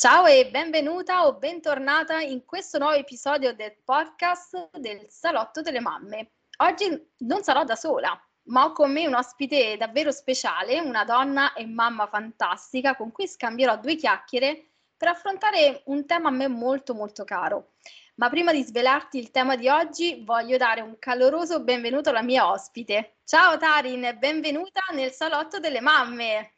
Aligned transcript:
Ciao 0.00 0.26
e 0.26 0.48
benvenuta 0.48 1.26
o 1.26 1.34
bentornata 1.38 2.20
in 2.20 2.44
questo 2.44 2.78
nuovo 2.78 2.94
episodio 2.94 3.52
del 3.52 3.74
podcast 3.84 4.70
del 4.78 5.06
Salotto 5.08 5.60
delle 5.60 5.80
Mamme. 5.80 6.34
Oggi 6.58 6.86
non 7.24 7.42
sarò 7.42 7.64
da 7.64 7.74
sola, 7.74 8.16
ma 8.44 8.64
ho 8.64 8.70
con 8.70 8.92
me 8.92 9.08
un 9.08 9.14
ospite 9.14 9.76
davvero 9.76 10.12
speciale, 10.12 10.78
una 10.78 11.04
donna 11.04 11.52
e 11.52 11.66
mamma 11.66 12.06
fantastica 12.06 12.94
con 12.94 13.10
cui 13.10 13.26
scambierò 13.26 13.76
due 13.78 13.96
chiacchiere 13.96 14.68
per 14.96 15.08
affrontare 15.08 15.82
un 15.86 16.06
tema 16.06 16.28
a 16.28 16.32
me 16.32 16.46
molto 16.46 16.94
molto 16.94 17.24
caro. 17.24 17.72
Ma 18.18 18.28
prima 18.28 18.52
di 18.52 18.62
svelarti 18.62 19.18
il 19.18 19.32
tema 19.32 19.56
di 19.56 19.68
oggi, 19.68 20.22
voglio 20.24 20.56
dare 20.58 20.80
un 20.80 20.96
caloroso 21.00 21.64
benvenuto 21.64 22.10
alla 22.10 22.22
mia 22.22 22.48
ospite. 22.48 23.16
Ciao 23.24 23.56
Tarin, 23.56 24.14
benvenuta 24.16 24.80
nel 24.92 25.10
Salotto 25.10 25.58
delle 25.58 25.80
Mamme. 25.80 26.52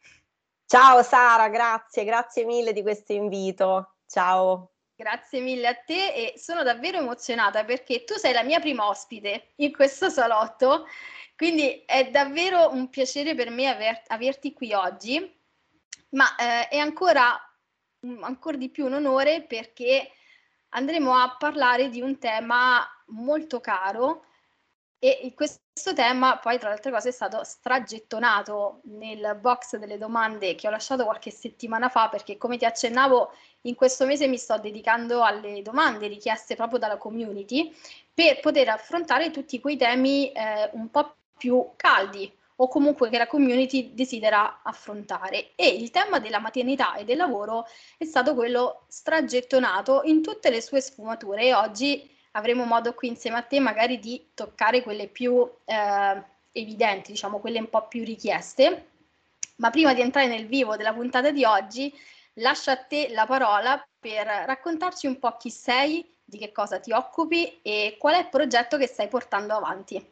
Ciao 0.71 1.03
Sara, 1.03 1.49
grazie, 1.49 2.05
grazie 2.05 2.45
mille 2.45 2.71
di 2.71 2.81
questo 2.81 3.11
invito. 3.11 3.95
Ciao. 4.07 4.71
Grazie 4.95 5.41
mille 5.41 5.67
a 5.67 5.75
te 5.75 6.13
e 6.13 6.33
sono 6.37 6.63
davvero 6.63 6.97
emozionata 6.97 7.65
perché 7.65 8.05
tu 8.05 8.13
sei 8.13 8.31
la 8.31 8.43
mia 8.43 8.61
prima 8.61 8.87
ospite 8.87 9.51
in 9.57 9.73
questo 9.73 10.09
salotto, 10.09 10.87
quindi 11.35 11.83
è 11.85 12.09
davvero 12.09 12.71
un 12.71 12.89
piacere 12.89 13.35
per 13.35 13.49
me 13.49 13.67
aver, 13.67 14.01
averti 14.07 14.53
qui 14.53 14.71
oggi, 14.71 15.19
ma 16.11 16.37
eh, 16.37 16.69
è 16.69 16.77
ancora, 16.77 17.37
ancora 18.21 18.55
di 18.55 18.69
più 18.69 18.85
un 18.85 18.93
onore 18.93 19.41
perché 19.41 20.09
andremo 20.69 21.13
a 21.13 21.35
parlare 21.37 21.89
di 21.89 21.99
un 21.99 22.17
tema 22.17 22.87
molto 23.07 23.59
caro 23.59 24.23
e 24.99 25.33
questo 25.35 25.59
tema 25.95 26.37
poi 26.37 26.59
tra 26.59 26.67
le 26.67 26.75
altre 26.75 26.91
cose 26.91 27.09
è 27.09 27.11
stato 27.13 27.43
stragettonato 27.43 28.81
nel 28.83 29.37
box 29.39 29.77
delle 29.77 29.97
domande 29.97 30.55
che 30.55 30.67
ho 30.67 30.69
lasciato 30.69 31.05
qualche 31.05 31.31
settimana 31.31 31.87
fa 31.87 32.09
perché 32.09 32.37
come 32.37 32.57
ti 32.57 32.65
accennavo 32.65 33.31
in 33.61 33.75
questo 33.75 34.05
mese 34.05 34.27
mi 34.27 34.37
sto 34.37 34.57
dedicando 34.57 35.23
alle 35.23 35.61
domande 35.61 36.07
richieste 36.07 36.55
proprio 36.55 36.77
dalla 36.77 36.97
community 36.97 37.73
per 38.13 38.41
poter 38.41 38.67
affrontare 38.67 39.31
tutti 39.31 39.61
quei 39.61 39.77
temi 39.77 40.31
eh, 40.31 40.69
un 40.73 40.91
po' 40.91 41.15
più 41.37 41.65
caldi 41.77 42.31
o 42.57 42.67
comunque 42.67 43.09
che 43.09 43.17
la 43.17 43.25
community 43.25 43.95
desidera 43.95 44.61
affrontare. 44.61 45.55
E 45.55 45.67
il 45.67 45.89
tema 45.89 46.19
della 46.19 46.37
maternità 46.37 46.93
e 46.93 47.03
del 47.05 47.17
lavoro 47.17 47.65
è 47.97 48.05
stato 48.05 48.35
quello 48.35 48.83
stragettonato 48.87 50.01
in 50.03 50.21
tutte 50.21 50.51
le 50.51 50.61
sue 50.61 50.79
sfumature 50.79 51.41
e 51.41 51.53
oggi 51.55 52.10
avremo 52.31 52.65
modo 52.65 52.93
qui 52.93 53.07
insieme 53.07 53.37
a 53.37 53.41
te 53.41 53.59
magari 53.59 53.99
di 53.99 54.29
toccare 54.33 54.83
quelle 54.83 55.07
più 55.07 55.49
eh, 55.65 56.23
evidenti, 56.51 57.11
diciamo 57.11 57.39
quelle 57.39 57.59
un 57.59 57.69
po' 57.69 57.87
più 57.87 58.03
richieste. 58.03 58.87
Ma 59.57 59.69
prima 59.69 59.93
di 59.93 60.01
entrare 60.01 60.27
nel 60.27 60.47
vivo 60.47 60.75
della 60.75 60.93
puntata 60.93 61.31
di 61.31 61.43
oggi, 61.43 61.93
lascio 62.35 62.71
a 62.71 62.77
te 62.77 63.09
la 63.09 63.25
parola 63.25 63.83
per 63.99 64.25
raccontarci 64.25 65.05
un 65.07 65.19
po' 65.19 65.37
chi 65.37 65.51
sei, 65.51 66.09
di 66.23 66.37
che 66.37 66.51
cosa 66.51 66.79
ti 66.79 66.91
occupi 66.91 67.59
e 67.61 67.97
qual 67.99 68.15
è 68.15 68.19
il 68.19 68.29
progetto 68.29 68.77
che 68.77 68.87
stai 68.87 69.07
portando 69.07 69.53
avanti. 69.53 70.03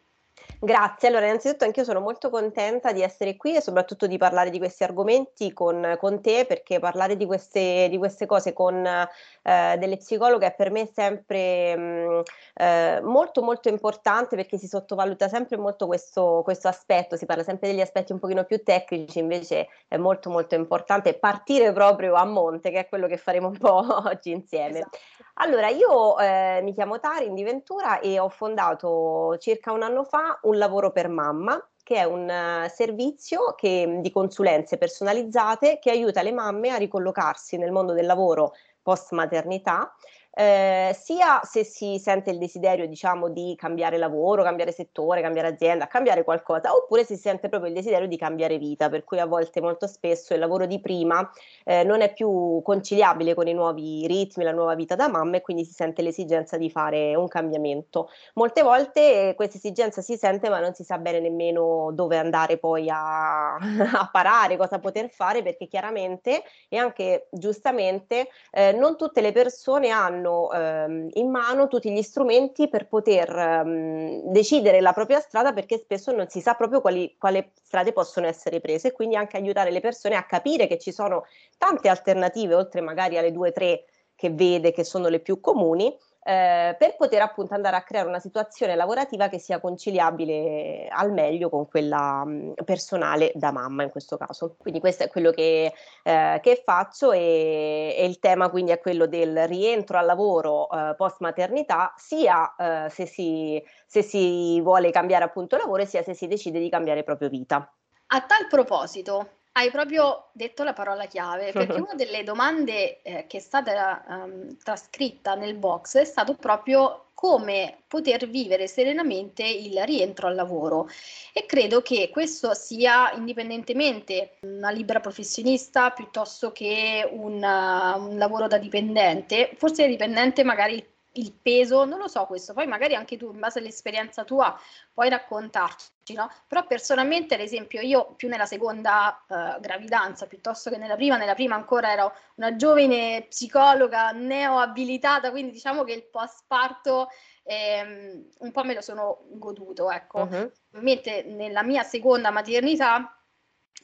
Grazie, 0.61 1.07
allora 1.07 1.25
innanzitutto 1.25 1.63
anch'io 1.63 1.85
sono 1.85 2.01
molto 2.01 2.29
contenta 2.29 2.91
di 2.91 3.01
essere 3.01 3.37
qui 3.37 3.55
e 3.55 3.61
soprattutto 3.61 4.07
di 4.07 4.17
parlare 4.17 4.49
di 4.49 4.57
questi 4.57 4.83
argomenti 4.83 5.53
con, 5.53 5.95
con 5.97 6.19
te 6.19 6.43
perché 6.45 6.79
parlare 6.79 7.15
di 7.15 7.25
queste, 7.25 7.87
di 7.89 7.97
queste 7.97 8.25
cose 8.25 8.51
con 8.51 8.85
eh, 8.85 9.77
delle 9.77 9.95
psicologhe 9.95 10.47
è 10.47 10.53
per 10.53 10.69
me 10.69 10.85
sempre 10.93 11.77
mh, 11.77 11.81
mm, 11.81 12.19
eh, 12.55 12.99
molto 13.03 13.41
molto 13.41 13.69
importante 13.69 14.35
perché 14.35 14.57
si 14.57 14.67
sottovaluta 14.67 15.29
sempre 15.29 15.55
molto 15.55 15.87
questo, 15.87 16.41
questo 16.43 16.67
aspetto, 16.67 17.15
si 17.15 17.25
parla 17.25 17.43
sempre 17.43 17.69
degli 17.69 17.79
aspetti 17.79 18.11
un 18.11 18.19
pochino 18.19 18.43
più 18.43 18.61
tecnici, 18.61 19.19
invece 19.19 19.69
è 19.87 19.95
molto 19.95 20.29
molto 20.29 20.55
importante 20.55 21.13
partire 21.13 21.71
proprio 21.71 22.15
a 22.15 22.25
monte 22.25 22.69
che 22.69 22.79
è 22.79 22.87
quello 22.89 23.07
che 23.07 23.15
faremo 23.15 23.47
un 23.47 23.57
po' 23.57 23.79
oggi 24.09 24.31
insieme. 24.31 24.79
Esatto. 24.79 24.97
Allora, 25.41 25.69
io 25.69 26.19
eh, 26.19 26.59
mi 26.63 26.73
chiamo 26.73 26.99
Tarin 26.99 27.33
di 27.33 27.43
Ventura 27.43 27.99
e 28.01 28.19
ho 28.19 28.27
fondato 28.27 29.37
circa 29.37 29.71
un 29.71 29.83
anno 29.83 30.03
fa 30.03 30.37
un 30.49 30.57
lavoro 30.57 30.91
per 30.91 31.07
mamma 31.07 31.63
che 31.83 31.95
è 31.95 32.03
un 32.03 32.29
uh, 32.29 32.69
servizio 32.69 33.55
che, 33.55 33.99
di 34.01 34.11
consulenze 34.11 34.77
personalizzate 34.77 35.79
che 35.79 35.89
aiuta 35.89 36.21
le 36.21 36.31
mamme 36.31 36.69
a 36.69 36.77
ricollocarsi 36.77 37.57
nel 37.57 37.71
mondo 37.71 37.93
del 37.93 38.05
lavoro 38.05 38.53
post 38.81 39.11
maternità 39.13 39.95
eh, 40.39 40.95
sia 40.97 41.41
se 41.43 41.65
si 41.65 41.99
sente 41.99 42.29
il 42.29 42.37
desiderio, 42.37 42.87
diciamo, 42.87 43.27
di 43.27 43.55
cambiare 43.57 43.97
lavoro, 43.97 44.41
cambiare 44.41 44.71
settore, 44.71 45.21
cambiare 45.21 45.49
azienda, 45.49 45.87
cambiare 45.87 46.23
qualcosa, 46.23 46.73
oppure 46.73 47.03
si 47.03 47.17
sente 47.17 47.49
proprio 47.49 47.69
il 47.69 47.75
desiderio 47.75 48.07
di 48.07 48.15
cambiare 48.15 48.57
vita, 48.57 48.87
per 48.87 49.03
cui 49.03 49.19
a 49.19 49.25
volte 49.25 49.59
molto 49.59 49.85
spesso 49.85 50.33
il 50.33 50.39
lavoro 50.39 50.65
di 50.65 50.79
prima 50.79 51.29
eh, 51.65 51.83
non 51.83 51.99
è 51.99 52.13
più 52.13 52.61
conciliabile 52.63 53.33
con 53.33 53.49
i 53.49 53.53
nuovi 53.53 54.07
ritmi, 54.07 54.45
la 54.45 54.53
nuova 54.53 54.75
vita 54.75 54.95
da 54.95 55.09
mamma 55.09 55.35
e 55.35 55.41
quindi 55.41 55.65
si 55.65 55.73
sente 55.73 56.01
l'esigenza 56.01 56.55
di 56.55 56.69
fare 56.69 57.15
un 57.15 57.27
cambiamento. 57.27 58.09
Molte 58.35 58.61
volte 58.61 59.33
questa 59.35 59.57
esigenza 59.57 60.01
si 60.01 60.15
sente 60.15 60.47
ma 60.47 60.61
non 60.61 60.73
si 60.73 60.85
sa 60.85 60.99
bene 60.99 61.19
nemmeno 61.19 61.91
dove 61.91 62.17
andare 62.17 62.57
poi 62.57 62.89
a, 62.89 63.55
a 63.59 64.09
parare, 64.09 64.55
cosa 64.55 64.79
poter 64.79 65.09
fare, 65.09 65.43
perché 65.43 65.67
chiaramente 65.67 66.43
e 66.69 66.77
anche 66.77 67.27
giustamente 67.29 68.29
eh, 68.51 68.71
non 68.71 68.95
tutte 68.95 69.19
le 69.19 69.33
persone 69.33 69.89
hanno 69.89 70.27
hanno 70.29 70.51
ehm, 70.51 71.09
in 71.13 71.29
mano 71.29 71.67
tutti 71.67 71.91
gli 71.91 72.01
strumenti 72.01 72.69
per 72.69 72.87
poter 72.87 73.29
ehm, 73.29 74.21
decidere 74.31 74.81
la 74.81 74.93
propria 74.93 75.19
strada 75.19 75.51
perché 75.53 75.77
spesso 75.77 76.11
non 76.11 76.27
si 76.29 76.41
sa 76.41 76.53
proprio 76.53 76.81
quali, 76.81 77.15
quali 77.17 77.51
strade 77.61 77.91
possono 77.91 78.27
essere 78.27 78.59
prese. 78.59 78.89
E 78.89 78.91
quindi 78.91 79.15
anche 79.15 79.37
aiutare 79.37 79.71
le 79.71 79.79
persone 79.79 80.15
a 80.15 80.23
capire 80.23 80.67
che 80.67 80.77
ci 80.77 80.91
sono 80.91 81.25
tante 81.57 81.89
alternative 81.89 82.55
oltre 82.55 82.81
magari 82.81 83.17
alle 83.17 83.31
due 83.31 83.49
o 83.49 83.51
tre 83.51 83.85
che 84.15 84.29
vede 84.29 84.71
che 84.71 84.83
sono 84.83 85.07
le 85.07 85.19
più 85.19 85.39
comuni 85.39 85.95
eh, 86.21 86.75
per 86.77 86.95
poter 86.97 87.21
appunto 87.21 87.53
andare 87.53 87.77
a 87.77 87.81
creare 87.81 88.07
una 88.07 88.19
situazione 88.19 88.75
lavorativa 88.75 89.29
che 89.29 89.39
sia 89.39 89.59
conciliabile 89.59 90.87
al 90.89 91.11
meglio 91.13 91.49
con 91.49 91.67
quella 91.67 92.25
mh, 92.25 92.31
mm, 92.31 92.51
personale 92.65 93.31
da 93.35 93.51
mamma 93.51 93.83
in 93.83 93.89
questo 93.89 94.17
caso. 94.17 94.55
Quindi 94.57 94.79
questo 94.79 95.03
è 95.03 95.07
quello 95.07 95.31
che, 95.31 95.73
eh, 96.03 96.39
che 96.41 96.61
faccio 96.63 97.11
e, 97.11 97.95
e, 97.97 98.05
il 98.05 98.19
tema 98.19 98.49
quindi 98.49 98.71
è 98.71 98.79
quello 98.79 99.07
del 99.07 99.47
rientro 99.47 99.97
al 99.97 100.05
lavoro 100.05 100.69
eh, 100.69 100.95
post 100.95 101.21
maternità 101.21 101.93
sia 101.95 102.55
eh, 102.55 102.89
se 102.89 103.05
si, 103.05 103.61
se 103.85 104.01
si 104.01 104.59
vuole 104.61 104.91
cambiare 104.91 105.23
appunto 105.23 105.57
lavoro 105.57 105.85
sia 105.85 106.03
se 106.03 106.13
si 106.13 106.27
decide 106.27 106.59
di 106.59 106.69
cambiare 106.69 107.03
proprio 107.03 107.29
vita. 107.29 107.71
A 108.11 108.21
tal 108.21 108.47
proposito, 108.49 109.38
hai 109.53 109.71
proprio 109.71 110.29
detto 110.33 110.63
la 110.63 110.73
parola 110.73 111.05
chiave, 111.05 111.51
perché 111.51 111.73
una 111.79 111.95
delle 111.95 112.23
domande 112.23 113.01
eh, 113.01 113.25
che 113.27 113.37
è 113.37 113.41
stata 113.41 114.03
um, 114.07 114.57
trascritta 114.57 115.35
nel 115.35 115.55
box 115.55 115.97
è 115.97 116.05
stato 116.05 116.35
proprio 116.35 117.05
come 117.13 117.83
poter 117.87 118.29
vivere 118.29 118.67
serenamente 118.67 119.43
il 119.43 119.83
rientro 119.83 120.27
al 120.27 120.35
lavoro. 120.35 120.87
E 121.33 121.45
credo 121.45 121.81
che 121.81 122.09
questo 122.09 122.53
sia 122.53 123.11
indipendentemente 123.11 124.37
una 124.43 124.69
libera 124.69 125.01
professionista 125.01 125.91
piuttosto 125.91 126.53
che 126.53 127.05
un, 127.11 127.43
uh, 127.43 128.09
un 128.09 128.17
lavoro 128.17 128.47
da 128.47 128.57
dipendente, 128.57 129.51
forse 129.57 129.85
dipendente 129.87 130.45
magari 130.45 130.81
il 131.13 131.33
peso, 131.33 131.85
non 131.85 131.97
lo 131.97 132.07
so 132.07 132.25
questo, 132.25 132.53
poi 132.53 132.67
magari 132.67 132.95
anche 132.95 133.17
tu 133.17 133.31
in 133.31 133.39
base 133.39 133.59
all'esperienza 133.59 134.23
tua 134.23 134.57
puoi 134.93 135.09
raccontarci, 135.09 136.13
no? 136.13 136.29
Però 136.47 136.65
personalmente, 136.67 137.33
ad 137.33 137.41
esempio, 137.41 137.81
io 137.81 138.13
più 138.15 138.29
nella 138.29 138.45
seconda 138.45 139.25
uh, 139.27 139.59
gravidanza 139.59 140.27
piuttosto 140.27 140.69
che 140.69 140.77
nella 140.77 140.95
prima, 140.95 141.17
nella 141.17 141.33
prima 141.33 141.55
ancora 141.55 141.91
ero 141.91 142.13
una 142.35 142.55
giovane 142.55 143.25
psicologa 143.27 144.11
neoabilitata, 144.11 145.31
quindi 145.31 145.51
diciamo 145.51 145.83
che 145.83 145.93
il 145.93 146.03
post 146.03 146.43
parto 146.45 147.09
ehm, 147.43 148.29
un 148.39 148.51
po' 148.51 148.63
me 148.63 148.75
lo 148.75 148.81
sono 148.81 149.21
goduto, 149.31 149.89
ecco. 149.89 150.19
Uh-huh. 150.19 150.51
Ovviamente 150.73 151.23
nella 151.23 151.63
mia 151.63 151.83
seconda 151.83 152.29
maternità 152.29 153.15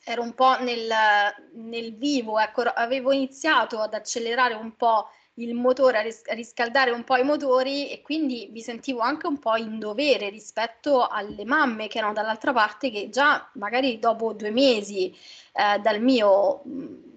ero 0.04 0.21
un 0.21 0.36
po' 0.36 0.60
nel, 0.60 0.88
nel 1.54 1.95
vivo, 1.95 2.39
ecco, 2.39 2.62
avevo 2.62 3.12
iniziato 3.12 3.80
ad 3.80 3.95
accelerare 3.95 4.54
un 4.54 4.75
po' 4.75 5.10
il 5.35 5.53
motore, 5.53 5.97
a, 5.97 6.01
ris- 6.01 6.27
a, 6.27 6.33
riscaldare 6.33 6.91
un 6.91 7.03
po' 7.03 7.17
i 7.17 7.23
motori 7.23 7.89
e 7.89 8.01
quindi 8.01 8.49
mi 8.51 8.61
sentivo 8.61 8.99
anche 8.99 9.27
un 9.27 9.39
po' 9.39 9.55
in 9.55 9.79
dovere 9.79 10.29
rispetto 10.29 11.07
alle 11.07 11.43
mamme 11.45 11.87
che 11.87 11.97
erano 11.97 12.13
dall'altra 12.13 12.53
parte 12.53 12.89
che 12.89 13.09
già 13.09 13.49
magari 13.53 13.99
dopo 13.99 14.33
due 14.33 14.51
mesi 14.51 15.13
eh, 15.53 15.79
dal 15.79 16.01
mio 16.01 16.61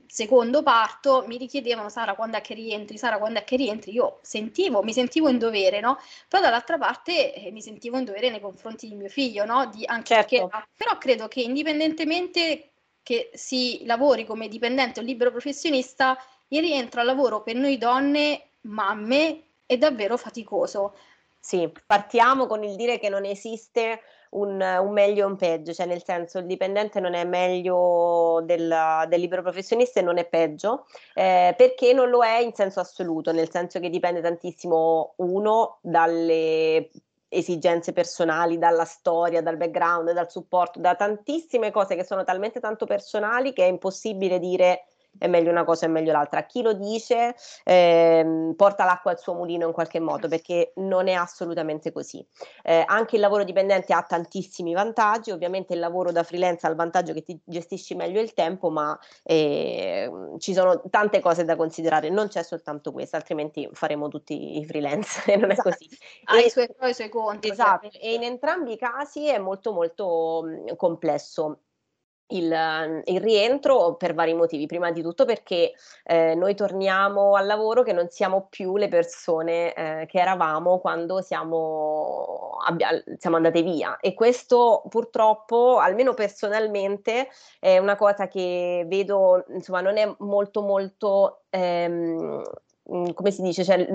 secondo 0.09 0.63
parto 0.63 1.25
mi 1.27 1.37
richiedevano 1.37 1.91
Sara 1.91 2.15
quando 2.15 2.39
è 2.39 2.41
che 2.41 2.55
rientri, 2.55 2.97
Sara 2.97 3.19
quando 3.19 3.39
è 3.39 3.45
che 3.45 3.57
rientri, 3.57 3.93
io 3.93 4.19
sentivo, 4.23 4.83
mi 4.83 4.93
sentivo 4.93 5.29
in 5.29 5.39
dovere, 5.39 5.81
no? 5.81 5.99
Però 6.27 6.43
dall'altra 6.43 6.79
parte 6.79 7.35
eh, 7.35 7.51
mi 7.53 7.61
sentivo 7.61 7.99
in 7.99 8.05
dovere 8.05 8.31
nei 8.31 8.41
confronti 8.41 8.89
di 8.89 8.95
mio 8.95 9.09
figlio, 9.09 9.45
no? 9.45 9.67
Di, 9.67 9.85
anche 9.85 10.15
certo. 10.15 10.49
perché, 10.49 10.69
però 10.77 10.99
credo 10.99 11.29
che 11.29 11.43
indipendentemente 11.43 12.71
che 13.03 13.31
si 13.35 13.85
lavori 13.85 14.25
come 14.25 14.49
dipendente 14.49 15.01
o 15.01 15.03
libero 15.03 15.31
professionista, 15.31 16.19
il 16.49 16.61
rientro 16.61 17.01
al 17.01 17.07
lavoro 17.07 17.43
per 17.43 17.55
noi 17.55 17.79
donne, 17.79 18.51
mamme, 18.63 19.43
è 19.67 19.77
davvero 19.77 20.17
faticoso. 20.17 20.95
Sì, 21.39 21.71
partiamo 21.87 22.47
con 22.47 22.65
il 22.65 22.77
dire 22.77 22.99
che 22.99 23.09
non 23.09 23.25
esiste 23.25 24.01
un, 24.31 24.61
un 24.61 24.93
meglio 24.93 25.23
e 25.23 25.27
un 25.27 25.37
peggio, 25.37 25.73
cioè 25.73 25.87
nel 25.87 26.03
senso 26.03 26.39
il 26.39 26.47
dipendente 26.47 27.01
non 27.01 27.15
è 27.15 27.25
meglio 27.25 28.43
del, 28.45 29.07
del 29.09 29.21
libero 29.21 29.43
professionista 29.43 30.01
e 30.01 30.03
non 30.03 30.19
è 30.19 30.27
peggio, 30.27 30.87
eh, 31.15 31.55
perché 31.57 31.93
non 31.93 32.11
lo 32.11 32.23
è 32.25 32.39
in 32.39 32.53
senso 32.55 32.81
assoluto, 32.81 33.33
nel 33.33 33.51
senso 33.51 33.79
che 33.81 33.89
dipende 33.89 34.21
tantissimo 34.21 35.15
uno 35.17 35.79
dalle 35.81 36.91
esigenze 37.29 37.93
personali, 37.93 38.59
dalla 38.59 38.85
storia, 38.85 39.43
dal 39.43 39.57
background, 39.57 40.13
dal 40.13 40.31
supporto, 40.31 40.81
da 40.81 40.95
tantissime 40.95 41.71
cose 41.71 41.95
che 41.95 42.05
sono 42.05 42.25
talmente 42.25 42.59
tanto 42.59 42.87
personali 42.87 43.53
che 43.53 43.65
è 43.65 43.69
impossibile 43.69 44.39
dire 44.39 44.85
è 45.19 45.27
meglio 45.27 45.51
una 45.51 45.65
cosa 45.65 45.87
e 45.87 45.89
meglio 45.89 46.13
l'altra. 46.13 46.45
Chi 46.45 46.63
lo 46.63 46.73
dice 46.73 47.35
eh, 47.65 48.53
porta 48.57 48.85
l'acqua 48.85 49.11
al 49.11 49.19
suo 49.19 49.35
mulino 49.35 49.67
in 49.67 49.73
qualche 49.73 50.01
modo 50.01 50.29
perché 50.29 50.73
non 50.77 51.09
è 51.09 51.13
assolutamente 51.13 51.93
così. 51.93 52.25
Eh, 52.63 52.83
anche 52.87 53.17
il 53.17 53.21
lavoro 53.21 53.45
dipendente 53.45 53.93
ha 53.93 54.03
tantissimi 54.03 54.73
vantaggi, 54.73 55.31
ovviamente 55.31 55.75
il 55.75 55.81
lavoro 55.81 56.13
da 56.13 56.23
freelance 56.23 56.67
ha 56.67 56.71
il 56.71 56.77
vantaggio 56.77 57.13
che 57.13 57.23
ti 57.23 57.39
gestisci 57.45 57.95
meglio 57.95 58.21
il 58.21 58.35
tempo, 58.35 58.71
ma 58.71 58.99
eh, 59.23 60.11
ci 60.39 60.53
sono 60.53 60.83
tante 60.91 61.21
cose 61.21 61.45
da 61.45 61.57
considerare, 61.57 62.09
non 62.11 62.29
c'è 62.29 62.43
soltanto 62.43 62.93
questo, 62.93 63.17
altrimenti 63.17 63.69
faremo 63.73 64.09
tutti 64.09 64.59
i 64.59 64.65
freelance 64.65 65.23
e 65.33 65.37
non 65.37 65.51
esatto. 65.51 65.69
è 65.69 65.73
così. 65.73 65.89
Ha 66.25 66.39
i 66.39 66.51
suoi 66.51 66.69
pro 66.75 66.87
e 66.87 66.91
i 66.91 66.95
suoi 66.95 67.09
contro. 67.09 67.51
Esatto, 67.51 67.91
e 67.93 68.15
in 68.15 68.23
entrambi 68.23 68.73
i 68.73 68.79
casi 68.79 69.29
è 69.29 69.39
molto 69.39 69.73
molto 69.73 70.43
mh, 70.45 70.77
complesso 70.77 71.61
il, 72.29 73.03
il, 73.05 73.21
rientro 73.21 73.95
per 73.95 74.15
vari 74.15 74.35
motivi. 74.35 74.67
Prima 74.67 74.91
di 74.91 75.03
tutto 75.03 75.25
perché 75.25 75.73
eh, 76.05 76.35
noi 76.35 76.55
torniamo 76.55 77.35
al 77.35 77.47
lavoro 77.47 77.83
che 77.83 77.93
non 77.93 78.09
siamo 78.11 78.47
più 78.49 78.77
le 78.77 78.89
persone 78.89 79.73
eh, 79.75 80.07
che 80.07 80.19
eravamo 80.19 80.79
quando 80.79 81.21
siamo, 81.23 82.57
abbia, 82.67 82.91
siamo, 83.19 83.37
andate 83.37 83.63
via 83.63 83.99
e 84.01 84.15
questo 84.15 84.83
purtroppo, 84.89 85.79
almeno 85.79 86.15
personalmente, 86.15 87.29
è 87.59 87.79
una 87.79 87.97
cosa 87.97 88.29
che 88.29 88.85
vedo, 88.87 89.45
insomma, 89.49 89.81
non 89.81 89.97
è 89.97 90.15
molto 90.19 90.63
molto... 90.63 91.43
Ehm, 91.51 92.43
come 93.13 93.31
si 93.31 93.43
dice, 93.43 93.65
cioè, 93.65 93.87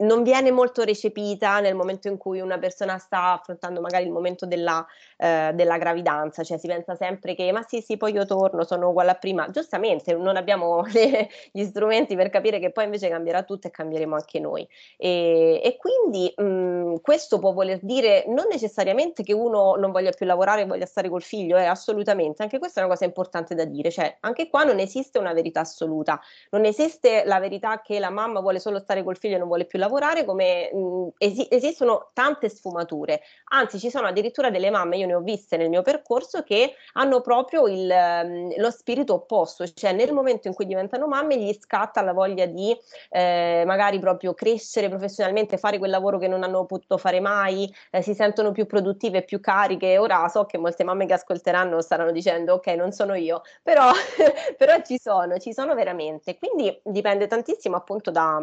non 0.00 0.22
viene 0.22 0.50
molto 0.50 0.82
recepita 0.82 1.60
nel 1.60 1.74
momento 1.74 2.08
in 2.08 2.16
cui 2.16 2.40
una 2.40 2.58
persona 2.58 2.98
sta 2.98 3.32
affrontando 3.32 3.80
magari 3.80 4.04
il 4.04 4.10
momento 4.10 4.46
della, 4.46 4.84
eh, 5.16 5.52
della, 5.54 5.78
gravidanza, 5.78 6.42
cioè 6.42 6.58
si 6.58 6.66
pensa 6.66 6.94
sempre 6.94 7.34
che 7.34 7.50
ma 7.52 7.62
sì 7.66 7.80
sì 7.80 7.96
poi 7.96 8.12
io 8.12 8.26
torno, 8.26 8.64
sono 8.64 8.90
uguale 8.90 9.10
a 9.10 9.14
prima, 9.14 9.48
giustamente 9.50 10.14
non 10.14 10.36
abbiamo 10.36 10.84
le, 10.92 11.28
gli 11.52 11.64
strumenti 11.64 12.16
per 12.16 12.30
capire 12.30 12.58
che 12.58 12.70
poi 12.70 12.84
invece 12.84 13.08
cambierà 13.08 13.42
tutto 13.42 13.66
e 13.66 13.70
cambieremo 13.70 14.14
anche 14.14 14.40
noi. 14.40 14.66
E, 14.96 15.60
e 15.62 15.76
quindi 15.76 16.32
mh, 16.36 17.00
questo 17.02 17.38
può 17.38 17.52
voler 17.52 17.78
dire 17.82 18.24
non 18.26 18.46
necessariamente 18.50 19.22
che 19.22 19.32
uno 19.32 19.74
non 19.76 19.90
voglia 19.90 20.10
più 20.10 20.26
lavorare 20.26 20.62
e 20.62 20.66
voglia 20.66 20.86
stare 20.86 21.08
col 21.08 21.22
figlio, 21.22 21.56
eh, 21.56 21.64
assolutamente, 21.64 22.42
anche 22.42 22.58
questa 22.58 22.80
è 22.80 22.84
una 22.84 22.92
cosa 22.92 23.04
importante 23.04 23.54
da 23.54 23.64
dire, 23.64 23.90
cioè 23.90 24.16
anche 24.20 24.48
qua 24.48 24.64
non 24.64 24.78
esiste 24.78 25.18
una 25.18 25.32
verità 25.32 25.60
assoluta, 25.60 26.20
non 26.50 26.64
esiste 26.64 27.22
la 27.24 27.38
verità 27.38 27.80
che 27.80 27.98
la 27.98 28.10
mamma 28.10 28.40
vuole 28.40 28.58
solo 28.58 28.78
stare 28.78 29.02
col 29.02 29.16
figlio 29.16 29.36
e 29.36 29.38
non 29.38 29.48
vuole 29.48 29.64
più 29.64 29.78
lavorare, 29.78 29.89
lavorare 29.90 30.24
come 30.24 30.70
mh, 30.72 31.08
esi- 31.18 31.46
esistono 31.50 32.10
tante 32.14 32.48
sfumature, 32.48 33.20
anzi 33.52 33.78
ci 33.78 33.90
sono 33.90 34.06
addirittura 34.06 34.50
delle 34.50 34.70
mamme, 34.70 34.96
io 34.96 35.06
ne 35.06 35.14
ho 35.14 35.20
viste 35.20 35.56
nel 35.56 35.68
mio 35.68 35.82
percorso, 35.82 36.42
che 36.42 36.74
hanno 36.94 37.20
proprio 37.20 37.66
il, 37.66 37.86
mh, 37.86 38.60
lo 38.60 38.70
spirito 38.70 39.14
opposto, 39.14 39.66
cioè 39.68 39.92
nel 39.92 40.12
momento 40.12 40.48
in 40.48 40.54
cui 40.54 40.66
diventano 40.66 41.06
mamme 41.06 41.36
gli 41.38 41.52
scatta 41.58 42.00
la 42.02 42.12
voglia 42.12 42.46
di 42.46 42.76
eh, 43.10 43.64
magari 43.66 43.98
proprio 43.98 44.34
crescere 44.34 44.88
professionalmente, 44.88 45.56
fare 45.58 45.78
quel 45.78 45.90
lavoro 45.90 46.18
che 46.18 46.28
non 46.28 46.42
hanno 46.42 46.64
potuto 46.66 46.96
fare 46.98 47.20
mai, 47.20 47.72
eh, 47.90 48.02
si 48.02 48.14
sentono 48.14 48.52
più 48.52 48.66
produttive, 48.66 49.22
più 49.24 49.40
cariche. 49.40 49.98
Ora 49.98 50.28
so 50.28 50.44
che 50.44 50.58
molte 50.58 50.84
mamme 50.84 51.06
che 51.06 51.14
ascolteranno 51.14 51.80
staranno 51.80 52.12
dicendo 52.12 52.54
ok, 52.54 52.66
non 52.68 52.92
sono 52.92 53.14
io, 53.14 53.42
però, 53.62 53.90
però 54.56 54.80
ci 54.82 54.98
sono, 54.98 55.38
ci 55.38 55.52
sono 55.52 55.74
veramente. 55.74 56.36
Quindi 56.38 56.80
dipende 56.84 57.26
tantissimo 57.26 57.76
appunto 57.76 58.10
da 58.10 58.40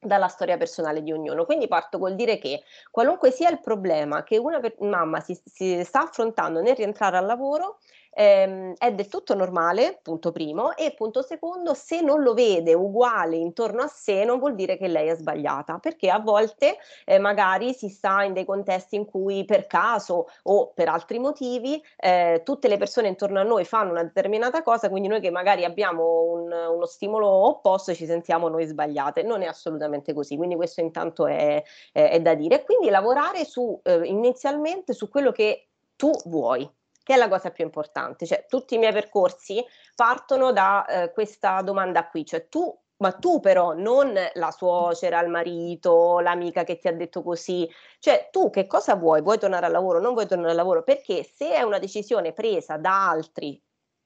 dalla 0.00 0.28
storia 0.28 0.56
personale 0.56 1.02
di 1.02 1.12
ognuno. 1.12 1.44
Quindi 1.44 1.68
parto 1.68 1.98
col 1.98 2.14
dire 2.14 2.38
che 2.38 2.62
qualunque 2.90 3.30
sia 3.30 3.50
il 3.50 3.60
problema 3.60 4.22
che 4.22 4.38
una 4.38 4.60
mamma 4.78 5.20
si, 5.20 5.38
si, 5.44 5.82
sta 5.84 6.02
affrontando 6.02 6.60
nel 6.60 6.76
rientrare 6.76 7.16
al 7.16 7.26
lavoro, 7.26 7.78
ehm, 8.18 8.74
è 8.76 8.92
del 8.92 9.06
tutto 9.08 9.34
normale, 9.34 10.00
punto 10.02 10.32
primo, 10.32 10.74
e 10.76 10.92
punto 10.94 11.22
secondo, 11.22 11.74
se 11.74 12.00
non 12.00 12.22
lo 12.22 12.34
vede 12.34 12.74
uguale 12.74 13.36
intorno 13.36 13.82
a 13.82 13.86
sé, 13.86 14.24
non 14.24 14.38
vuol 14.38 14.54
dire 14.54 14.76
che 14.76 14.88
lei 14.88 15.08
è 15.08 15.14
sbagliata, 15.14 15.78
perché 15.78 16.10
a 16.10 16.18
volte 16.18 16.78
eh, 17.04 17.18
magari 17.18 17.72
si 17.74 17.88
sta 17.88 18.24
in 18.24 18.32
dei 18.32 18.44
contesti 18.44 18.96
in 18.96 19.04
cui 19.04 19.44
per 19.44 19.66
caso 19.66 20.26
o 20.44 20.72
per 20.74 20.88
altri 20.88 21.18
motivi 21.18 21.80
eh, 21.96 22.42
tutte 22.44 22.66
le 22.68 22.76
persone 22.76 23.08
intorno 23.08 23.38
a 23.38 23.44
noi 23.44 23.64
fanno 23.64 23.92
una 23.92 24.02
determinata 24.02 24.62
cosa, 24.62 24.88
quindi 24.90 25.08
noi 25.08 25.20
che 25.20 25.30
magari 25.30 25.64
abbiamo 25.64 26.22
un, 26.22 26.50
uno 26.50 26.86
stimolo 26.86 27.28
opposto 27.28 27.94
ci 27.94 28.06
sentiamo 28.06 28.48
noi 28.48 28.66
sbagliate. 28.66 29.22
Non 29.22 29.42
è 29.42 29.46
assolutamente 29.46 30.12
così, 30.12 30.36
quindi 30.36 30.56
questo 30.56 30.80
intanto 30.80 31.26
è, 31.26 31.62
è, 31.92 32.10
è 32.10 32.20
da 32.20 32.34
dire. 32.34 32.64
Quindi 32.64 32.88
lavorare 32.90 33.44
su, 33.44 33.78
eh, 33.84 34.00
inizialmente 34.06 34.92
su 34.94 35.08
quello 35.08 35.32
che 35.32 35.68
tu 35.96 36.10
vuoi, 36.26 36.68
che 37.08 37.14
è 37.14 37.16
la 37.16 37.28
cosa 37.28 37.50
più 37.50 37.64
importante. 37.64 38.26
Cioè, 38.26 38.44
tutti 38.46 38.74
i 38.74 38.78
miei 38.78 38.92
percorsi 38.92 39.64
partono 39.94 40.52
da 40.52 40.84
eh, 40.84 41.10
questa 41.10 41.62
domanda 41.62 42.06
qui, 42.06 42.26
cioè 42.26 42.48
tu 42.50 42.78
ma 42.98 43.12
tu 43.12 43.40
però, 43.40 43.74
non 43.74 44.12
la 44.34 44.50
suocera, 44.50 45.22
il 45.22 45.30
marito, 45.30 46.18
l'amica 46.18 46.64
che 46.64 46.78
ti 46.78 46.88
ha 46.88 46.92
detto 46.92 47.22
così, 47.22 47.66
cioè 48.00 48.28
tu 48.30 48.50
che 48.50 48.66
cosa 48.66 48.96
vuoi? 48.96 49.22
Vuoi 49.22 49.38
tornare 49.38 49.64
al 49.66 49.72
lavoro? 49.72 50.00
Non 50.00 50.12
vuoi 50.14 50.26
tornare 50.26 50.50
al 50.50 50.56
lavoro? 50.56 50.82
Perché 50.82 51.22
se 51.22 51.54
è 51.54 51.62
una 51.62 51.78
decisione 51.78 52.32
presa 52.32 52.76
da 52.76 53.08
altri, 53.08 53.58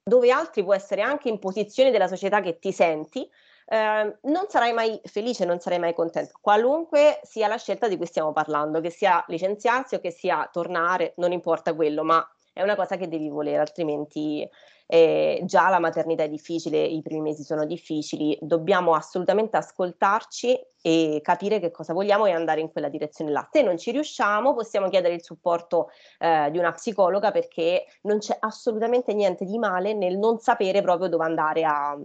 dove 0.05 0.31
altri 0.31 0.63
può 0.63 0.75
essere 0.75 1.01
anche 1.01 1.29
in 1.31 1.39
posizioni 1.39 1.91
della 1.91 2.07
società 2.07 2.41
che 2.41 2.59
ti 2.59 2.71
senti, 2.71 3.29
eh, 3.67 4.19
non 4.21 4.45
sarai 4.49 4.75
mai 4.75 5.01
felice, 5.05 5.47
non 5.47 5.59
sarai 5.59 5.79
mai 5.79 5.95
contento, 5.95 6.35
qualunque 6.41 7.19
sia 7.23 7.49
la 7.49 7.57
scelta 7.57 7.89
di 7.89 7.97
cui 7.97 8.07
stiamo 8.07 8.33
parlando, 8.33 8.81
che 8.81 8.91
sia 8.91 9.25
licenziarsi 9.27 9.95
o 9.95 10.01
che 10.01 10.11
sia 10.11 10.49
tornare, 10.53 11.15
non 11.17 11.33
importa 11.33 11.75
quello, 11.75 12.05
ma 12.05 12.25
è 12.53 12.63
una 12.63 12.77
cosa 12.77 12.97
che 12.97 13.09
devi 13.09 13.29
volere, 13.29 13.59
altrimenti 13.59 14.49
eh, 14.87 15.41
già 15.45 15.71
la 15.71 15.79
maternità 15.79 16.23
è 16.23 16.29
difficile, 16.29 16.83
i 16.83 17.01
primi 17.01 17.23
mesi 17.23 17.45
sono 17.45 17.65
difficili, 17.65 18.37
dobbiamo 18.41 18.95
assolutamente 18.95 19.57
ascoltarci 19.57 20.61
e 20.83 21.21
capire 21.23 21.61
che 21.61 21.71
cosa 21.71 21.95
vogliamo 21.95 22.27
e 22.27 22.33
andare 22.33 22.61
in 22.61 22.71
quella 22.71 22.89
direzione 22.89 23.31
là. 23.31 23.49
Se 23.51 23.63
non 23.63 23.79
ci 23.79 23.91
riusciamo, 23.91 24.55
possiamo 24.55 24.91
chiedere 24.91 25.15
il 25.15 25.23
supporto 25.23 25.89
eh, 26.19 26.51
di 26.51 26.59
una 26.59 26.73
psicologa 26.73 27.31
perché 27.31 27.87
non 28.03 28.19
c'è 28.19 28.37
assolutamente 28.39 29.15
niente 29.15 29.47
di 29.47 29.59
male 29.59 29.95
nel 29.95 30.19
non 30.19 30.39
sapere 30.39 30.83
proprio 30.83 31.09
dove 31.09 31.25
andare 31.25 31.65
a, 31.65 31.97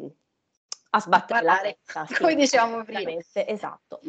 a 0.91 0.99
sbattere 0.99 1.43
la 1.43 1.59
testa. 1.61 2.05
Sì, 2.05 2.13
come 2.15 2.35
dicevamo 2.35 2.83
prima. 2.85 3.11
Esatto. 3.33 3.99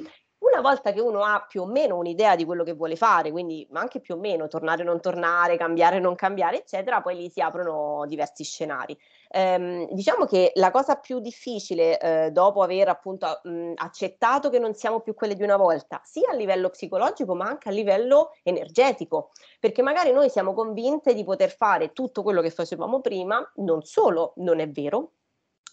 Una 0.41 0.61
volta 0.61 0.93
che 0.93 1.01
uno 1.01 1.25
ha 1.25 1.45
più 1.49 1.63
o 1.63 1.67
meno 1.67 1.97
un'idea 1.97 2.37
di 2.37 2.45
quello 2.45 2.63
che 2.63 2.73
vuole 2.73 2.95
fare, 2.95 3.33
quindi 3.33 3.67
anche 3.73 3.99
più 4.01 4.15
o 4.15 4.19
meno 4.19 4.47
tornare 4.47 4.83
o 4.83 4.85
non 4.85 5.01
tornare, 5.01 5.57
cambiare 5.57 5.97
o 5.97 6.01
non 6.01 6.15
cambiare, 6.15 6.59
eccetera, 6.59 7.01
poi 7.01 7.17
lì 7.17 7.29
si 7.29 7.41
aprono 7.41 8.05
diversi 8.07 8.45
scenari. 8.45 8.97
Ehm, 9.31 9.89
diciamo 9.91 10.27
che 10.27 10.53
la 10.55 10.71
cosa 10.71 10.95
più 10.97 11.19
difficile 11.19 11.99
eh, 11.99 12.31
dopo 12.31 12.63
aver 12.63 12.89
appunto 12.89 13.41
mh, 13.43 13.73
accettato 13.77 14.49
che 14.49 14.61
non 14.61 14.75
siamo 14.75 15.01
più 15.01 15.13
quelle 15.15 15.35
di 15.35 15.43
una 15.43 15.57
volta, 15.57 16.01
sia 16.05 16.31
a 16.31 16.35
livello 16.35 16.71
psicologico 16.71 17.35
ma 17.35 17.47
anche 17.47 17.69
a 17.69 17.73
livello 17.73 18.31
energetico, 18.45 19.33
perché 19.59 19.83
magari 19.83 20.13
noi 20.13 20.31
siamo 20.31 20.55
convinte 20.55 21.15
di 21.15 21.25
poter 21.25 21.51
fare 21.51 21.93
tutto 21.93 22.23
quello 22.23 22.41
che 22.43 22.51
facevamo 22.51 23.01
prima, 23.01 23.43
non 23.57 23.83
solo 23.83 24.35
non 24.37 24.61
è 24.61 24.71
vero, 24.71 25.15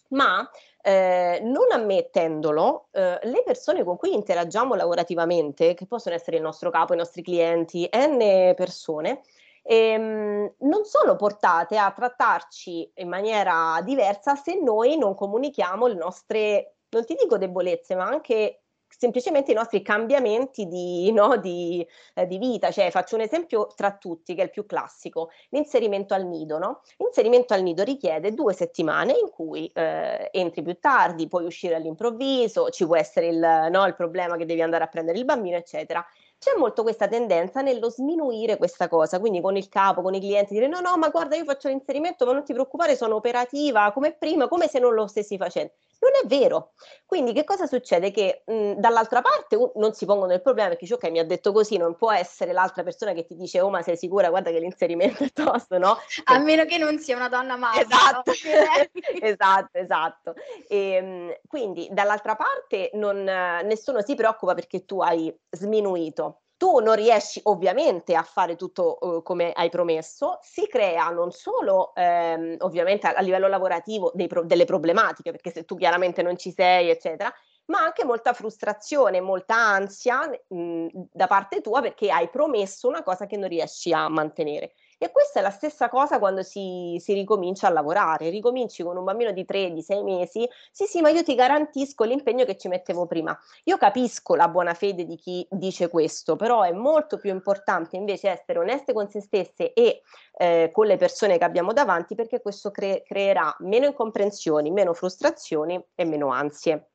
ma 0.09 0.49
eh, 0.81 1.39
non 1.43 1.71
ammettendolo, 1.71 2.89
eh, 2.91 3.19
le 3.23 3.43
persone 3.43 3.83
con 3.83 3.97
cui 3.97 4.13
interagiamo 4.13 4.75
lavorativamente, 4.75 5.73
che 5.73 5.87
possono 5.87 6.15
essere 6.15 6.37
il 6.37 6.43
nostro 6.43 6.69
capo, 6.69 6.93
i 6.93 6.97
nostri 6.97 7.21
clienti, 7.23 7.89
n 7.91 8.53
persone, 8.55 9.21
ehm, 9.63 10.53
non 10.59 10.85
sono 10.85 11.15
portate 11.15 11.77
a 11.77 11.91
trattarci 11.91 12.91
in 12.95 13.07
maniera 13.07 13.79
diversa 13.83 14.35
se 14.35 14.59
noi 14.61 14.97
non 14.97 15.15
comunichiamo 15.15 15.87
le 15.87 15.95
nostre, 15.95 16.75
non 16.89 17.03
ti 17.05 17.15
dico 17.15 17.37
debolezze, 17.37 17.95
ma 17.95 18.05
anche 18.05 18.64
semplicemente 18.87 19.51
i 19.51 19.55
nostri 19.55 19.81
cambiamenti 19.81 20.67
di, 20.67 21.11
no, 21.11 21.37
di, 21.37 21.85
eh, 22.13 22.27
di, 22.27 22.37
vita. 22.37 22.71
Cioè, 22.71 22.91
faccio 22.91 23.15
un 23.15 23.21
esempio 23.21 23.67
tra 23.75 23.95
tutti, 23.95 24.35
che 24.35 24.41
è 24.41 24.43
il 24.45 24.51
più 24.51 24.65
classico, 24.65 25.29
l'inserimento 25.49 26.13
al 26.13 26.25
nido. 26.25 26.57
No? 26.57 26.81
L'inserimento 26.97 27.53
al 27.53 27.63
nido 27.63 27.83
richiede 27.83 28.33
due 28.33 28.53
settimane 28.53 29.13
in 29.13 29.29
cui 29.29 29.69
eh, 29.73 30.29
entri 30.31 30.61
più 30.61 30.77
tardi, 30.79 31.27
puoi 31.27 31.45
uscire 31.45 31.75
all'improvviso, 31.75 32.69
ci 32.69 32.85
può 32.85 32.95
essere 32.95 33.27
il, 33.27 33.67
no, 33.71 33.85
il 33.85 33.95
problema 33.95 34.37
che 34.37 34.45
devi 34.45 34.61
andare 34.61 34.83
a 34.83 34.87
prendere 34.87 35.17
il 35.17 35.25
bambino, 35.25 35.57
eccetera 35.57 36.05
c'è 36.37 36.55
molto 36.57 36.83
questa 36.83 37.07
tendenza 37.07 37.61
nello 37.61 37.89
sminuire 37.89 38.57
questa 38.57 38.87
cosa, 38.87 39.19
quindi 39.19 39.41
con 39.41 39.57
il 39.57 39.67
capo, 39.67 40.01
con 40.01 40.13
i 40.13 40.19
clienti, 40.19 40.53
dire 40.53 40.67
no, 40.67 40.79
no, 40.79 40.95
ma 40.97 41.09
guarda, 41.09 41.35
io 41.35 41.43
faccio 41.43 41.69
l'inserimento, 41.69 42.25
ma 42.25 42.33
non 42.33 42.43
ti 42.43 42.53
preoccupare, 42.53 42.95
sono 42.95 43.15
operativa 43.15 43.91
come 43.91 44.13
prima, 44.13 44.47
come 44.47 44.67
se 44.67 44.79
non 44.79 44.93
lo 44.93 45.07
stessi 45.07 45.37
facendo. 45.37 45.71
Non 45.99 46.11
è 46.21 46.27
vero. 46.27 46.73
Quindi 47.05 47.33
che 47.33 47.43
cosa 47.43 47.65
succede? 47.65 48.11
Che 48.11 48.43
mh, 48.45 48.73
dall'altra 48.73 49.21
parte 49.21 49.55
uh, 49.55 49.71
non 49.75 49.93
si 49.93 50.05
pongono 50.05 50.33
il 50.33 50.41
problema 50.41 50.69
perché 50.69 50.85
dice 50.85 50.95
ok, 50.95 51.09
mi 51.09 51.19
ha 51.19 51.25
detto 51.25 51.51
così, 51.51 51.77
non 51.77 51.95
può 51.95 52.11
essere 52.11 52.51
l'altra 52.53 52.83
persona 52.83 53.13
che 53.13 53.25
ti 53.25 53.35
dice 53.35 53.61
oh 53.61 53.69
ma 53.69 53.81
sei 53.81 53.97
sicura, 53.97 54.29
guarda 54.29 54.51
che 54.51 54.59
l'inserimento 54.59 55.23
è 55.23 55.31
tosto, 55.31 55.77
no? 55.77 55.97
A 56.25 56.39
meno 56.39 56.65
che 56.65 56.77
non 56.77 56.99
sia 56.99 57.15
una 57.15 57.29
donna 57.29 57.55
mamma. 57.55 57.79
Esatto, 57.79 58.31
no? 58.31 59.01
esatto, 59.25 59.77
esatto. 59.77 60.33
E, 60.67 60.77
ehm, 60.77 61.37
quindi 61.47 61.87
dall'altra 61.91 62.35
parte 62.35 62.91
non, 62.93 63.23
nessuno 63.23 64.01
si 64.01 64.15
preoccupa 64.15 64.53
perché 64.53 64.85
tu 64.85 65.01
hai 65.01 65.35
sminuito 65.49 66.41
tu 66.57 66.79
non 66.79 66.95
riesci 66.95 67.39
ovviamente 67.43 68.15
a 68.15 68.23
fare 68.23 68.55
tutto 68.55 68.97
uh, 68.99 69.21
come 69.23 69.51
hai 69.51 69.69
promesso, 69.69 70.39
si 70.41 70.67
crea 70.67 71.09
non 71.09 71.31
solo 71.31 71.93
ehm, 71.95 72.55
ovviamente 72.59 73.07
a, 73.07 73.13
a, 73.13 73.21
livello 73.21 73.47
lavorativo 73.47 74.13
pro- 74.27 74.45
delle 74.45 74.65
problematiche, 74.65 75.31
perché 75.31 75.51
se 75.51 75.65
tu 75.65 75.75
chiaramente 75.75 76.21
non 76.21 76.37
ci 76.37 76.51
sei, 76.51 76.89
eccetera, 76.89 77.33
ma 77.65 77.79
anche 77.79 78.05
molta 78.05 78.33
frustrazione, 78.33 79.21
molta 79.21 79.55
ansia 79.55 80.29
mh, 80.47 80.87
da 81.11 81.27
parte 81.27 81.61
tua 81.61 81.81
perché 81.81 82.11
hai 82.11 82.29
promesso 82.29 82.87
una 82.87 83.03
cosa 83.03 83.25
che 83.25 83.37
non 83.37 83.49
riesci 83.49 83.91
a 83.91 84.07
mantenere. 84.07 84.73
E 84.97 85.11
questa 85.11 85.39
è 85.39 85.41
la 85.41 85.49
stessa 85.49 85.89
cosa 85.89 86.19
quando 86.19 86.41
si, 86.41 86.95
si, 86.99 87.13
ricomincia 87.13 87.67
a 87.67 87.71
lavorare. 87.71 88.29
Ricominci 88.29 88.83
con 88.83 88.95
un 88.95 89.03
bambino 89.03 89.31
di 89.31 89.43
3, 89.43 89.71
di 89.71 89.81
6 89.81 90.03
mesi, 90.03 90.47
sì, 90.71 90.85
sì, 90.85 91.01
ma 91.01 91.09
io 91.09 91.23
ti 91.23 91.35
garantisco 91.35 92.03
l'impegno 92.05 92.45
che 92.45 92.57
ci 92.57 92.67
mettevo 92.67 93.05
prima. 93.05 93.37
Io 93.65 93.77
capisco 93.77 94.35
la 94.35 94.47
buona 94.47 94.73
fede 94.73 95.05
di 95.05 95.17
chi 95.17 95.45
dice 95.49 95.89
questo, 95.89 96.35
però 96.35 96.63
è 96.63 96.71
molto 96.71 97.17
più 97.17 97.31
importante 97.31 97.95
invece 97.97 98.29
essere 98.29 98.59
oneste 98.59 98.93
con 98.93 99.09
se 99.09 99.21
stesse 99.21 99.73
e 99.73 100.01
eh, 100.37 100.69
con 100.71 100.85
le 100.85 100.97
persone 100.97 101.37
che 101.37 101.43
abbiamo 101.43 101.73
davanti 101.73 102.15
perché 102.15 102.41
questo 102.41 102.71
cre- 102.71 103.03
creerà 103.05 103.53
meno 103.59 103.85
incomprensioni, 103.85 104.71
meno 104.71 104.93
frustrazioni 104.93 105.83
e 105.93 106.05
meno 106.05 106.29
ansie. 106.29 106.89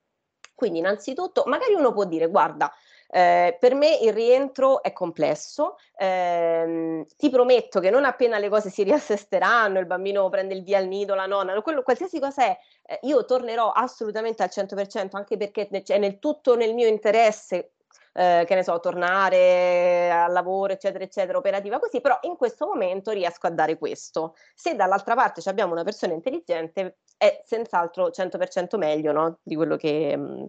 Quindi 0.54 0.78
innanzitutto 0.80 1.44
magari 1.46 1.74
uno 1.74 1.92
può 1.92 2.04
dire 2.04 2.28
guarda, 2.28 2.70
eh, 3.12 3.56
per 3.58 3.74
me 3.74 3.98
il 4.00 4.12
rientro 4.12 4.82
è 4.82 4.92
complesso, 4.92 5.76
eh, 5.96 7.04
ti 7.16 7.28
prometto 7.28 7.80
che 7.80 7.90
non 7.90 8.04
appena 8.04 8.38
le 8.38 8.48
cose 8.48 8.70
si 8.70 8.84
riassesteranno, 8.84 9.78
il 9.80 9.86
bambino 9.86 10.28
prende 10.28 10.54
il 10.54 10.62
via 10.62 10.78
al 10.78 10.86
nido, 10.86 11.14
la 11.14 11.26
nonna, 11.26 11.60
quello, 11.62 11.82
qualsiasi 11.82 12.20
cosa 12.20 12.44
è, 12.44 12.58
eh, 12.86 13.00
io 13.02 13.24
tornerò 13.24 13.70
assolutamente 13.70 14.42
al 14.42 14.50
100% 14.52 15.16
anche 15.16 15.36
perché 15.36 15.68
è 15.68 15.98
nel 15.98 16.18
tutto 16.20 16.54
nel 16.54 16.72
mio 16.72 16.86
interesse 16.86 17.72
eh, 18.12 18.44
che 18.46 18.54
ne 18.54 18.62
so, 18.62 18.78
tornare 18.80 20.10
al 20.10 20.32
lavoro, 20.32 20.72
eccetera, 20.72 21.04
eccetera, 21.04 21.38
operativa 21.38 21.78
così, 21.78 22.00
però 22.00 22.18
in 22.22 22.36
questo 22.36 22.66
momento 22.66 23.10
riesco 23.10 23.46
a 23.46 23.50
dare 23.50 23.78
questo. 23.78 24.34
Se 24.54 24.74
dall'altra 24.74 25.14
parte 25.14 25.48
abbiamo 25.48 25.72
una 25.72 25.84
persona 25.84 26.12
intelligente, 26.12 26.98
è 27.16 27.42
senz'altro 27.44 28.08
100% 28.08 28.76
meglio 28.76 29.12
no? 29.12 29.38
di 29.42 29.54
quello 29.54 29.76
che, 29.76 30.48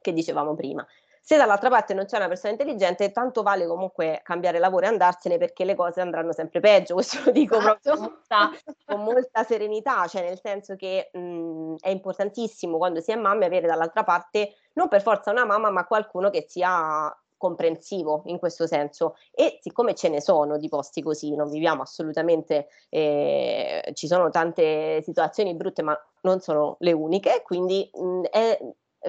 che 0.00 0.12
dicevamo 0.12 0.54
prima. 0.54 0.86
Se 1.26 1.38
dall'altra 1.38 1.70
parte 1.70 1.94
non 1.94 2.04
c'è 2.04 2.18
una 2.18 2.28
persona 2.28 2.52
intelligente, 2.52 3.10
tanto 3.10 3.42
vale 3.42 3.66
comunque 3.66 4.20
cambiare 4.22 4.58
lavoro 4.58 4.84
e 4.84 4.88
andarsene 4.88 5.38
perché 5.38 5.64
le 5.64 5.74
cose 5.74 6.02
andranno 6.02 6.34
sempre 6.34 6.60
peggio. 6.60 6.92
Questo 7.00 7.18
lo 7.24 7.30
dico 7.30 7.56
esatto. 7.56 7.80
proprio 7.80 7.96
con 7.96 8.02
molta, 8.02 8.50
con 8.84 9.04
molta, 9.04 9.42
serenità, 9.42 10.06
cioè 10.06 10.20
nel 10.20 10.38
senso 10.38 10.76
che 10.76 11.08
mh, 11.10 11.76
è 11.80 11.88
importantissimo 11.88 12.76
quando 12.76 13.00
si 13.00 13.10
è 13.10 13.16
mamma 13.16 13.46
avere 13.46 13.66
dall'altra 13.66 14.04
parte 14.04 14.52
non 14.74 14.88
per 14.88 15.00
forza 15.00 15.30
una 15.30 15.46
mamma, 15.46 15.70
ma 15.70 15.86
qualcuno 15.86 16.28
che 16.28 16.44
sia 16.46 17.10
comprensivo 17.38 18.22
in 18.26 18.38
questo 18.38 18.66
senso 18.66 19.16
e 19.30 19.58
siccome 19.62 19.94
ce 19.94 20.10
ne 20.10 20.20
sono 20.20 20.58
di 20.58 20.68
posti 20.68 21.00
così, 21.00 21.34
non 21.34 21.48
viviamo 21.48 21.80
assolutamente, 21.80 22.68
eh, 22.90 23.92
ci 23.94 24.06
sono 24.06 24.28
tante 24.28 25.00
situazioni 25.02 25.54
brutte 25.54 25.82
ma 25.82 25.98
non 26.20 26.40
sono 26.40 26.76
le 26.80 26.92
uniche, 26.92 27.40
quindi 27.42 27.88
mh, 27.92 28.22
è 28.30 28.58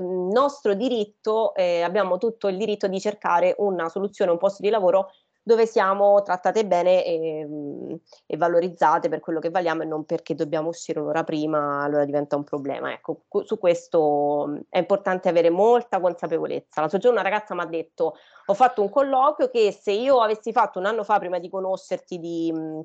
nostro 0.02 0.74
diritto, 0.74 1.54
eh, 1.56 1.82
abbiamo 1.82 2.18
tutto 2.18 2.48
il 2.48 2.58
diritto 2.58 2.88
di 2.88 3.00
cercare 3.00 3.56
una 3.60 3.90
soluzione, 3.90 4.32
un 4.32 4.38
posto 4.38 4.62
di 4.62 4.70
lavoro 4.70 5.10
dove 5.48 5.68
siamo 5.68 6.24
trattate 6.24 6.66
bene 6.66 7.06
e, 7.06 7.46
mm, 7.46 7.94
e, 8.26 8.36
valorizzate 8.36 9.10
per 9.10 9.20
quello 9.20 9.40
che 9.40 9.52
valiamo 9.52 9.84
e 9.84 9.86
non 9.86 10.04
perché 10.04 10.34
dobbiamo 10.34 10.70
uscire 10.70 11.00
un'ora 11.00 11.24
prima, 11.24 11.84
allora 11.84 12.04
diventa 12.04 12.36
un 12.36 12.44
problema. 12.44 12.92
Ecco, 12.92 13.26
su 13.44 13.60
questo 13.60 14.46
mm, 14.48 14.58
è 14.70 14.80
importante 14.80 15.30
avere 15.30 15.52
molta 15.52 16.00
consapevolezza. 16.00 16.82
L'altro 16.82 16.98
giorno 16.98 17.20
una 17.20 17.30
ragazza 17.30 17.54
mi 17.54 17.62
ha 17.62 17.66
detto, 17.66 18.16
ho 18.48 18.54
fatto 18.56 18.82
un 18.82 18.90
colloquio 18.90 19.50
che 19.52 19.72
se 19.72 19.92
io 19.92 20.20
avessi 20.20 20.52
fatto 20.52 20.80
un 20.80 20.86
anno 20.86 21.04
fa 21.04 21.20
prima 21.20 21.38
di 21.38 21.48
conoscerti, 21.48 22.18
di 22.18 22.52
mm, 22.52 22.80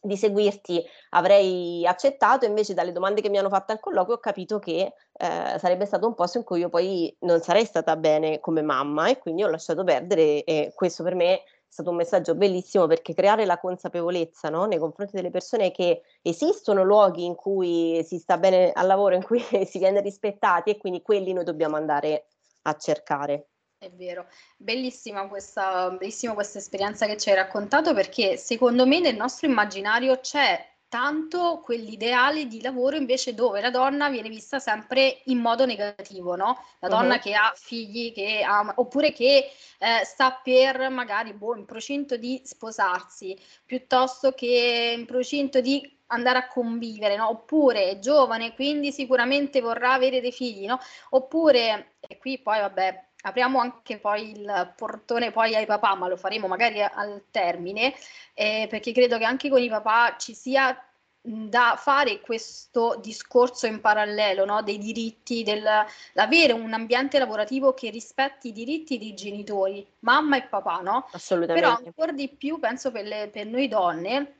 di 0.00 0.16
seguirti 0.16 0.82
avrei 1.10 1.86
accettato, 1.86 2.44
invece 2.44 2.74
dalle 2.74 2.92
domande 2.92 3.20
che 3.20 3.28
mi 3.28 3.38
hanno 3.38 3.48
fatto 3.48 3.72
al 3.72 3.80
colloquio 3.80 4.16
ho 4.16 4.20
capito 4.20 4.58
che 4.58 4.92
eh, 5.12 5.58
sarebbe 5.58 5.86
stato 5.86 6.06
un 6.06 6.14
posto 6.14 6.38
in 6.38 6.44
cui 6.44 6.60
io 6.60 6.68
poi 6.68 7.14
non 7.20 7.40
sarei 7.40 7.64
stata 7.64 7.96
bene 7.96 8.40
come 8.40 8.62
mamma 8.62 9.08
e 9.08 9.18
quindi 9.18 9.42
ho 9.42 9.48
lasciato 9.48 9.84
perdere 9.84 10.44
e 10.44 10.72
questo 10.74 11.02
per 11.02 11.14
me 11.14 11.34
è 11.34 11.42
stato 11.66 11.90
un 11.90 11.96
messaggio 11.96 12.34
bellissimo 12.34 12.86
perché 12.86 13.12
creare 13.12 13.44
la 13.44 13.58
consapevolezza 13.58 14.48
no? 14.48 14.64
nei 14.64 14.78
confronti 14.78 15.16
delle 15.16 15.30
persone 15.30 15.70
che 15.70 16.02
esistono 16.22 16.82
luoghi 16.82 17.24
in 17.24 17.34
cui 17.34 18.02
si 18.04 18.18
sta 18.18 18.38
bene 18.38 18.72
al 18.72 18.86
lavoro, 18.86 19.14
in 19.14 19.22
cui 19.24 19.40
si 19.66 19.78
viene 19.78 20.00
rispettati 20.00 20.70
e 20.70 20.78
quindi 20.78 21.02
quelli 21.02 21.32
noi 21.32 21.44
dobbiamo 21.44 21.76
andare 21.76 22.26
a 22.62 22.74
cercare. 22.76 23.48
È 23.80 23.90
vero, 23.92 24.26
bellissima 24.56 25.28
questa, 25.28 25.90
bellissima 25.90 26.34
questa 26.34 26.58
esperienza 26.58 27.06
che 27.06 27.16
ci 27.16 27.28
hai 27.30 27.36
raccontato 27.36 27.94
perché 27.94 28.36
secondo 28.36 28.84
me 28.84 28.98
nel 28.98 29.14
nostro 29.14 29.46
immaginario 29.46 30.18
c'è 30.18 30.68
tanto 30.88 31.60
quell'ideale 31.62 32.46
di 32.46 32.60
lavoro 32.60 32.96
invece 32.96 33.34
dove 33.34 33.60
la 33.60 33.70
donna 33.70 34.08
viene 34.08 34.28
vista 34.28 34.58
sempre 34.58 35.20
in 35.26 35.38
modo 35.38 35.64
negativo, 35.64 36.34
no? 36.34 36.60
La 36.80 36.88
donna 36.88 37.14
uh-huh. 37.14 37.20
che 37.20 37.34
ha 37.34 37.52
figli, 37.54 38.12
che 38.12 38.42
ha, 38.42 38.72
oppure 38.74 39.12
che 39.12 39.48
eh, 39.78 40.04
sta 40.04 40.40
per 40.42 40.88
magari 40.90 41.32
boh, 41.32 41.54
in 41.54 41.64
procinto 41.64 42.16
di 42.16 42.40
sposarsi, 42.44 43.38
piuttosto 43.64 44.32
che 44.32 44.94
in 44.96 45.06
procinto 45.06 45.60
di 45.60 45.96
andare 46.06 46.38
a 46.38 46.48
convivere, 46.48 47.14
no? 47.16 47.28
Oppure 47.28 47.90
è 47.90 47.98
giovane, 48.00 48.54
quindi 48.54 48.90
sicuramente 48.90 49.60
vorrà 49.60 49.92
avere 49.92 50.20
dei 50.20 50.32
figli, 50.32 50.66
no? 50.66 50.80
Oppure, 51.10 51.96
e 52.00 52.18
qui 52.18 52.40
poi 52.40 52.60
vabbè, 52.60 53.07
apriamo 53.22 53.58
anche 53.58 53.98
poi 53.98 54.30
il 54.30 54.72
portone 54.76 55.30
poi 55.30 55.54
ai 55.54 55.66
papà, 55.66 55.94
ma 55.94 56.08
lo 56.08 56.16
faremo 56.16 56.46
magari 56.46 56.82
al 56.82 57.24
termine, 57.30 57.94
eh, 58.34 58.66
perché 58.68 58.92
credo 58.92 59.18
che 59.18 59.24
anche 59.24 59.48
con 59.48 59.60
i 59.60 59.68
papà 59.68 60.16
ci 60.18 60.34
sia 60.34 60.82
da 61.20 61.74
fare 61.76 62.20
questo 62.20 62.98
discorso 63.02 63.66
in 63.66 63.80
parallelo 63.80 64.44
no? 64.44 64.62
dei 64.62 64.78
diritti, 64.78 65.42
dell'avere 65.42 66.52
un 66.52 66.72
ambiente 66.72 67.18
lavorativo 67.18 67.74
che 67.74 67.90
rispetti 67.90 68.48
i 68.48 68.52
diritti 68.52 68.98
dei 68.98 69.14
genitori, 69.14 69.86
mamma 70.00 70.36
e 70.36 70.44
papà, 70.44 70.80
no? 70.80 71.08
Assolutamente. 71.12 71.68
Però 71.68 71.76
ancora 71.76 72.12
di 72.12 72.28
più 72.28 72.58
penso 72.58 72.90
per, 72.90 73.04
le, 73.04 73.28
per 73.28 73.46
noi 73.46 73.68
donne 73.68 74.37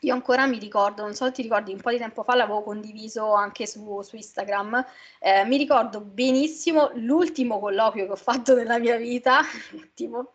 io 0.00 0.14
ancora 0.14 0.46
mi 0.46 0.58
ricordo, 0.58 1.02
non 1.02 1.14
so 1.14 1.26
se 1.26 1.32
ti 1.32 1.42
ricordi, 1.42 1.72
un 1.72 1.80
po' 1.80 1.90
di 1.90 1.98
tempo 1.98 2.22
fa 2.22 2.34
l'avevo 2.34 2.62
condiviso 2.62 3.34
anche 3.34 3.66
su, 3.66 4.00
su 4.02 4.16
Instagram, 4.16 4.84
eh, 5.18 5.44
mi 5.44 5.56
ricordo 5.56 6.00
benissimo 6.00 6.90
l'ultimo 6.94 7.58
colloquio 7.58 8.06
che 8.06 8.12
ho 8.12 8.16
fatto 8.16 8.54
nella 8.54 8.78
mia 8.78 8.96
vita, 8.96 9.40
l'ultimo, 9.72 10.34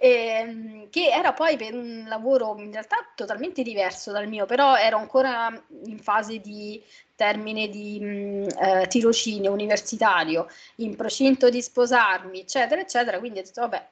eh, 0.00 0.88
che 0.90 1.10
era 1.10 1.32
poi 1.32 1.56
per 1.56 1.74
un 1.74 2.06
lavoro 2.08 2.56
in 2.58 2.72
realtà 2.72 2.96
totalmente 3.14 3.62
diverso 3.62 4.10
dal 4.10 4.26
mio, 4.26 4.46
però 4.46 4.76
ero 4.76 4.96
ancora 4.98 5.48
in 5.84 5.98
fase 5.98 6.40
di 6.40 6.82
termine 7.14 7.68
di 7.68 8.00
mh, 8.00 8.46
eh, 8.60 8.86
tirocinio 8.88 9.52
universitario, 9.52 10.48
in 10.76 10.96
procinto 10.96 11.50
di 11.50 11.62
sposarmi, 11.62 12.40
eccetera, 12.40 12.80
eccetera, 12.80 13.18
quindi 13.18 13.40
ho 13.40 13.42
detto, 13.42 13.60
vabbè, 13.60 13.88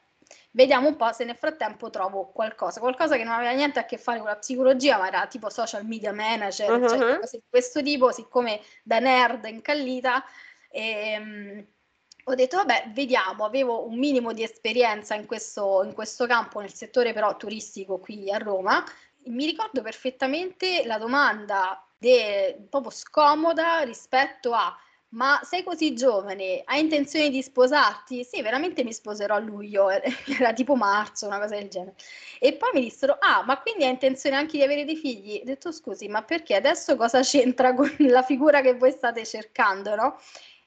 vediamo 0.57 0.89
un 0.89 0.97
po' 0.97 1.13
se 1.13 1.25
nel 1.25 1.37
frattempo 1.37 1.91
trovo 1.91 2.31
qualcosa, 2.33 2.81
qualcosa 2.81 3.17
che 3.17 3.25
non 3.25 3.35
aveva 3.35 3.53
niente 3.53 3.79
a 3.79 3.85
che 3.85 3.99
fare 3.99 4.19
con 4.19 4.29
la 4.29 4.37
psicologia, 4.37 4.97
ma 4.97 5.07
era 5.07 5.27
tipo 5.27 5.51
social 5.51 5.85
media 5.85 6.13
manager, 6.13 6.71
uh-huh. 6.71 6.89
cioè 6.89 7.19
cose 7.19 7.37
di 7.37 7.45
questo 7.49 7.83
tipo, 7.83 8.11
siccome 8.11 8.61
da 8.83 8.99
nerd 8.99 9.45
incallita. 9.45 10.25
E, 10.71 11.17
um, 11.19 11.67
ho 12.25 12.35
detto, 12.35 12.57
vabbè, 12.57 12.91
vediamo, 12.95 13.45
avevo 13.45 13.87
un 13.87 13.99
minimo 13.99 14.33
di 14.33 14.43
esperienza 14.43 15.15
in 15.15 15.27
questo, 15.27 15.83
in 15.85 15.93
questo 15.93 16.27
campo, 16.27 16.61
nel 16.61 16.73
settore 16.73 17.13
però 17.13 17.37
turistico 17.37 17.99
qui 17.99 18.33
a 18.33 18.39
Roma. 18.39 18.83
Mi 19.27 19.45
ricordo 19.45 19.83
perfettamente 19.83 20.85
la 20.87 20.97
domanda 20.97 21.87
de, 21.99 22.67
proprio 22.71 22.91
scomoda 22.91 23.81
rispetto 23.81 24.55
a 24.55 24.75
ma 25.11 25.41
sei 25.45 25.63
così 25.63 25.95
giovane, 25.95 26.63
hai 26.65 26.81
intenzione 26.81 27.31
di 27.31 27.43
sposarti? 27.43 28.25
Sì, 28.25 28.43
veramente 28.43 28.85
mi 28.85 28.93
sposerò 28.93 29.37
a 29.37 29.39
luglio, 29.39 29.89
era 30.39 30.53
tipo 30.53 30.75
marzo, 30.75 31.27
una 31.27 31.39
cosa 31.39 31.55
del 31.57 31.69
genere. 31.69 31.95
E 32.39 32.55
poi 32.55 32.71
mi 32.75 32.81
dissero, 32.83 33.17
ah, 33.19 33.43
ma 33.45 33.61
quindi 33.61 33.85
hai 33.85 33.91
intenzione 33.91 34.37
anche 34.37 34.59
di 34.59 34.63
avere 34.63 34.85
dei 34.85 34.97
figli? 34.97 35.41
Ho 35.41 35.45
detto, 35.45 35.73
scusi, 35.73 36.09
ma 36.09 36.23
perché 36.23 36.55
adesso 36.55 36.97
cosa 36.97 37.21
c'entra 37.23 37.75
con 37.75 37.95
la 38.09 38.23
figura 38.23 38.61
che 38.61 38.75
voi 38.75 38.91
state 38.91 39.25
cercando, 39.25 39.95
no? 39.95 40.19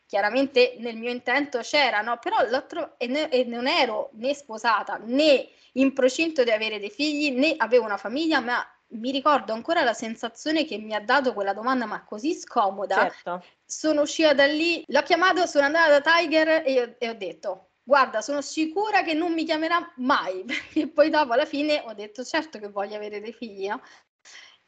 Chiaramente 0.05 0.75
nel 0.79 0.97
mio 0.97 1.11
intento 1.11 1.59
c'era, 1.59 2.01
no? 2.01 2.17
Però 2.17 2.41
l'altro, 2.49 2.95
e, 2.97 3.07
ne, 3.07 3.29
e 3.29 3.43
non 3.43 3.67
ero 3.67 4.09
né 4.13 4.33
sposata 4.33 4.99
né 5.03 5.47
in 5.73 5.93
procinto 5.93 6.43
di 6.43 6.49
avere 6.51 6.79
dei 6.79 6.89
figli 6.89 7.31
né 7.31 7.53
avevo 7.57 7.85
una 7.85 7.97
famiglia, 7.97 8.39
ma 8.39 8.65
mi 8.91 9.11
ricordo 9.11 9.53
ancora 9.53 9.83
la 9.83 9.93
sensazione 9.93 10.65
che 10.65 10.77
mi 10.77 10.93
ha 10.93 11.01
dato 11.01 11.33
quella 11.33 11.53
domanda, 11.53 11.85
ma 11.85 12.03
così 12.03 12.33
scomoda. 12.33 12.95
Certo. 12.95 13.43
Sono 13.65 14.01
uscita 14.01 14.33
da 14.33 14.45
lì, 14.45 14.83
l'ho 14.87 15.01
chiamato, 15.03 15.45
sono 15.45 15.65
andata 15.65 15.99
da 15.99 16.01
Tiger 16.01 16.63
e, 16.65 16.95
e 16.97 17.09
ho 17.09 17.13
detto, 17.13 17.69
guarda, 17.83 18.21
sono 18.21 18.41
sicura 18.41 19.03
che 19.03 19.13
non 19.13 19.33
mi 19.33 19.45
chiamerà 19.45 19.93
mai, 19.97 20.43
perché 20.45 20.87
poi 20.93 21.09
dopo 21.09 21.33
alla 21.33 21.45
fine 21.45 21.83
ho 21.85 21.93
detto, 21.93 22.23
certo 22.23 22.59
che 22.59 22.69
voglio 22.69 22.95
avere 22.95 23.19
dei 23.19 23.33
figli, 23.33 23.67
no? 23.67 23.81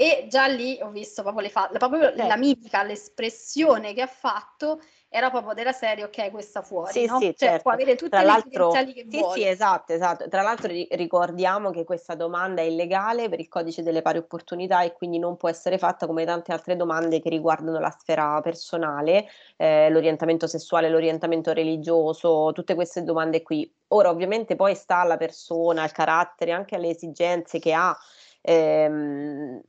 E 0.02 0.26
già 0.28 0.48
lì 0.48 0.80
ho 0.82 0.90
visto 0.90 1.22
proprio, 1.22 1.44
le 1.44 1.50
fa- 1.50 1.70
proprio 1.72 2.06
certo. 2.06 2.26
la 2.26 2.36
mimica, 2.36 2.82
l'espressione 2.82 3.94
che 3.94 4.02
ha 4.02 4.08
fatto 4.08 4.82
era 5.08 5.30
proprio 5.30 5.54
della 5.54 5.74
serie, 5.74 6.06
ok, 6.06 6.32
questa 6.32 6.64
fuori, 6.64 6.92
sì, 6.92 7.06
no? 7.06 7.20
Sì, 7.20 7.26
cioè, 7.38 7.50
certo. 7.50 7.62
può 7.62 7.72
avere 7.74 7.96
tutte 7.96 8.10
Tra 8.10 8.24
le 8.24 8.42
credenziali 8.42 8.94
che 8.94 9.06
sì, 9.08 9.20
vuole. 9.20 9.40
Sì, 9.40 9.48
esatto, 9.48 9.94
esatto. 9.94 10.28
Tra 10.28 10.42
l'altro 10.42 10.72
ricordiamo 10.72 11.70
che 11.70 11.84
questa 11.84 12.16
domanda 12.16 12.62
è 12.62 12.66
illegale 12.66 13.30
per 13.30 13.40
il 13.40 13.48
codice 13.48 13.84
delle 13.84 14.02
pari 14.02 14.18
opportunità 14.18 14.82
e 14.82 14.94
quindi 14.94 15.20
non 15.20 15.38
può 15.38 15.50
essere 15.50 15.78
fatta 15.78 16.08
come 16.08 16.26
tante 16.26 16.52
altre 16.52 16.76
domande 16.76 17.20
che 17.20 17.30
riguardano 17.30 17.78
la 17.78 17.92
sfera 17.92 18.42
personale, 18.42 19.28
eh, 19.58 19.88
l'orientamento 19.92 20.48
sessuale, 20.48 20.90
l'orientamento 20.90 21.54
religioso, 21.54 22.52
tutte 22.54 22.74
queste 22.74 23.04
domande 23.04 23.44
qui. 23.44 23.72
Ora, 23.90 24.10
ovviamente 24.10 24.56
poi 24.56 24.74
sta 24.74 25.02
alla 25.02 25.18
persona, 25.18 25.84
al 25.84 25.92
carattere, 25.92 26.54
anche 26.54 26.74
alle 26.74 26.90
esigenze 26.90 27.60
che 27.60 27.74
ha 27.74 27.96
ehm, 28.42 29.62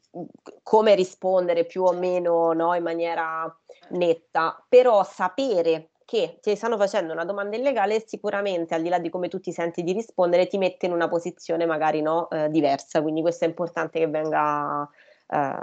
come 0.62 0.94
rispondere 0.94 1.64
più 1.64 1.84
o 1.84 1.92
meno 1.92 2.52
no, 2.52 2.74
in 2.74 2.82
maniera 2.82 3.54
netta, 3.90 4.64
però 4.68 5.04
sapere 5.04 5.90
che 6.04 6.38
ti 6.42 6.54
stanno 6.56 6.76
facendo 6.76 7.12
una 7.12 7.24
domanda 7.24 7.56
illegale 7.56 8.02
sicuramente 8.06 8.74
al 8.74 8.82
di 8.82 8.88
là 8.88 8.98
di 8.98 9.08
come 9.08 9.28
tu 9.28 9.40
ti 9.40 9.52
senti 9.52 9.82
di 9.82 9.92
rispondere 9.92 10.46
ti 10.46 10.58
mette 10.58 10.86
in 10.86 10.92
una 10.92 11.08
posizione 11.08 11.64
magari 11.64 12.02
no, 12.02 12.28
eh, 12.30 12.50
diversa, 12.50 13.00
quindi 13.00 13.22
questo 13.22 13.44
è 13.44 13.48
importante 13.48 13.98
che 13.98 14.08
venga 14.08 14.88
eh, 15.32 15.54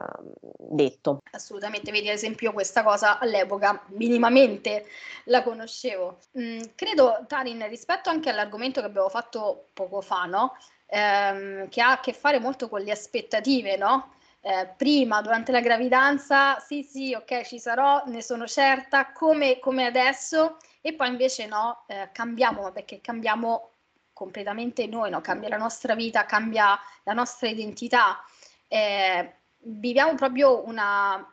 detto. 0.57 1.19
Assolutamente, 1.31 1.91
vedi 1.91 2.09
ad 2.09 2.15
esempio 2.15 2.51
questa 2.51 2.83
cosa 2.83 3.19
all'epoca 3.19 3.83
minimamente 3.89 4.85
la 5.25 5.43
conoscevo. 5.43 6.17
Mm, 6.39 6.61
credo 6.73 7.25
Tarin 7.27 7.67
rispetto 7.67 8.09
anche 8.09 8.29
all'argomento 8.29 8.79
che 8.81 8.87
abbiamo 8.87 9.09
fatto 9.09 9.67
poco 9.73 10.01
fa, 10.01 10.25
no? 10.25 10.53
Ehm, 10.89 11.69
che 11.69 11.81
ha 11.81 11.91
a 11.91 11.99
che 11.99 12.13
fare 12.13 12.39
molto 12.39 12.67
con 12.67 12.81
le 12.81 12.91
aspettative, 12.91 13.77
no? 13.77 14.13
Eh, 14.41 14.73
prima, 14.77 15.21
durante 15.21 15.51
la 15.51 15.59
gravidanza, 15.59 16.59
sì, 16.59 16.83
sì, 16.83 17.13
ok, 17.13 17.43
ci 17.43 17.59
sarò, 17.59 18.03
ne 18.05 18.21
sono 18.21 18.47
certa, 18.47 19.11
come, 19.11 19.59
come 19.59 19.85
adesso, 19.85 20.57
e 20.81 20.93
poi 20.93 21.09
invece 21.09 21.45
no, 21.45 21.83
eh, 21.87 22.09
cambiamo, 22.13 22.71
perché 22.71 23.01
cambiamo 23.01 23.71
completamente 24.13 24.85
noi, 24.87 25.09
no? 25.09 25.21
cambia 25.21 25.49
la 25.49 25.57
nostra 25.57 25.95
vita, 25.95 26.25
cambia 26.25 26.77
la 27.03 27.13
nostra 27.13 27.47
identità. 27.47 28.21
Eh, 28.67 29.35
viviamo 29.59 30.15
proprio 30.15 30.65
una, 30.65 31.25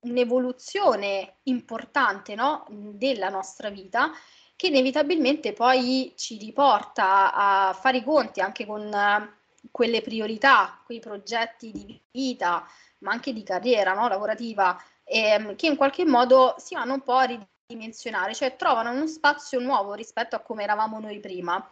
un'evoluzione 0.00 1.36
importante 1.44 2.34
no? 2.34 2.64
della 2.68 3.28
nostra 3.28 3.70
vita 3.70 4.10
che 4.56 4.68
inevitabilmente 4.68 5.52
poi 5.52 6.12
ci 6.16 6.38
riporta 6.38 7.32
a 7.32 7.72
fare 7.72 7.98
i 7.98 8.04
conti 8.04 8.40
anche 8.40 8.66
con 8.66 8.92
eh, 8.92 9.32
quelle 9.70 10.00
priorità, 10.02 10.80
quei 10.84 11.00
progetti 11.00 11.72
di 11.72 12.00
vita, 12.10 12.66
ma 12.98 13.12
anche 13.12 13.32
di 13.32 13.42
carriera 13.42 13.94
no? 13.94 14.08
lavorativa, 14.08 14.80
ehm, 15.04 15.56
che 15.56 15.66
in 15.66 15.76
qualche 15.76 16.04
modo 16.04 16.54
si 16.58 16.74
vanno 16.74 16.94
un 16.94 17.02
po' 17.02 17.14
a 17.14 17.24
ridimensionare, 17.66 18.34
cioè 18.34 18.56
trovano 18.56 18.90
uno 18.90 19.06
spazio 19.06 19.58
nuovo 19.60 19.94
rispetto 19.94 20.36
a 20.36 20.40
come 20.40 20.62
eravamo 20.62 21.00
noi 21.00 21.18
prima. 21.20 21.70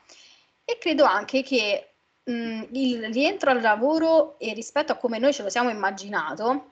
E 0.64 0.78
credo 0.78 1.04
anche 1.04 1.42
che 1.42 1.92
mh, 2.24 2.64
il 2.72 3.12
rientro 3.12 3.50
al 3.50 3.60
lavoro 3.60 4.38
e 4.38 4.52
rispetto 4.54 4.92
a 4.92 4.96
come 4.96 5.18
noi 5.18 5.32
ce 5.32 5.42
lo 5.42 5.50
siamo 5.50 5.70
immaginato, 5.70 6.71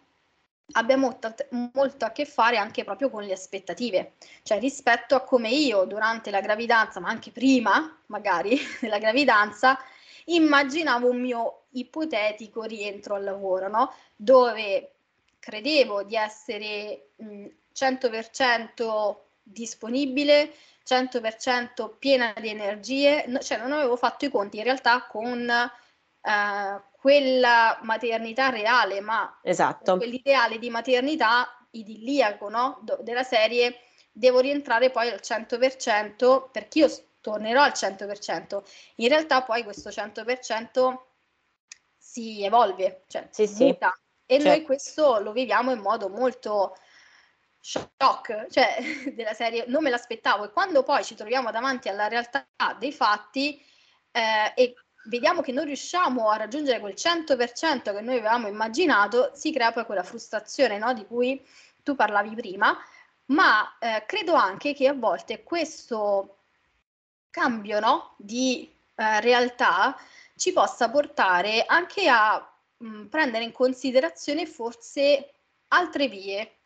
abbia 0.73 0.97
molto, 0.97 1.35
molto, 1.73 2.05
a 2.05 2.11
che 2.11 2.25
fare 2.25 2.57
anche 2.57 2.85
proprio 2.85 3.11
con 3.11 3.23
le 3.23 3.33
aspettative, 3.33 4.15
cioè 4.43 4.59
rispetto 4.59 5.15
a 5.15 5.23
come 5.23 5.49
io 5.49 5.85
durante 5.85 6.31
la 6.31 6.41
gravidanza, 6.41 7.01
ma 7.01 7.09
anche 7.09 7.31
prima 7.31 7.99
magari 8.07 8.59
della 8.81 8.99
gravidanza, 8.99 9.79
immaginavo 10.27 11.11
un 11.11 11.21
mio 11.21 11.63
ipotetico 11.71 12.63
rientro 12.63 13.15
al 13.15 13.25
lavoro, 13.25 13.69
no? 13.69 13.93
dove 14.17 14.93
credevo 15.39 16.03
di 16.03 16.17
essere 16.17 17.11
mh, 17.17 17.47
100% 17.75 19.17
disponibile, 19.43 20.53
100% 20.87 21.97
piena 21.99 22.35
di 22.39 22.49
energie, 22.49 23.25
no, 23.27 23.39
cioè 23.39 23.59
non 23.59 23.73
avevo 23.73 23.97
fatto 23.97 24.25
i 24.25 24.31
conti 24.31 24.59
in 24.59 24.65
realtà 24.65 25.07
con 25.07 25.49
eh, 25.49 26.83
quella 27.01 27.79
maternità 27.83 28.51
reale, 28.51 29.01
ma 29.01 29.39
esatto. 29.43 29.97
quell'ideale 29.97 30.59
di 30.59 30.69
maternità 30.69 31.67
idilliaco 31.71 32.51
no? 32.51 32.79
Do- 32.83 32.99
della 33.01 33.23
serie, 33.23 33.81
devo 34.13 34.41
rientrare 34.41 34.91
poi 34.91 35.09
al 35.09 35.21
100% 35.23 36.51
perché 36.51 36.79
io 36.81 36.89
tornerò 37.23 37.63
al 37.63 37.73
100%. 37.73 38.63
In 38.97 39.09
realtà 39.09 39.43
poi 39.43 39.63
questo 39.65 39.89
100% 39.89 40.99
si 41.97 42.45
evolve, 42.45 43.05
cioè 43.07 43.29
sì, 43.31 43.49
muta. 43.65 43.93
Sì. 43.95 44.35
E 44.35 44.35
certo. 44.35 44.49
noi 44.49 44.63
questo 44.63 45.21
lo 45.21 45.33
viviamo 45.33 45.73
in 45.73 45.81
modo 45.81 46.09
molto 46.11 46.77
shock, 47.61 48.47
cioè 48.51 48.77
della 49.17 49.33
serie 49.33 49.65
non 49.69 49.83
me 49.83 49.91
l'aspettavo 49.91 50.45
e 50.45 50.51
quando 50.51 50.83
poi 50.83 51.03
ci 51.03 51.15
troviamo 51.15 51.51
davanti 51.51 51.89
alla 51.89 52.09
realtà 52.09 52.47
dei 52.79 52.93
fatti 52.93 53.59
eh, 54.13 54.53
e 54.55 54.75
vediamo 55.05 55.41
che 55.41 55.53
non 55.53 55.65
riusciamo 55.65 56.29
a 56.29 56.37
raggiungere 56.37 56.81
quel 56.81 56.95
100% 56.97 57.95
che 57.95 58.01
noi 58.01 58.19
avevamo 58.19 58.49
immaginato, 58.49 59.31
si 59.35 59.53
crea 59.53 59.73
poi 59.73 59.85
quella 59.85 60.03
frustrazione 60.03 60.79
no, 60.79 60.93
di 60.93 61.07
cui 61.07 61.45
tu 61.83 61.95
parlavi 61.95 62.35
prima, 62.35 62.77
ma 63.27 63.77
eh, 63.79 64.05
credo 64.07 64.35
anche 64.35 64.75
che 64.75 64.89
a 64.89 64.95
volte 64.95 65.43
questo 65.43 66.37
cambio 67.31 67.81
no, 67.81 68.15
di 68.17 68.71
eh, 68.95 69.21
realtà 69.21 69.97
ci 70.37 70.53
possa 70.53 70.91
portare 70.91 71.65
anche 71.67 72.09
a 72.09 72.53
mh, 72.79 73.07
prendere 73.07 73.45
in 73.45 73.53
considerazione 73.53 74.47
forse 74.47 75.33
altre 75.69 76.09
vie 76.09 76.60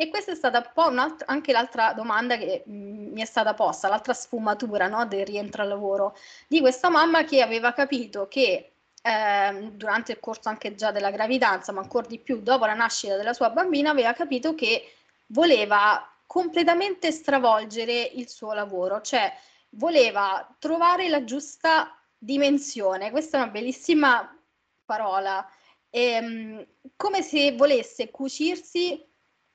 e 0.00 0.08
questa 0.08 0.32
è 0.32 0.34
stata 0.34 0.60
un 0.64 0.70
po' 0.72 0.90
anche 1.26 1.52
l'altra 1.52 1.92
domanda 1.92 2.38
che 2.38 2.64
mm, 2.66 3.12
mi 3.12 3.20
è 3.20 3.26
stata 3.26 3.52
posta, 3.52 3.86
l'altra 3.86 4.14
sfumatura 4.14 4.88
no, 4.88 5.04
del 5.04 5.26
rientro 5.26 5.60
al 5.60 5.68
lavoro, 5.68 6.16
di 6.48 6.58
questa 6.60 6.88
mamma 6.88 7.24
che 7.24 7.42
aveva 7.42 7.74
capito 7.74 8.26
che 8.26 8.72
eh, 9.02 9.70
durante 9.74 10.12
il 10.12 10.18
corso 10.18 10.48
anche 10.48 10.74
già 10.74 10.90
della 10.90 11.10
gravidanza, 11.10 11.72
ma 11.72 11.82
ancora 11.82 12.06
di 12.06 12.18
più 12.18 12.40
dopo 12.40 12.64
la 12.64 12.72
nascita 12.72 13.18
della 13.18 13.34
sua 13.34 13.50
bambina, 13.50 13.90
aveva 13.90 14.14
capito 14.14 14.54
che 14.54 14.90
voleva 15.26 16.10
completamente 16.24 17.12
stravolgere 17.12 18.00
il 18.14 18.26
suo 18.26 18.54
lavoro, 18.54 19.02
cioè 19.02 19.30
voleva 19.72 20.48
trovare 20.58 21.10
la 21.10 21.24
giusta 21.24 21.94
dimensione. 22.16 23.10
Questa 23.10 23.36
è 23.36 23.42
una 23.42 23.50
bellissima 23.50 24.34
parola. 24.82 25.46
Ehm, 25.90 26.66
come 26.96 27.20
se 27.20 27.52
volesse 27.52 28.10
cucirsi 28.10 29.08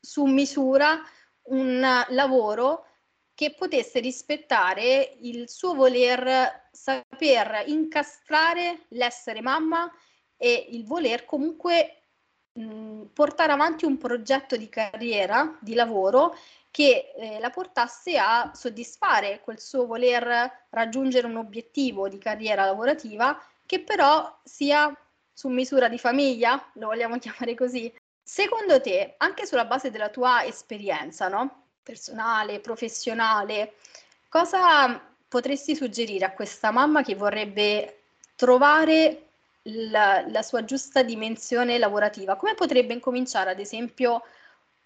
su 0.05 0.23
misura 0.25 1.01
un 1.47 1.81
lavoro 2.09 2.85
che 3.33 3.53
potesse 3.53 3.99
rispettare 3.99 5.17
il 5.19 5.49
suo 5.49 5.73
voler 5.73 6.69
saper 6.71 7.63
incastrare 7.67 8.85
l'essere 8.89 9.41
mamma 9.41 9.91
e 10.37 10.67
il 10.69 10.85
voler 10.85 11.25
comunque 11.25 12.03
mh, 12.53 13.07
portare 13.13 13.51
avanti 13.51 13.83
un 13.85 13.97
progetto 13.97 14.55
di 14.55 14.69
carriera, 14.69 15.57
di 15.59 15.73
lavoro 15.73 16.37
che 16.71 17.13
eh, 17.15 17.39
la 17.39 17.49
portasse 17.49 18.17
a 18.17 18.51
soddisfare 18.53 19.41
quel 19.41 19.59
suo 19.59 19.85
voler 19.85 20.67
raggiungere 20.69 21.27
un 21.27 21.37
obiettivo 21.37 22.07
di 22.07 22.17
carriera 22.17 22.65
lavorativa 22.65 23.37
che 23.65 23.81
però 23.81 24.39
sia 24.43 24.93
su 25.33 25.49
misura 25.49 25.89
di 25.89 25.97
famiglia, 25.97 26.71
lo 26.75 26.87
vogliamo 26.87 27.17
chiamare 27.19 27.55
così, 27.55 27.93
Secondo 28.27 28.81
te, 28.81 29.13
anche 29.17 29.45
sulla 29.45 29.65
base 29.65 29.91
della 29.91 30.09
tua 30.09 30.43
esperienza, 30.43 31.27
no? 31.27 31.65
personale, 31.85 32.59
professionale, 32.59 33.73
cosa 34.27 34.99
potresti 35.27 35.75
suggerire 35.75 36.25
a 36.25 36.33
questa 36.33 36.71
mamma 36.71 37.03
che 37.03 37.13
vorrebbe 37.13 37.99
trovare 38.35 39.27
la, 39.61 40.25
la 40.27 40.41
sua 40.41 40.65
giusta 40.65 41.03
dimensione 41.03 41.77
lavorativa? 41.77 42.35
Come 42.35 42.55
potrebbe 42.55 42.93
incominciare, 42.93 43.51
ad 43.51 43.59
esempio, 43.59 44.23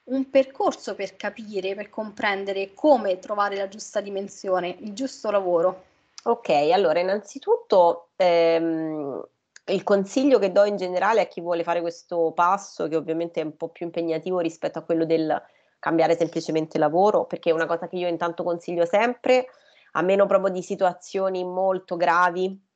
un 0.09 0.29
percorso 0.29 0.93
per 0.93 1.15
capire, 1.15 1.73
per 1.73 1.89
comprendere 1.89 2.73
come 2.73 3.19
trovare 3.19 3.55
la 3.55 3.69
giusta 3.69 4.01
dimensione, 4.01 4.75
il 4.81 4.91
giusto 4.91 5.31
lavoro. 5.31 5.85
Ok, 6.23 6.49
allora 6.49 6.99
innanzitutto 6.99 8.09
ehm, 8.17 9.25
il 9.69 9.83
consiglio 9.83 10.39
che 10.39 10.51
do 10.51 10.63
in 10.63 10.75
generale 10.75 11.21
a 11.21 11.27
chi 11.27 11.41
vuole 11.41 11.63
fare 11.63 11.81
questo 11.81 12.31
passo, 12.33 12.87
che 12.87 12.95
ovviamente 12.95 13.41
è 13.41 13.43
un 13.43 13.55
po' 13.55 13.69
più 13.69 13.85
impegnativo 13.85 14.39
rispetto 14.39 14.79
a 14.79 14.83
quello 14.83 15.05
del 15.05 15.41
cambiare 15.79 16.15
semplicemente 16.15 16.77
lavoro, 16.77 17.25
perché 17.25 17.49
è 17.49 17.53
una 17.53 17.65
cosa 17.65 17.87
che 17.87 17.95
io 17.95 18.07
intanto 18.07 18.43
consiglio 18.43 18.85
sempre, 18.85 19.47
a 19.93 20.01
meno 20.01 20.25
proprio 20.25 20.51
di 20.51 20.61
situazioni 20.61 21.43
molto 21.43 21.95
gravi 21.95 22.67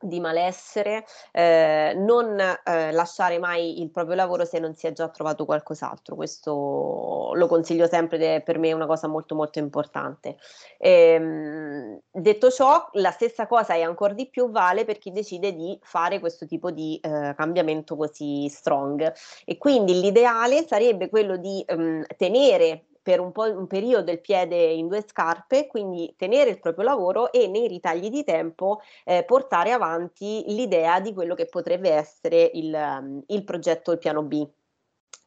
di 0.00 0.20
malessere, 0.20 1.04
eh, 1.32 1.94
non 1.96 2.38
eh, 2.38 2.92
lasciare 2.92 3.38
mai 3.38 3.80
il 3.80 3.90
proprio 3.90 4.14
lavoro 4.14 4.44
se 4.44 4.58
non 4.58 4.74
si 4.74 4.86
è 4.86 4.92
già 4.92 5.08
trovato 5.08 5.44
qualcos'altro. 5.44 6.14
Questo 6.14 7.32
lo 7.34 7.46
consiglio 7.46 7.86
sempre 7.86 8.16
ed 8.16 8.22
è 8.22 8.42
per 8.42 8.58
me 8.58 8.72
una 8.72 8.86
cosa 8.86 9.08
molto 9.08 9.34
molto 9.34 9.58
importante. 9.58 10.36
Ehm, 10.78 11.98
detto 12.10 12.50
ciò, 12.50 12.88
la 12.92 13.10
stessa 13.10 13.46
cosa 13.46 13.74
e 13.74 13.82
ancora 13.82 14.14
di 14.14 14.28
più 14.28 14.50
vale 14.50 14.84
per 14.84 14.98
chi 14.98 15.10
decide 15.12 15.54
di 15.54 15.78
fare 15.82 16.20
questo 16.20 16.46
tipo 16.46 16.70
di 16.70 16.98
eh, 17.02 17.34
cambiamento 17.36 17.96
così 17.96 18.48
strong. 18.48 19.12
E 19.44 19.58
quindi 19.58 20.00
l'ideale 20.00 20.66
sarebbe 20.66 21.08
quello 21.08 21.36
di 21.36 21.62
ehm, 21.66 22.04
tenere 22.16 22.87
per 23.08 23.20
un, 23.20 23.32
po', 23.32 23.44
un 23.44 23.66
periodo 23.66 24.10
il 24.10 24.20
piede 24.20 24.64
in 24.64 24.86
due 24.86 25.00
scarpe, 25.00 25.66
quindi 25.66 26.12
tenere 26.18 26.50
il 26.50 26.60
proprio 26.60 26.84
lavoro 26.84 27.32
e 27.32 27.48
nei 27.48 27.66
ritagli 27.66 28.10
di 28.10 28.22
tempo 28.22 28.82
eh, 29.06 29.24
portare 29.24 29.72
avanti 29.72 30.44
l'idea 30.48 31.00
di 31.00 31.14
quello 31.14 31.34
che 31.34 31.46
potrebbe 31.46 31.88
essere 31.88 32.50
il, 32.52 32.70
um, 32.74 33.22
il 33.28 33.44
progetto, 33.44 33.92
il 33.92 33.98
piano 33.98 34.22
B. 34.24 34.46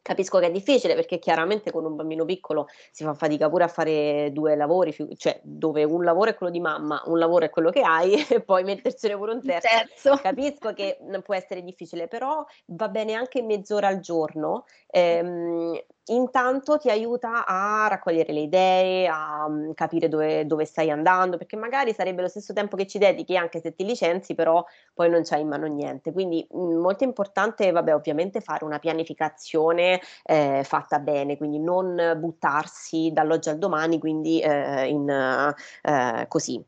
Capisco 0.04 0.38
che 0.38 0.46
è 0.46 0.52
difficile 0.52 0.94
perché 0.94 1.18
chiaramente 1.18 1.72
con 1.72 1.84
un 1.84 1.96
bambino 1.96 2.24
piccolo 2.24 2.68
si 2.92 3.04
fa 3.04 3.16
fatica 3.16 3.50
pure 3.50 3.64
a 3.64 3.68
fare 3.68 4.30
due 4.32 4.56
lavori, 4.56 4.96
cioè 5.18 5.40
dove 5.44 5.84
un 5.84 6.04
lavoro 6.04 6.30
è 6.30 6.36
quello 6.36 6.52
di 6.52 6.60
mamma, 6.60 7.02
un 7.06 7.18
lavoro 7.18 7.46
è 7.46 7.50
quello 7.50 7.72
che 7.72 7.82
hai 7.82 8.14
e 8.30 8.42
poi 8.42 8.64
mettersene 8.64 9.18
pure 9.18 9.34
un 9.34 9.42
terzo. 9.42 9.68
terzo. 9.68 10.22
Capisco 10.22 10.74
che 10.74 11.00
può 11.26 11.34
essere 11.34 11.64
difficile, 11.64 12.08
però 12.08 12.46
va 12.66 12.90
bene 12.90 13.14
anche 13.14 13.42
mezz'ora 13.42 13.88
al 13.88 14.02
giorno. 14.02 14.66
Ehm, 14.88 15.80
intanto 16.06 16.78
ti 16.78 16.90
aiuta 16.90 17.46
a 17.46 17.88
raccogliere 17.88 18.34
le 18.34 18.40
idee, 18.42 19.08
a 19.08 19.46
um, 19.48 19.74
capire 19.74 20.08
dove, 20.08 20.46
dove, 20.46 20.66
stai 20.66 20.90
andando, 20.90 21.38
perché 21.38 21.56
magari 21.56 21.94
sarebbe 21.94 22.22
lo 22.22 22.28
stesso 22.28 22.54
tempo 22.54 22.76
che 22.76 22.88
ci 22.88 22.98
dedichi 22.98 23.38
anche 23.38 23.60
se 23.60 23.74
ti 23.76 23.86
licenzi, 23.86 24.36
però 24.36 24.64
poi 24.94 25.10
non 25.10 25.24
c'hai 25.24 25.42
in 25.42 25.48
mano 25.48 25.68
niente. 25.68 26.12
Quindi 26.12 26.46
mh, 26.50 26.58
molto 26.76 27.04
importante, 27.04 27.72
vabbè, 27.72 27.94
ovviamente 27.94 28.42
fare 28.42 28.66
una 28.66 28.80
pianificazione 28.80 30.02
eh, 30.24 30.62
fatta 30.64 31.00
bene, 31.00 31.38
quindi 31.38 31.60
non 31.60 32.16
buttarsi 32.18 33.12
dall'oggi 33.14 33.50
al 33.50 33.58
domani, 33.58 34.00
quindi 34.00 34.40
eh, 34.42 34.88
in, 34.88 35.10
eh, 35.10 36.26
così 36.28 36.64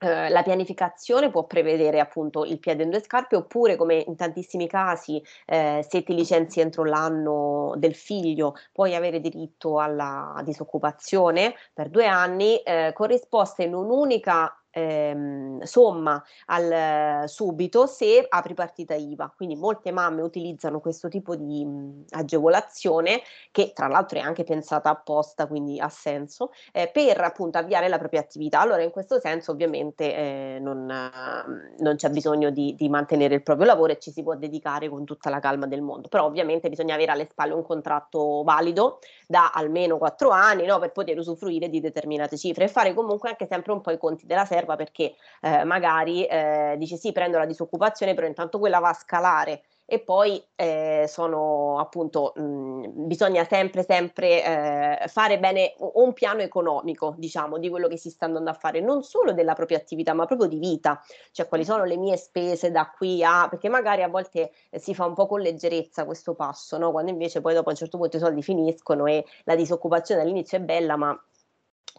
Uh, 0.00 0.30
la 0.30 0.44
pianificazione 0.44 1.28
può 1.28 1.44
prevedere 1.44 1.98
appunto 1.98 2.44
il 2.44 2.60
piede 2.60 2.84
in 2.84 2.90
due 2.90 3.02
scarpe 3.02 3.34
oppure 3.34 3.74
come 3.74 3.96
in 4.06 4.14
tantissimi 4.14 4.68
casi 4.68 5.20
eh, 5.44 5.84
se 5.88 6.04
ti 6.04 6.14
licenzi 6.14 6.60
entro 6.60 6.84
l'anno 6.84 7.74
del 7.76 7.96
figlio 7.96 8.54
puoi 8.72 8.94
avere 8.94 9.18
diritto 9.18 9.80
alla 9.80 10.40
disoccupazione 10.44 11.52
per 11.74 11.88
due 11.88 12.06
anni 12.06 12.58
eh, 12.58 12.92
con 12.94 13.08
risposta 13.08 13.64
in 13.64 13.74
un'unica 13.74 14.56
ehm, 14.78 15.62
somma 15.62 16.22
al 16.46 17.28
subito 17.28 17.86
se 17.86 18.26
apri 18.28 18.54
partita 18.54 18.94
IVA. 18.94 19.32
Quindi 19.36 19.56
molte 19.56 19.90
mamme 19.92 20.22
utilizzano 20.22 20.80
questo 20.80 21.08
tipo 21.08 21.36
di 21.36 21.64
mh, 21.64 22.04
agevolazione 22.10 23.22
che 23.50 23.72
tra 23.74 23.88
l'altro 23.88 24.18
è 24.18 24.22
anche 24.22 24.44
pensata 24.44 24.90
apposta, 24.90 25.46
quindi 25.46 25.80
ha 25.80 25.88
senso, 25.88 26.50
eh, 26.72 26.88
per 26.92 27.20
appunto 27.20 27.58
avviare 27.58 27.88
la 27.88 27.98
propria 27.98 28.20
attività. 28.20 28.60
Allora 28.60 28.82
in 28.82 28.90
questo 28.90 29.18
senso 29.20 29.52
ovviamente 29.52 30.14
eh, 30.14 30.58
non, 30.60 30.90
eh, 30.90 31.82
non, 31.82 31.96
c'è 31.96 32.10
bisogno 32.10 32.50
di, 32.50 32.74
di, 32.74 32.88
mantenere 32.88 33.34
il 33.34 33.42
proprio 33.42 33.66
lavoro 33.66 33.92
e 33.92 33.98
ci 33.98 34.10
si 34.10 34.22
può 34.22 34.34
dedicare 34.36 34.88
con 34.88 35.04
tutta 35.04 35.30
la 35.30 35.40
calma 35.40 35.66
del 35.66 35.82
mondo, 35.82 36.08
però 36.08 36.24
ovviamente 36.24 36.68
bisogna 36.68 36.94
avere 36.94 37.12
alle 37.12 37.28
spalle 37.30 37.52
un 37.52 37.62
contratto 37.62 38.42
valido 38.44 38.98
da 39.30 39.50
almeno 39.50 39.98
quattro 39.98 40.30
anni 40.30 40.64
no, 40.64 40.78
per 40.78 40.90
poter 40.90 41.18
usufruire 41.18 41.68
di 41.68 41.80
determinate 41.80 42.38
cifre 42.38 42.64
e 42.64 42.68
fare 42.68 42.94
comunque 42.94 43.28
anche 43.28 43.46
sempre 43.46 43.72
un 43.72 43.82
po' 43.82 43.90
i 43.90 43.98
conti 43.98 44.24
della 44.24 44.46
serva 44.46 44.74
perché 44.74 45.14
eh, 45.42 45.64
magari 45.64 46.24
eh, 46.24 46.76
dice 46.78 46.96
sì 46.96 47.12
prendo 47.12 47.36
la 47.36 47.44
disoccupazione 47.44 48.14
però 48.14 48.26
intanto 48.26 48.58
quella 48.58 48.78
va 48.78 48.88
a 48.88 48.94
scalare 48.94 49.64
e 49.90 50.00
poi 50.00 50.44
eh, 50.54 51.06
sono 51.08 51.78
appunto 51.78 52.34
mh, 52.36 53.06
bisogna 53.06 53.42
sempre 53.44 53.82
sempre 53.82 54.44
eh, 54.44 55.08
fare 55.08 55.38
bene 55.38 55.72
un 55.78 56.12
piano 56.12 56.42
economico 56.42 57.14
diciamo 57.16 57.56
di 57.56 57.70
quello 57.70 57.88
che 57.88 57.96
si 57.96 58.10
sta 58.10 58.26
andando 58.26 58.50
a 58.50 58.52
fare 58.52 58.80
non 58.80 59.02
solo 59.02 59.32
della 59.32 59.54
propria 59.54 59.78
attività 59.78 60.12
ma 60.12 60.26
proprio 60.26 60.46
di 60.46 60.58
vita. 60.58 61.00
Cioè 61.32 61.48
quali 61.48 61.64
sono 61.64 61.84
le 61.84 61.96
mie 61.96 62.18
spese 62.18 62.70
da 62.70 62.92
qui 62.94 63.24
a 63.24 63.48
perché 63.48 63.70
magari 63.70 64.02
a 64.02 64.08
volte 64.08 64.50
eh, 64.68 64.78
si 64.78 64.94
fa 64.94 65.06
un 65.06 65.14
po' 65.14 65.26
con 65.26 65.40
leggerezza 65.40 66.04
questo 66.04 66.34
passo 66.34 66.76
no? 66.76 66.90
quando 66.90 67.10
invece 67.10 67.40
poi 67.40 67.54
dopo 67.54 67.70
a 67.70 67.72
un 67.72 67.78
certo 67.78 67.96
punto 67.96 68.18
i 68.18 68.20
soldi 68.20 68.42
finiscono 68.42 69.06
e 69.06 69.24
la 69.44 69.54
disoccupazione 69.54 70.20
all'inizio 70.20 70.58
è 70.58 70.60
bella 70.60 70.96
ma 70.96 71.18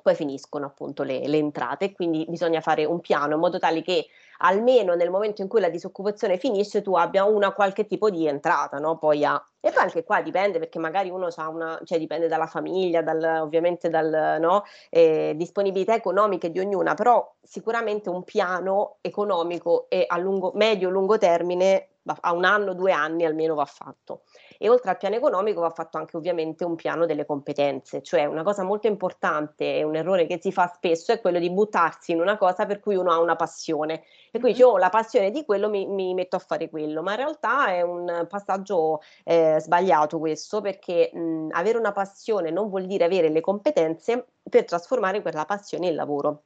poi 0.04 0.14
finiscono 0.14 0.66
appunto 0.66 1.04
le, 1.04 1.28
le 1.28 1.38
entrate, 1.38 1.92
quindi 1.92 2.26
bisogna 2.28 2.62
fare 2.62 2.86
un 2.86 3.00
piano 3.00 3.34
in 3.34 3.40
modo 3.40 3.58
tale 3.60 3.82
che 3.82 4.08
almeno 4.42 4.96
nel 4.96 5.10
momento 5.10 5.42
in 5.42 5.48
cui 5.48 5.60
la 5.62 5.70
disoccupazione 5.70 6.38
finisce 6.38 6.82
tu 6.82 6.96
abbia 6.96 7.24
una 7.24 7.52
qualche 7.54 7.86
tipo 7.86 8.10
di 8.10 8.28
entrata, 8.28 8.78
no? 8.78 8.98
Poi 8.98 9.24
ha... 9.26 9.42
E 9.62 9.72
poi 9.72 9.84
anche 9.84 10.04
qua 10.04 10.22
dipende 10.22 10.60
perché 10.60 10.80
magari 10.80 11.10
uno 11.10 11.28
ha 11.36 11.50
una, 11.50 11.80
cioè 11.84 11.98
dipende 11.98 12.28
dalla 12.28 12.48
famiglia, 12.48 13.02
dal, 13.02 13.42
ovviamente 13.42 13.90
dal, 13.90 14.38
no? 14.40 14.64
eh, 14.90 15.34
disponibilità 15.36 15.94
economiche 15.94 16.50
di 16.50 16.60
ognuna, 16.60 16.94
però 16.94 17.36
sicuramente 17.42 18.10
un 18.10 18.24
piano 18.24 18.98
economico 19.02 19.88
e 19.90 20.06
a 20.08 20.18
lungo, 20.18 20.52
medio-lungo 20.56 21.18
termine 21.18 21.90
a 22.20 22.34
un 22.34 22.46
anno, 22.46 22.74
due 22.74 22.92
anni 22.92 23.26
almeno 23.26 23.56
va 23.56 23.66
fatto. 23.66 24.24
E 24.58 24.70
oltre 24.70 24.92
al 24.92 24.98
piano 24.98 25.16
economico 25.16 25.62
va 25.62 25.70
fatto 25.70 25.98
anche 25.98 26.18
ovviamente 26.18 26.66
un 26.66 26.76
piano 26.76 27.06
delle 27.06 27.26
competenze, 27.26 28.02
cioè 28.02 28.26
una 28.26 28.44
cosa 28.44 28.64
molto 28.64 28.88
importante 28.88 29.76
e 29.78 29.84
un 29.84 29.96
errore 29.96 30.26
che 30.26 30.40
si 30.42 30.52
fa 30.52 30.68
spesso 30.68 31.12
è 31.12 31.22
quello 31.22 31.40
di 31.40 31.50
buttarsi 31.50 32.12
in 32.12 32.20
una 32.20 32.38
cosa 32.38 32.66
per 32.66 32.80
cui 32.80 32.96
uno 32.96 33.12
ha 33.12 33.20
una 33.20 33.36
passione 33.36 34.04
e 34.32 34.40
quindi 34.40 34.62
ho 34.62 34.78
la 34.78 34.90
passione 34.90 35.32
di 35.32 35.46
quello, 35.46 35.70
mi, 35.70 35.88
mi, 35.88 36.14
metto 36.14 36.36
a 36.36 36.40
fare 36.40 36.70
quello, 36.70 37.02
ma 37.02 37.12
in 37.12 37.18
realtà 37.18 37.68
è 37.68 37.82
un 37.82 38.26
passaggio 38.28 39.02
eh, 39.24 39.58
sbagliato 39.60 40.20
questo 40.20 40.62
perché 40.62 41.10
mh, 41.14 41.50
avere 41.52 41.78
una 41.78 41.92
passione 41.92 42.52
non 42.52 42.70
vuol 42.70 42.86
dire 42.86 43.06
avere 43.06 43.30
le 43.30 43.42
competenze 43.42 44.28
per 44.50 44.66
trasformare 44.66 45.22
quella 45.22 45.46
passione 45.46 45.88
in 45.88 45.96
lavoro. 45.96 46.44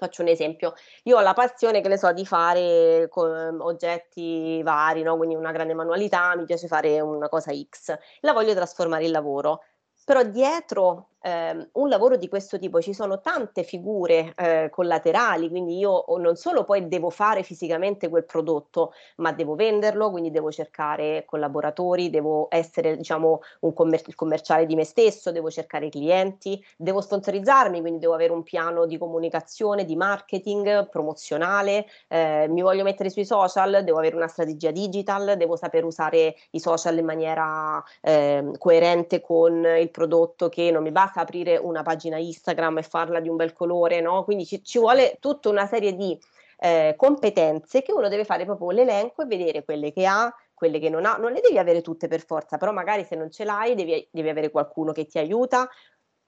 Faccio 0.00 0.22
un 0.22 0.28
esempio, 0.28 0.72
io 1.02 1.18
ho 1.18 1.20
la 1.20 1.34
passione, 1.34 1.82
che 1.82 1.88
ne 1.88 1.98
so, 1.98 2.10
di 2.14 2.24
fare 2.24 3.06
oggetti 3.12 4.62
vari, 4.62 5.02
no? 5.02 5.18
quindi 5.18 5.34
una 5.34 5.52
grande 5.52 5.74
manualità, 5.74 6.34
mi 6.36 6.46
piace 6.46 6.68
fare 6.68 7.00
una 7.00 7.28
cosa 7.28 7.52
X, 7.52 7.94
la 8.20 8.32
voglio 8.32 8.54
trasformare 8.54 9.04
in 9.04 9.10
lavoro, 9.10 9.62
però 10.02 10.22
dietro 10.22 11.09
eh, 11.22 11.68
un 11.72 11.88
lavoro 11.88 12.16
di 12.16 12.28
questo 12.28 12.58
tipo 12.58 12.80
ci 12.80 12.94
sono 12.94 13.20
tante 13.20 13.62
figure 13.62 14.32
eh, 14.36 14.68
collaterali, 14.70 15.48
quindi 15.48 15.78
io 15.78 16.04
non 16.18 16.36
solo 16.36 16.64
poi 16.64 16.88
devo 16.88 17.10
fare 17.10 17.42
fisicamente 17.42 18.08
quel 18.08 18.24
prodotto, 18.24 18.92
ma 19.16 19.32
devo 19.32 19.54
venderlo, 19.54 20.10
quindi 20.10 20.30
devo 20.30 20.50
cercare 20.50 21.24
collaboratori, 21.26 22.10
devo 22.10 22.46
essere 22.50 22.96
diciamo 22.96 23.40
un 23.60 23.72
commer- 23.74 24.14
commerciale 24.14 24.66
di 24.66 24.74
me 24.74 24.84
stesso, 24.84 25.30
devo 25.30 25.50
cercare 25.50 25.88
clienti, 25.90 26.62
devo 26.76 27.00
sponsorizzarmi, 27.00 27.80
quindi 27.80 27.98
devo 28.00 28.14
avere 28.14 28.32
un 28.32 28.42
piano 28.42 28.86
di 28.86 28.96
comunicazione, 28.96 29.84
di 29.84 29.96
marketing, 29.96 30.88
promozionale, 30.88 31.86
eh, 32.08 32.46
mi 32.48 32.62
voglio 32.62 32.82
mettere 32.82 33.10
sui 33.10 33.24
social, 33.24 33.82
devo 33.84 33.98
avere 33.98 34.16
una 34.16 34.28
strategia 34.28 34.70
digital, 34.70 35.36
devo 35.36 35.56
saper 35.56 35.84
usare 35.84 36.34
i 36.52 36.60
social 36.60 36.96
in 36.98 37.04
maniera 37.04 37.82
ehm, 38.00 38.56
coerente 38.56 39.20
con 39.20 39.64
il 39.64 39.90
prodotto 39.90 40.48
che 40.48 40.70
non 40.70 40.82
mi 40.82 40.90
basta 40.90 41.09
basta 41.10 41.20
aprire 41.20 41.56
una 41.56 41.82
pagina 41.82 42.16
Instagram 42.16 42.78
e 42.78 42.82
farla 42.82 43.20
di 43.20 43.28
un 43.28 43.36
bel 43.36 43.52
colore, 43.52 44.00
no? 44.00 44.22
Quindi 44.22 44.46
ci, 44.46 44.62
ci 44.62 44.78
vuole 44.78 45.16
tutta 45.20 45.48
una 45.48 45.66
serie 45.66 45.94
di 45.94 46.16
eh, 46.58 46.94
competenze 46.96 47.82
che 47.82 47.92
uno 47.92 48.08
deve 48.08 48.24
fare 48.24 48.44
proprio 48.44 48.70
l'elenco 48.70 49.22
e 49.22 49.26
vedere 49.26 49.64
quelle 49.64 49.92
che 49.92 50.06
ha, 50.06 50.32
quelle 50.54 50.78
che 50.78 50.88
non 50.88 51.04
ha, 51.04 51.16
non 51.16 51.32
le 51.32 51.40
devi 51.40 51.58
avere 51.58 51.82
tutte 51.82 52.06
per 52.06 52.24
forza, 52.24 52.56
però 52.58 52.70
magari 52.72 53.04
se 53.04 53.16
non 53.16 53.30
ce 53.30 53.44
l'hai 53.44 53.74
devi, 53.74 54.06
devi 54.10 54.28
avere 54.28 54.50
qualcuno 54.50 54.92
che 54.92 55.06
ti 55.06 55.18
aiuta, 55.18 55.68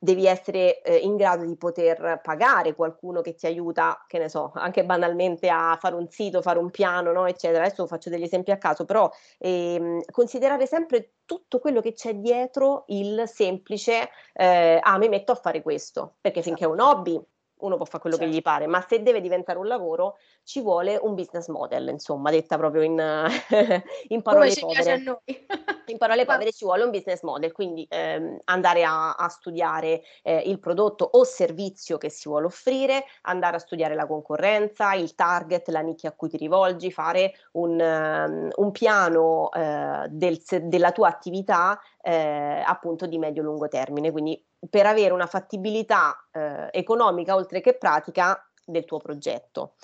devi 0.02 0.26
essere 0.26 0.82
eh, 0.82 0.96
in 0.96 1.14
grado 1.14 1.44
di 1.44 1.56
poter 1.56 2.18
pagare 2.24 2.74
qualcuno 2.74 3.20
che 3.20 3.34
ti 3.34 3.46
aiuta, 3.46 4.04
che 4.08 4.18
ne 4.18 4.28
so, 4.28 4.50
anche 4.54 4.84
banalmente 4.84 5.48
a 5.48 5.78
fare 5.80 5.94
un 5.94 6.08
sito, 6.08 6.42
fare 6.42 6.58
un 6.58 6.70
piano, 6.70 7.12
no, 7.12 7.26
eccetera. 7.26 7.64
Adesso 7.64 7.86
faccio 7.86 8.10
degli 8.10 8.24
esempi 8.24 8.50
a 8.50 8.58
caso, 8.58 8.84
però 8.84 9.08
ehm, 9.38 10.00
considerare 10.10 10.66
sempre 10.66 11.12
tutto 11.24 11.60
quello 11.60 11.80
che 11.80 11.92
c'è 11.92 12.16
dietro 12.16 12.82
il 12.88 13.22
semplice, 13.26 14.08
eh, 14.32 14.80
ah, 14.82 14.98
mi 14.98 15.08
metto 15.08 15.30
a 15.30 15.36
fare 15.36 15.62
questo, 15.62 16.16
perché 16.20 16.42
finché 16.42 16.64
è 16.64 16.66
un 16.66 16.80
hobby 16.80 17.20
uno 17.62 17.76
può 17.76 17.84
fare 17.84 18.00
quello 18.00 18.16
certo. 18.16 18.30
che 18.30 18.36
gli 18.36 18.42
pare, 18.42 18.66
ma 18.66 18.84
se 18.86 19.02
deve 19.02 19.20
diventare 19.20 19.58
un 19.58 19.66
lavoro 19.66 20.18
ci 20.44 20.60
vuole 20.60 20.98
un 21.00 21.14
business 21.14 21.48
model, 21.48 21.88
insomma, 21.88 22.30
detta 22.30 22.56
proprio 22.56 22.82
in, 22.82 22.98
in 24.08 24.22
parole 24.22 24.52
povere. 24.58 25.02
In 25.86 25.98
parole 25.98 26.24
povere 26.24 26.52
ci 26.52 26.64
vuole 26.64 26.84
un 26.84 26.90
business 26.90 27.22
model, 27.22 27.52
quindi 27.52 27.86
ehm, 27.90 28.38
andare 28.44 28.84
a, 28.84 29.14
a 29.14 29.28
studiare 29.28 30.02
eh, 30.22 30.42
il 30.46 30.60
prodotto 30.60 31.08
o 31.12 31.24
servizio 31.24 31.98
che 31.98 32.08
si 32.08 32.28
vuole 32.28 32.46
offrire, 32.46 33.04
andare 33.22 33.56
a 33.56 33.58
studiare 33.58 33.94
la 33.94 34.06
concorrenza, 34.06 34.94
il 34.94 35.14
target, 35.14 35.68
la 35.68 35.80
nicchia 35.80 36.10
a 36.10 36.12
cui 36.12 36.28
ti 36.28 36.36
rivolgi, 36.36 36.92
fare 36.92 37.34
un, 37.52 37.80
um, 37.80 38.48
un 38.54 38.70
piano 38.70 39.50
eh, 39.52 40.06
del, 40.08 40.40
della 40.62 40.92
tua 40.92 41.08
attività 41.08 41.78
eh, 42.02 42.62
appunto 42.66 43.06
di 43.06 43.18
medio-lungo 43.18 43.68
termine, 43.68 44.10
quindi 44.10 44.44
per 44.68 44.86
avere 44.86 45.14
una 45.14 45.26
fattibilità 45.26 46.28
eh, 46.32 46.68
economica 46.72 47.34
oltre 47.34 47.60
che 47.60 47.74
pratica 47.74 48.44
del 48.64 48.84
tuo 48.84 48.98
progetto. 48.98 49.74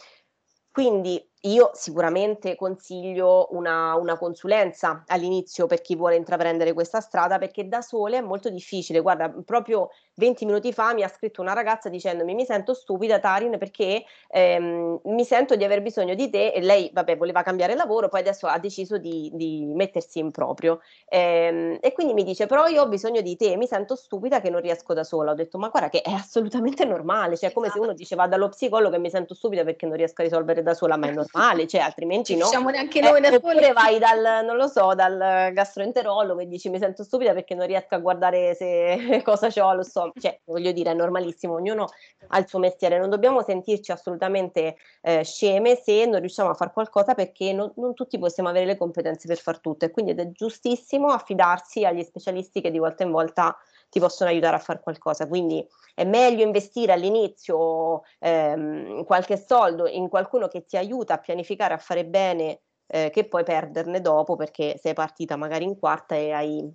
Quindi 0.71 1.25
io 1.43 1.71
sicuramente 1.75 2.57
consiglio 2.57 3.49
una, 3.53 3.95
una, 3.95 4.19
consulenza 4.19 5.05
all'inizio 5.07 5.67
per 5.67 5.81
chi 5.81 5.95
vuole 5.95 6.17
intraprendere 6.17 6.73
questa 6.73 7.01
strada 7.01 7.39
perché 7.39 7.69
da 7.69 7.81
sole 7.81 8.19
è 8.19 8.21
molto 8.21 8.51
difficile. 8.51 8.99
Guarda, 8.99 9.33
proprio 9.45 9.91
20 10.17 10.45
minuti 10.47 10.73
fa 10.73 10.93
mi 10.95 11.05
ha 11.05 11.09
scritto 11.09 11.41
una 11.41 11.53
ragazza 11.53 11.89
dicendomi 11.89 12.35
mi 12.35 12.45
sento 12.45 12.75
stupida 12.75 13.21
Tarin 13.21 13.57
perché 13.57 14.05
ehm, 14.29 15.01
mi 15.05 15.25
sento 15.25 15.55
di 15.55 15.63
aver 15.63 15.81
bisogno 15.81 16.15
di 16.15 16.29
te. 16.29 16.49
E 16.53 16.61
lei 16.61 16.91
vabbè 16.93 17.17
voleva 17.17 17.43
cambiare 17.43 17.77
lavoro 17.77 18.09
poi 18.09 18.21
adesso 18.21 18.49
ha 18.49 18.59
deciso 18.59 18.99
di, 18.99 19.31
di 19.33 19.65
mettersi 19.65 20.19
in 20.19 20.33
proprio. 20.33 20.81
Ehm, 21.09 21.79
e 21.81 21.93
quindi 21.93 22.15
mi 22.15 22.25
dice 22.25 22.47
però 22.47 22.67
io 22.67 22.83
ho 22.83 22.89
bisogno 22.89 23.21
di 23.21 23.37
te 23.37 23.57
mi 23.57 23.69
sento 23.69 23.95
stupida 23.95 24.41
che 24.41 24.51
non 24.51 24.61
riesco 24.61 24.93
da 24.93 25.05
sola. 25.05 25.31
Ho 25.31 25.35
detto 25.35 25.57
ma 25.57 25.69
guarda 25.69 25.89
che 25.89 26.01
è 26.01 26.11
assolutamente 26.11 26.85
normale 26.85 27.37
cioè 27.37 27.53
come 27.53 27.71
se 27.71 27.79
uno 27.79 27.93
dice 27.93 28.17
vado 28.17 28.31
dallo 28.31 28.49
psicologo 28.49 28.97
e 28.97 28.99
mi 28.99 29.11
sento 29.11 29.35
stupida 29.35 29.63
perché 29.63 29.87
non 29.87 29.97
riesco 29.97 30.21
a 30.23 30.25
risolvere 30.25 30.63
da 30.63 30.75
sola 30.75 30.97
ma 30.97 31.07
è 31.07 31.13
normale 31.13 31.27
cioè 31.67 31.81
altrimenti 31.81 32.37
no. 32.37 32.47
diciamo 32.47 32.71
neanche 32.71 33.01
noi 33.01 33.21
eh, 33.21 33.37
oppure 33.37 33.73
vai 33.73 33.99
dal 33.99 34.45
non 34.45 34.57
lo 34.57 34.67
so 34.67 34.95
dal 34.95 35.53
gastroenterologo 35.53 36.41
e 36.41 36.49
dici 36.49 36.69
mi 36.69 36.79
sento 36.79 37.05
stupida 37.05 37.33
perché 37.33 37.55
non 37.55 37.67
riesco 37.67 37.95
a 37.95 37.99
guardare 37.99 38.55
se 38.55 39.21
cosa 39.25 39.49
ho 39.63 39.75
lo 39.75 39.83
so. 39.83 40.13
Cioè 40.19 40.41
voglio 40.45 40.73
dire 40.73 40.91
è 40.91 40.95
normalissimo, 40.95 41.55
ognuno 41.55 41.89
ha 42.29 42.39
il 42.39 42.49
suo 42.49 42.59
mestiere, 42.59 42.99
non 42.99 43.11
dobbiamo 43.11 43.43
sentirci 43.43 43.93
assolutamente 43.93 44.77
eh, 45.03 45.25
sceme 45.25 45.77
se 45.77 46.07
non 46.07 46.21
riusciamo 46.21 46.51
a 46.51 46.55
fare 46.55 46.73
qualcosa 46.73 47.15
perché 47.15 47.53
non, 47.53 47.73
non, 47.77 47.95
tutti 47.95 48.19
possiamo 48.19 48.49
avere 48.49 48.67
le 48.67 48.77
competenze 48.77 49.27
per 49.27 49.39
far 49.39 49.61
tutto 49.61 49.85
e 49.85 49.91
quindi 49.91 50.13
è 50.13 50.31
giustissimo 50.31 51.09
affidarsi 51.09 51.85
agli 51.85 52.03
specialisti 52.03 52.61
che 52.61 52.71
di 52.71 52.79
volta 52.79 53.03
in 53.03 53.11
volta 53.11 53.57
ti 53.89 54.01
possono 54.01 54.31
aiutare 54.31 54.57
a 54.57 54.61
fare 54.61 54.81
qualcosa, 54.81 55.27
quindi 55.27 55.67
è 55.95 56.05
meglio 56.05 56.45
investire 56.45 56.93
all'inizio 56.93 58.03
ehm, 58.19 59.05
qualche 59.05 59.37
soldo 59.37 59.87
in 59.87 60.09
qualcuno 60.09 60.49
che 60.49 60.65
ti 60.65 60.77
aiuta 60.77 61.15
a 61.15 61.19
pianificare, 61.19 61.75
a 61.75 61.79
fare 61.79 62.05
bene 62.05 62.61
eh, 62.87 63.11
che 63.11 63.27
poi 63.27 63.45
perderne 63.45 64.01
dopo 64.01 64.37
perché 64.37 64.79
sei 64.79 64.95
partita 64.95 65.37
magari 65.37 65.65
in 65.65 65.79
quarta 65.79 66.15
e, 66.15 66.33
hai, 66.33 66.73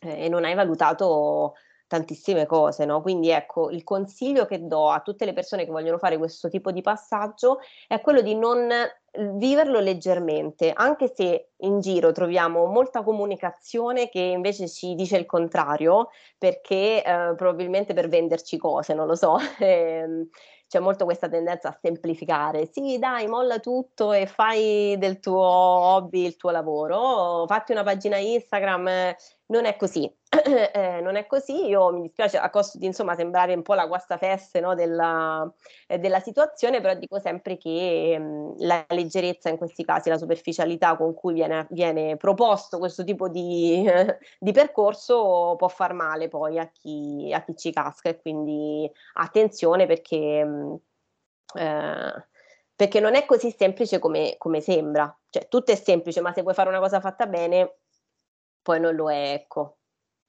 eh, 0.00 0.24
e 0.24 0.28
non 0.28 0.44
hai 0.44 0.54
valutato 0.54 1.54
tantissime 1.86 2.46
cose, 2.46 2.84
no? 2.84 3.02
Quindi 3.02 3.30
ecco, 3.30 3.70
il 3.70 3.84
consiglio 3.84 4.46
che 4.46 4.66
do 4.66 4.90
a 4.90 5.00
tutte 5.00 5.24
le 5.24 5.32
persone 5.32 5.64
che 5.64 5.70
vogliono 5.70 5.98
fare 5.98 6.18
questo 6.18 6.48
tipo 6.48 6.72
di 6.72 6.80
passaggio 6.80 7.58
è 7.86 8.00
quello 8.00 8.20
di 8.20 8.34
non 8.34 8.68
viverlo 9.36 9.80
leggermente, 9.80 10.72
anche 10.74 11.12
se 11.14 11.50
in 11.58 11.80
giro 11.80 12.12
troviamo 12.12 12.66
molta 12.66 13.02
comunicazione 13.02 14.08
che 14.08 14.20
invece 14.20 14.68
ci 14.68 14.94
dice 14.94 15.16
il 15.16 15.26
contrario, 15.26 16.08
perché 16.38 17.02
eh, 17.04 17.34
probabilmente 17.36 17.94
per 17.94 18.08
venderci 18.08 18.56
cose, 18.56 18.94
non 18.94 19.06
lo 19.06 19.14
so. 19.14 19.36
Ehm, 19.64 20.28
c'è 20.66 20.80
molto 20.80 21.04
questa 21.04 21.28
tendenza 21.28 21.68
a 21.68 21.78
semplificare. 21.80 22.68
Sì, 22.72 22.98
dai, 22.98 23.28
molla 23.28 23.60
tutto 23.60 24.12
e 24.12 24.26
fai 24.26 24.96
del 24.98 25.20
tuo 25.20 25.40
hobby 25.40 26.24
il 26.24 26.36
tuo 26.36 26.50
lavoro. 26.50 27.46
Fatti 27.46 27.70
una 27.72 27.84
pagina 27.84 28.16
Instagram. 28.16 29.14
Non 29.46 29.66
è 29.66 29.76
così. 29.76 30.12
eh, 30.72 31.00
non 31.00 31.16
è 31.16 31.26
così. 31.26 31.66
Io 31.66 31.92
mi 31.92 32.02
dispiace 32.02 32.38
a 32.38 32.50
costo 32.50 32.78
di 32.78 32.86
insomma 32.86 33.14
sembrare 33.14 33.54
un 33.54 33.62
po' 33.62 33.74
la 33.74 33.86
guastafeste 33.86 34.60
no, 34.60 34.74
della, 34.74 35.50
eh, 35.86 35.98
della, 35.98 36.20
situazione, 36.20 36.80
però 36.80 36.94
dico 36.94 37.18
sempre 37.20 37.56
che 37.56 38.16
mh, 38.18 38.22
mm, 38.22 38.52
la 38.58 38.84
leggerezza 38.88 39.48
in 39.48 39.56
questi 39.56 39.84
casi, 39.84 40.08
la 40.08 40.18
superficialità 40.18 40.96
con 40.96 41.14
cui 41.14 41.34
viene, 41.34 41.66
viene 41.70 42.16
proposto 42.16 42.78
questo 42.78 43.04
tipo 43.04 43.28
di, 43.28 43.84
di, 44.38 44.52
percorso 44.52 45.54
può 45.56 45.68
far 45.68 45.92
male 45.92 46.28
poi 46.28 46.58
a 46.58 46.68
chi, 46.68 47.30
a 47.32 47.42
chi 47.42 47.56
ci 47.56 47.72
casca 47.72 48.08
e 48.08 48.20
quindi 48.20 48.90
attenzione 49.14 49.86
perché. 49.86 50.44
Mh, 50.44 50.50
mm, 50.50 50.74
eh, 51.56 52.26
perché 52.76 52.98
non 52.98 53.14
è 53.14 53.24
così 53.24 53.54
semplice 53.56 54.00
come, 54.00 54.34
come, 54.36 54.60
sembra, 54.60 55.16
cioè 55.30 55.46
tutto 55.48 55.70
è 55.70 55.76
semplice, 55.76 56.20
ma 56.20 56.32
se 56.32 56.42
vuoi 56.42 56.54
fare 56.54 56.68
una 56.68 56.80
cosa 56.80 56.98
fatta 57.00 57.26
bene, 57.26 57.76
poi 58.62 58.80
non 58.80 58.94
lo 58.94 59.10
è, 59.12 59.32
ecco. 59.32 59.76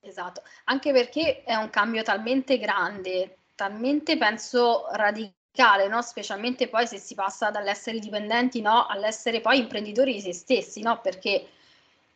Esatto, 0.06 0.44
anche 0.66 0.92
perché 0.92 1.44
è 1.44 1.56
un 1.56 1.72
cambio 1.72 2.04
talmente 2.04 2.60
grande, 2.60 3.38
talmente 3.56 4.18
penso 4.18 4.86
radicale, 4.92 5.88
no? 5.88 6.04
specialmente 6.04 6.68
poi 6.68 6.86
se 6.86 7.00
si 7.00 7.16
passa 7.16 7.50
dall'essere 7.50 7.98
dipendenti 7.98 8.62
no? 8.62 8.86
all'essere 8.86 9.42
poi 9.42 9.58
imprenditori 9.58 10.14
di 10.14 10.22
se 10.22 10.34
stessi, 10.34 10.82
no? 10.82 11.02
perché 11.02 11.48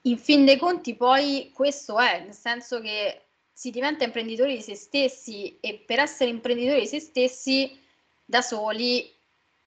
in 0.02 0.20
fin 0.20 0.46
dei 0.46 0.58
conti 0.58 0.96
poi 0.96 1.52
questo 1.52 1.98
è, 1.98 2.20
nel 2.20 2.34
senso 2.34 2.80
che 2.80 3.24
si 3.52 3.72
diventa 3.72 4.04
imprenditori 4.04 4.56
di 4.56 4.62
se 4.62 4.76
stessi 4.76 5.58
e 5.60 5.84
per 5.86 5.98
essere 6.00 6.30
imprenditori 6.30 6.82
di 6.82 6.88
se 6.88 7.00
stessi 7.00 7.78
da 8.24 8.42
soli 8.42 9.12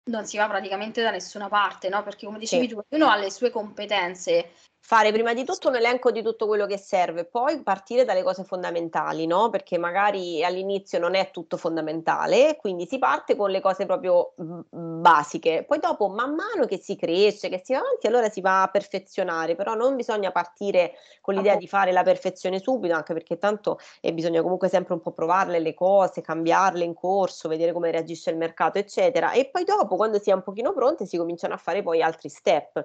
non 0.04 0.26
si 0.26 0.36
va 0.36 0.46
praticamente 0.46 1.02
da 1.02 1.10
nessuna 1.10 1.48
parte, 1.48 1.88
no? 1.88 2.02
Perché 2.02 2.26
come 2.26 2.38
dicevi 2.38 2.68
sì. 2.68 2.74
tu, 2.74 2.80
ognuno 2.88 3.10
ha 3.10 3.16
le 3.16 3.30
sue 3.30 3.50
competenze 3.50 4.52
fare 4.84 5.12
prima 5.12 5.32
di 5.32 5.44
tutto 5.44 5.68
un 5.68 5.76
elenco 5.76 6.10
di 6.10 6.22
tutto 6.22 6.48
quello 6.48 6.66
che 6.66 6.76
serve, 6.76 7.24
poi 7.24 7.62
partire 7.62 8.04
dalle 8.04 8.24
cose 8.24 8.42
fondamentali, 8.42 9.26
no? 9.26 9.48
Perché 9.48 9.78
magari 9.78 10.44
all'inizio 10.44 10.98
non 10.98 11.14
è 11.14 11.30
tutto 11.30 11.56
fondamentale, 11.56 12.56
quindi 12.56 12.86
si 12.86 12.98
parte 12.98 13.36
con 13.36 13.50
le 13.50 13.60
cose 13.60 13.86
proprio 13.86 14.34
basiche. 14.36 15.64
Poi 15.68 15.78
dopo, 15.78 16.08
man 16.08 16.34
mano 16.34 16.66
che 16.66 16.78
si 16.78 16.96
cresce, 16.96 17.48
che 17.48 17.60
si 17.64 17.72
va 17.74 17.78
avanti, 17.78 18.08
allora 18.08 18.28
si 18.28 18.40
va 18.40 18.62
a 18.62 18.68
perfezionare, 18.68 19.54
però 19.54 19.74
non 19.74 19.94
bisogna 19.94 20.32
partire 20.32 20.94
con 21.20 21.34
l'idea 21.34 21.54
di 21.54 21.68
fare 21.68 21.92
la 21.92 22.02
perfezione 22.02 22.58
subito, 22.58 22.92
anche 22.92 23.12
perché 23.12 23.38
tanto 23.38 23.78
eh, 24.00 24.12
bisogna 24.12 24.42
comunque 24.42 24.68
sempre 24.68 24.94
un 24.94 25.00
po' 25.00 25.12
provarle 25.12 25.60
le 25.60 25.74
cose, 25.74 26.22
cambiarle 26.22 26.82
in 26.82 26.94
corso, 26.94 27.48
vedere 27.48 27.72
come 27.72 27.92
reagisce 27.92 28.30
il 28.30 28.36
mercato, 28.36 28.78
eccetera. 28.78 29.30
E 29.30 29.48
poi 29.48 29.62
dopo, 29.62 29.94
quando 29.94 30.18
si 30.18 30.30
è 30.30 30.32
un 30.32 30.42
pochino 30.42 30.72
pronti, 30.72 31.06
si 31.06 31.16
cominciano 31.16 31.54
a 31.54 31.58
fare 31.58 31.82
poi 31.82 32.02
altri 32.02 32.28
step. 32.28 32.84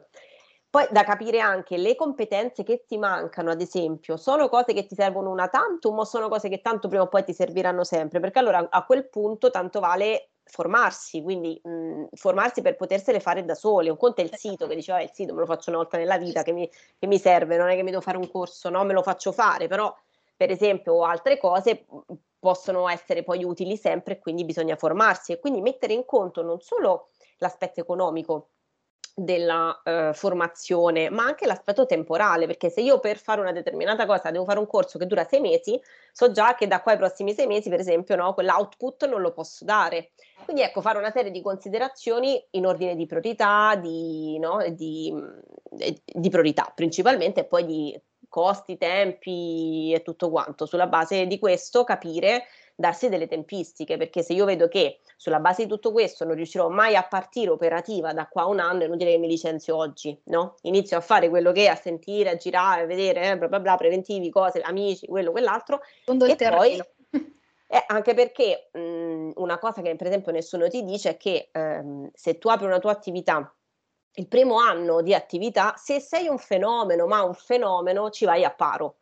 Poi 0.78 0.86
da 0.92 1.04
capire 1.04 1.40
anche 1.40 1.76
le 1.76 1.96
competenze 1.96 2.62
che 2.62 2.84
ti 2.86 3.00
mancano, 3.00 3.50
ad 3.50 3.62
esempio, 3.62 4.16
sono 4.16 4.48
cose 4.48 4.74
che 4.74 4.86
ti 4.86 4.94
servono 4.94 5.32
una 5.32 5.48
tantum 5.48 5.98
o 5.98 6.04
sono 6.04 6.30
cose 6.30 6.50
che 6.50 6.62
tanto 6.62 6.88
prima 6.88 7.02
o 7.02 7.08
poi 7.08 7.24
ti 7.24 7.34
serviranno 7.34 7.84
sempre? 7.84 8.20
Perché 8.20 8.38
allora 8.38 8.68
a 8.70 8.86
quel 8.86 9.10
punto 9.10 9.50
tanto 9.50 9.80
vale 9.80 10.34
formarsi, 10.44 11.24
quindi 11.24 11.60
mh, 11.63 12.10
formarsi 12.13 12.62
per 12.62 12.76
potersele 12.76 13.20
fare 13.20 13.44
da 13.44 13.56
sole. 13.56 13.90
Un 13.90 13.98
conto 13.98 14.22
è 14.22 14.24
il 14.24 14.36
sito 14.36 14.68
che 14.68 14.76
diceva, 14.76 15.00
ah, 15.00 15.02
il 15.02 15.10
sito 15.12 15.34
me 15.34 15.40
lo 15.40 15.48
faccio 15.48 15.72
una 15.72 15.80
volta 15.80 15.98
nella 15.98 16.20
vita 16.20 16.44
che 16.44 16.52
mi, 16.52 16.70
che 16.70 17.08
mi 17.08 17.18
serve, 17.18 17.58
non 17.58 17.70
è 17.70 17.76
che 17.76 17.82
mi 17.82 17.90
devo 17.90 18.04
fare 18.04 18.18
un 18.18 18.30
corso, 18.30 18.70
no, 18.70 18.84
me 18.84 18.94
lo 18.94 19.02
faccio 19.02 19.32
fare, 19.32 19.66
però 19.66 19.92
per 20.36 20.52
esempio 20.52 21.04
altre 21.04 21.40
cose 21.40 21.88
possono 22.38 22.88
essere 22.88 23.24
poi 23.24 23.44
utili 23.44 23.78
sempre 23.78 24.13
e 24.13 24.20
quindi 24.20 24.46
bisogna 24.46 24.76
formarsi 24.76 25.32
e 25.32 25.40
quindi 25.40 25.60
mettere 25.60 25.94
in 25.94 26.06
conto 26.06 26.44
non 26.44 26.62
solo 26.62 27.10
l'aspetto 27.40 27.80
economico, 27.80 28.50
della 29.20 29.82
eh, 29.84 30.12
formazione, 30.14 31.10
ma 31.10 31.24
anche 31.24 31.48
l'aspetto 31.48 31.88
temporale, 31.88 32.46
perché 32.46 32.70
se 32.70 32.82
io 32.82 33.00
per 33.00 33.18
fare 33.18 33.42
una 33.42 33.52
determinata 33.52 34.06
cosa 34.06 34.30
devo 34.30 34.46
fare 34.46 34.60
un 34.60 34.68
corso 34.68 35.00
che 35.00 35.08
dura 35.08 35.24
sei 35.24 35.42
mesi, 35.42 35.82
so 36.12 36.32
già 36.32 36.54
che 36.54 36.68
da 36.68 36.84
qua 36.84 36.92
ai 36.92 37.00
prossimi 37.00 37.34
sei 37.34 37.48
mesi, 37.48 37.68
per 37.68 37.80
esempio, 37.80 38.16
no, 38.16 38.36
quell'output 38.36 39.08
non 39.08 39.22
lo 39.22 39.32
posso 39.32 39.66
dare. 39.66 40.12
Quindi 40.44 40.62
ecco, 40.62 40.82
fare 40.82 41.00
una 41.00 41.10
serie 41.10 41.32
di 41.32 41.42
considerazioni 41.42 42.40
in 42.52 42.68
ordine 42.68 42.96
di 42.96 43.08
priorità, 43.08 43.76
di, 43.76 44.38
no, 44.38 44.64
di, 44.70 45.12
eh, 45.80 46.00
di 46.06 46.30
priorità 46.30 46.72
principalmente, 46.76 47.40
e 47.40 47.46
poi 47.46 47.66
di 47.66 48.00
costi, 48.30 48.78
tempi 48.78 49.94
e 49.96 50.04
tutto 50.04 50.30
quanto. 50.30 50.68
Sulla 50.68 50.86
base 50.86 51.26
di 51.26 51.40
questo 51.40 51.84
capire 51.84 52.44
darsi 52.80 53.10
delle 53.10 53.28
tempistiche, 53.28 53.98
perché 53.98 54.22
se 54.22 54.34
io 54.34 54.46
vedo 54.46 54.68
che 54.68 55.00
sulla 55.16 55.40
base 55.40 55.63
di 55.63 55.70
tutto 55.70 55.92
questo 55.92 56.26
non 56.26 56.36
riuscirò 56.36 56.70
mai 56.70 56.96
a 56.96 57.02
partire 57.02 57.50
operativa 57.50 58.13
da 58.13 58.28
qua 58.28 58.44
a 58.44 58.48
un 58.48 58.60
anno, 58.60 58.84
è 58.84 58.86
inutile 58.86 59.12
che 59.12 59.18
mi 59.18 59.28
licenzio 59.28 59.76
oggi, 59.76 60.16
no? 60.26 60.58
Inizio 60.62 60.96
a 60.96 61.02
fare 61.02 61.28
quello 61.28 61.52
che 61.52 61.66
è, 61.66 61.70
a 61.70 61.76
sentire, 61.76 62.30
a 62.30 62.36
girare, 62.36 62.84
a 62.84 62.86
vedere, 62.86 63.32
eh, 63.32 63.38
bla 63.38 63.48
bla 63.48 63.60
bla, 63.60 63.76
preventivi, 63.78 64.30
cose, 64.30 64.62
amici, 64.62 65.08
quello, 65.08 65.32
quell'altro. 65.32 65.82
Secondo 66.00 66.26
il 66.26 66.36
terreno. 66.36 66.86
Eh, 67.70 67.84
anche 67.88 68.13
perché 68.13 68.70
mh, 68.72 69.32
una 69.36 69.60
cosa 69.60 69.82
che 69.82 69.94
per 69.98 70.08
esempio 70.08 70.32
nessuno 70.32 70.70
ti 70.70 70.86
dice 70.86 71.10
è 71.10 71.18
che 71.18 71.50
ehm, 71.52 72.10
se 72.13 72.38
tu 72.38 72.48
apri 72.48 72.66
una 72.66 72.80
tua 72.80 72.92
attività 72.92 73.54
il 74.13 74.28
primo 74.30 74.58
anno 74.58 75.02
di 75.02 75.13
attività, 75.13 75.74
se 75.76 76.00
sei 76.00 76.30
un 76.30 76.38
fenomeno, 76.38 77.08
ma 77.08 77.24
un 77.24 77.34
fenomeno, 77.34 78.10
ci 78.10 78.24
vai 78.24 78.46
a 78.46 78.52
paro 78.52 79.00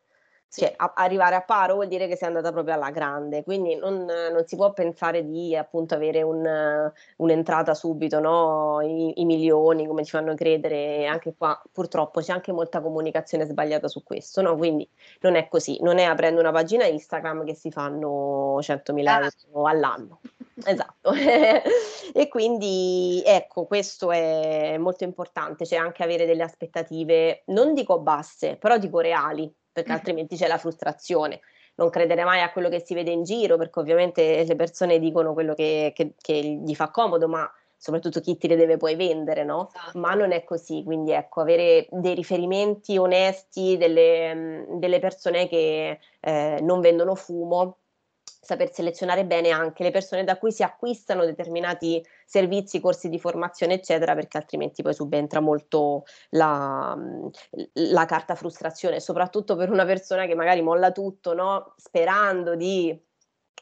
Cioè, 0.50 0.74
a- 0.76 0.94
arrivare 0.96 1.36
a 1.36 1.42
paro 1.42 1.74
vuol 1.76 1.88
dire 1.88 2.08
che 2.08 2.16
sei 2.16 2.30
andata 2.30 2.52
proprio 2.52 2.76
alla 2.76 2.90
grande, 2.90 3.44
quindi 3.44 3.76
non, 3.76 4.06
non 4.06 4.44
si 4.46 4.56
può 4.56 4.72
pensare 4.72 5.26
di 5.26 5.56
appunto 5.56 5.96
avere 5.96 6.22
un, 6.22 6.92
un'entrata 7.18 7.74
subito, 7.74 8.20
no? 8.20 8.80
I, 8.82 9.20
I, 9.22 9.26
milioni 9.26 9.86
come 9.86 10.06
ci 10.06 10.12
fanno 10.12 10.34
credere, 10.34 11.08
anche 11.08 11.36
qua 11.38 11.62
purtroppo 11.72 12.22
c'è 12.22 12.32
anche 12.32 12.54
molta 12.54 12.82
comunicazione 12.82 13.46
sbagliata 13.46 13.88
su 13.90 14.04
questo, 14.04 14.42
no? 14.42 14.56
Quindi 14.56 14.88
non 15.22 15.36
è 15.36 15.48
così, 15.50 15.78
non 15.82 15.98
è 15.98 16.04
aprendo 16.04 16.40
una 16.40 16.52
pagina 16.52 16.86
Instagram 16.86 17.44
che 17.44 17.56
si 17.56 17.70
fanno 17.70 18.58
100.000 18.62 19.08
ah. 19.08 19.30
euro 19.48 19.68
all'anno. 19.68 20.20
Esatto. 20.64 21.12
e 22.14 22.28
quindi 22.30 23.22
ecco, 23.26 23.66
questo 23.66 24.12
è 24.12 24.78
molto 24.78 25.04
importante, 25.04 25.66
cioè 25.66 25.80
anche 25.80 26.04
avere 26.04 26.26
delle 26.26 26.44
aspettative, 26.44 27.44
non 27.48 27.74
dico 27.74 28.00
basse, 28.00 28.56
però 28.56 28.78
dico 28.78 29.00
reali, 29.00 29.54
perché 29.76 29.92
altrimenti 29.92 30.38
c'è 30.38 30.48
la 30.48 30.58
frustrazione. 30.58 31.42
Non 31.76 31.90
credere 31.90 32.24
mai 32.24 32.42
a 32.42 32.50
quello 32.54 32.70
che 32.70 32.80
si 32.80 32.94
vede 32.94 33.12
in 33.12 33.24
giro, 33.24 33.58
perché 33.58 33.82
ovviamente 33.82 34.46
le 34.46 34.56
persone 34.56 35.00
dicono 35.00 35.34
quello 35.34 35.54
che, 35.54 35.92
che, 35.94 36.14
che 36.18 36.62
gli 36.64 36.74
fa 36.74 36.90
comodo, 36.92 37.28
ma 37.28 37.52
soprattutto 37.76 38.22
chi 38.22 38.38
ti 38.38 38.48
le 38.48 38.56
deve 38.56 38.78
poi 38.78 38.96
vendere, 38.96 39.44
no? 39.44 39.68
Esatto. 39.68 40.00
Ma 40.00 40.14
non 40.14 40.32
è 40.32 40.46
così, 40.46 40.82
quindi 40.86 41.12
ecco, 41.12 41.42
avere 41.42 41.88
dei 41.92 42.16
riferimenti 42.16 42.98
onesti, 42.98 43.76
delle, 43.76 44.66
delle 44.70 45.00
persone 45.00 45.50
che 45.50 46.00
eh, 46.22 46.60
non 46.62 46.80
vendono 46.80 47.14
fumo, 47.14 47.80
saper 48.46 48.72
selezionare 48.72 49.26
bene 49.26 49.50
anche 49.50 49.84
le 49.84 49.92
persone 49.92 50.24
da 50.24 50.38
cui 50.38 50.52
si 50.52 50.62
acquistano 50.62 51.26
determinati 51.26 52.06
servizi, 52.26 52.80
corsi 52.80 53.10
di 53.10 53.20
formazione, 53.20 53.74
eccetera, 53.74 54.14
perché 54.14 54.38
altrimenti 54.38 54.84
poi 54.84 54.94
subentra 54.94 55.40
molto 55.40 56.06
la, 56.30 56.96
la 57.74 58.06
carta 58.06 58.36
frustrazione, 58.36 59.00
soprattutto 59.00 59.56
per 59.56 59.72
una 59.72 59.86
persona 59.86 60.28
che 60.28 60.36
magari 60.36 60.62
molla 60.62 60.92
tutto, 60.92 61.34
no? 61.34 61.74
sperando 61.78 62.56
di 62.56 62.98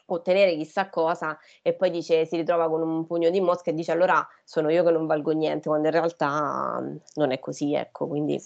ottenere 0.06 0.54
chissà 0.54 0.90
cosa 0.90 1.38
e 1.62 1.72
poi 1.72 1.90
dice, 1.90 2.26
si 2.26 2.36
ritrova 2.36 2.68
con 2.68 2.82
un 2.82 3.06
pugno 3.06 3.30
di 3.30 3.40
mosche 3.40 3.70
e 3.70 3.74
dice 3.74 3.92
allora 3.92 4.26
sono 4.44 4.70
io 4.70 4.84
che 4.84 4.90
non 4.90 5.06
valgo 5.06 5.30
niente, 5.30 5.68
quando 5.68 5.88
in 5.88 5.94
realtà 5.94 6.82
non 7.14 7.32
è 7.32 7.38
così, 7.38 7.74
ecco, 7.74 8.06
quindi 8.06 8.38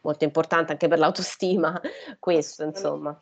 molto 0.00 0.24
importante 0.24 0.72
anche 0.72 0.88
per 0.88 0.98
l'autostima 0.98 1.80
questo, 2.18 2.64
insomma. 2.64 3.16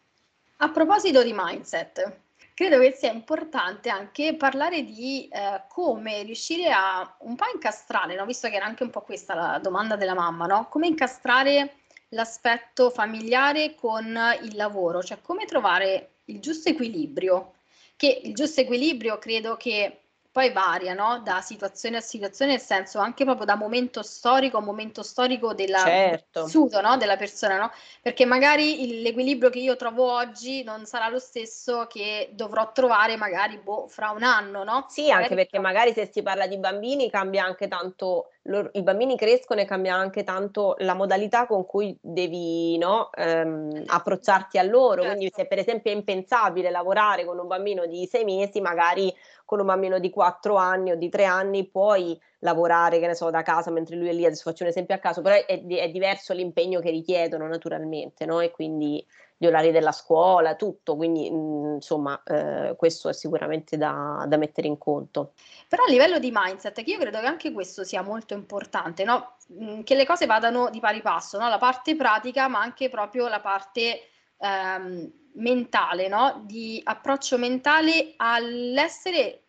A 0.62 0.70
proposito 0.70 1.22
di 1.22 1.32
mindset, 1.34 2.20
credo 2.60 2.78
che 2.78 2.92
sia 2.92 3.10
importante 3.10 3.88
anche 3.88 4.34
parlare 4.36 4.84
di 4.84 5.26
eh, 5.28 5.62
come 5.66 6.24
riuscire 6.24 6.70
a 6.70 7.16
un 7.20 7.34
po' 7.34 7.46
incastrare, 7.54 8.14
no? 8.14 8.26
visto 8.26 8.50
che 8.50 8.56
era 8.56 8.66
anche 8.66 8.82
un 8.82 8.90
po' 8.90 9.00
questa 9.00 9.32
la 9.34 9.58
domanda 9.62 9.96
della 9.96 10.12
mamma, 10.12 10.44
no? 10.44 10.68
come 10.68 10.86
incastrare 10.86 11.76
l'aspetto 12.10 12.90
familiare 12.90 13.74
con 13.74 14.14
il 14.42 14.56
lavoro, 14.56 15.02
cioè 15.02 15.22
come 15.22 15.46
trovare 15.46 16.16
il 16.26 16.38
giusto 16.40 16.68
equilibrio, 16.68 17.54
che 17.96 18.20
il 18.24 18.34
giusto 18.34 18.60
equilibrio 18.60 19.16
credo 19.16 19.56
che 19.56 19.99
poi 20.32 20.52
varia 20.52 20.94
no? 20.94 21.20
da 21.24 21.40
situazione 21.40 21.96
a 21.96 22.00
situazione, 22.00 22.52
nel 22.52 22.60
senso 22.60 22.98
anche 22.98 23.24
proprio 23.24 23.46
da 23.46 23.56
momento 23.56 24.02
storico 24.02 24.58
a 24.58 24.60
momento 24.60 25.02
storico 25.02 25.54
della, 25.54 25.80
certo. 25.80 26.44
vissuto, 26.44 26.80
no? 26.80 26.96
della 26.96 27.16
persona, 27.16 27.58
no? 27.58 27.72
perché 28.00 28.24
magari 28.24 28.82
il, 28.84 29.02
l'equilibrio 29.02 29.50
che 29.50 29.58
io 29.58 29.74
trovo 29.74 30.12
oggi 30.12 30.62
non 30.62 30.86
sarà 30.86 31.08
lo 31.08 31.18
stesso 31.18 31.86
che 31.88 32.30
dovrò 32.32 32.70
trovare 32.70 33.16
magari 33.16 33.58
boh, 33.58 33.88
fra 33.88 34.10
un 34.10 34.22
anno. 34.22 34.62
No? 34.62 34.86
Sì, 34.88 35.08
magari 35.08 35.22
anche 35.22 35.34
perché 35.34 35.58
magari 35.58 35.92
se 35.92 36.08
si 36.12 36.22
parla 36.22 36.46
di 36.46 36.58
bambini 36.58 37.10
cambia 37.10 37.44
anche 37.44 37.66
tanto 37.66 38.30
loro, 38.50 38.70
i 38.72 38.82
bambini 38.82 39.16
crescono 39.16 39.60
e 39.60 39.64
cambia 39.64 39.94
anche 39.94 40.24
tanto 40.24 40.74
la 40.78 40.94
modalità 40.94 41.46
con 41.46 41.64
cui 41.64 41.96
devi 42.00 42.76
no, 42.76 43.10
ehm, 43.12 43.84
approcciarti 43.86 44.58
a 44.58 44.62
loro. 44.62 45.02
Certo. 45.02 45.16
Quindi, 45.16 45.32
se 45.34 45.46
per 45.46 45.58
esempio 45.58 45.90
è 45.90 45.94
impensabile 45.94 46.70
lavorare 46.70 47.24
con 47.24 47.38
un 47.38 47.46
bambino 47.46 47.86
di 47.86 48.06
sei 48.06 48.24
mesi, 48.24 48.60
magari 48.60 49.14
con 49.44 49.60
un 49.60 49.66
bambino 49.66 49.98
di 49.98 50.10
quattro 50.10 50.56
anni 50.56 50.90
o 50.90 50.96
di 50.96 51.08
tre 51.08 51.24
anni 51.24 51.66
puoi 51.68 52.20
lavorare, 52.40 52.98
che 52.98 53.06
ne 53.06 53.14
so, 53.14 53.30
da 53.30 53.42
casa 53.42 53.70
mentre 53.70 53.96
lui 53.96 54.08
è 54.08 54.12
lì. 54.12 54.24
Adesso 54.24 54.50
faccio 54.50 54.64
un 54.64 54.70
esempio 54.70 54.94
a 54.94 54.98
caso, 54.98 55.22
però 55.22 55.36
è, 55.36 55.44
è 55.64 55.90
diverso 55.90 56.32
l'impegno 56.34 56.80
che 56.80 56.90
richiedono 56.90 57.46
naturalmente, 57.46 58.26
no? 58.26 58.40
E 58.40 58.50
quindi 58.50 59.04
gli 59.42 59.46
orari 59.46 59.70
della 59.70 59.90
scuola, 59.90 60.54
tutto, 60.54 60.96
quindi 60.96 61.30
mh, 61.30 61.34
mhmm, 61.34 61.74
insomma 61.76 62.22
eh, 62.24 62.74
questo 62.76 63.08
è 63.08 63.14
sicuramente 63.14 63.78
da, 63.78 64.26
da, 64.28 64.36
mettere 64.36 64.66
in 64.66 64.76
conto. 64.76 65.32
Però 65.66 65.82
a 65.82 65.90
livello 65.90 66.18
di 66.18 66.30
mindset, 66.30 66.82
che 66.82 66.90
io 66.90 66.98
credo 66.98 67.20
che 67.20 67.26
anche 67.26 67.50
questo 67.50 67.82
sia 67.82 68.02
molto 68.02 68.34
importante, 68.34 69.02
no? 69.02 69.36
Mhmm, 69.46 69.82
che 69.82 69.94
le 69.94 70.04
cose 70.04 70.26
vadano 70.26 70.68
di 70.68 70.78
pari 70.78 71.00
passo, 71.00 71.38
no? 71.38 71.48
la 71.48 71.56
parte 71.56 71.96
pratica 71.96 72.48
ma 72.48 72.60
anche 72.60 72.90
proprio 72.90 73.28
la 73.28 73.40
parte 73.40 74.02
ehm, 74.36 75.10
mentale, 75.36 76.08
no? 76.08 76.42
di 76.44 76.78
approccio 76.84 77.38
mentale 77.38 78.12
all'essere 78.18 79.44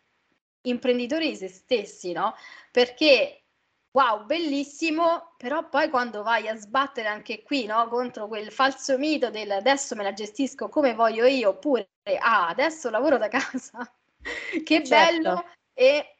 imprenditori 0.62 1.28
di 1.28 1.36
se 1.36 1.48
stessi, 1.48 2.12
no? 2.12 2.34
perché 2.70 3.41
wow, 3.92 4.24
bellissimo, 4.24 5.34
però 5.36 5.68
poi 5.68 5.88
quando 5.90 6.22
vai 6.22 6.48
a 6.48 6.56
sbattere 6.56 7.08
anche 7.08 7.42
qui, 7.42 7.66
no, 7.66 7.88
contro 7.88 8.26
quel 8.26 8.50
falso 8.50 8.98
mito 8.98 9.30
del 9.30 9.50
adesso 9.50 9.94
me 9.94 10.02
la 10.02 10.12
gestisco 10.12 10.68
come 10.68 10.94
voglio 10.94 11.26
io, 11.26 11.50
oppure 11.50 11.88
ah, 12.18 12.48
adesso 12.48 12.90
lavoro 12.90 13.18
da 13.18 13.28
casa, 13.28 13.90
che 14.64 14.84
certo. 14.84 14.88
bello, 14.88 15.44
e 15.74 16.16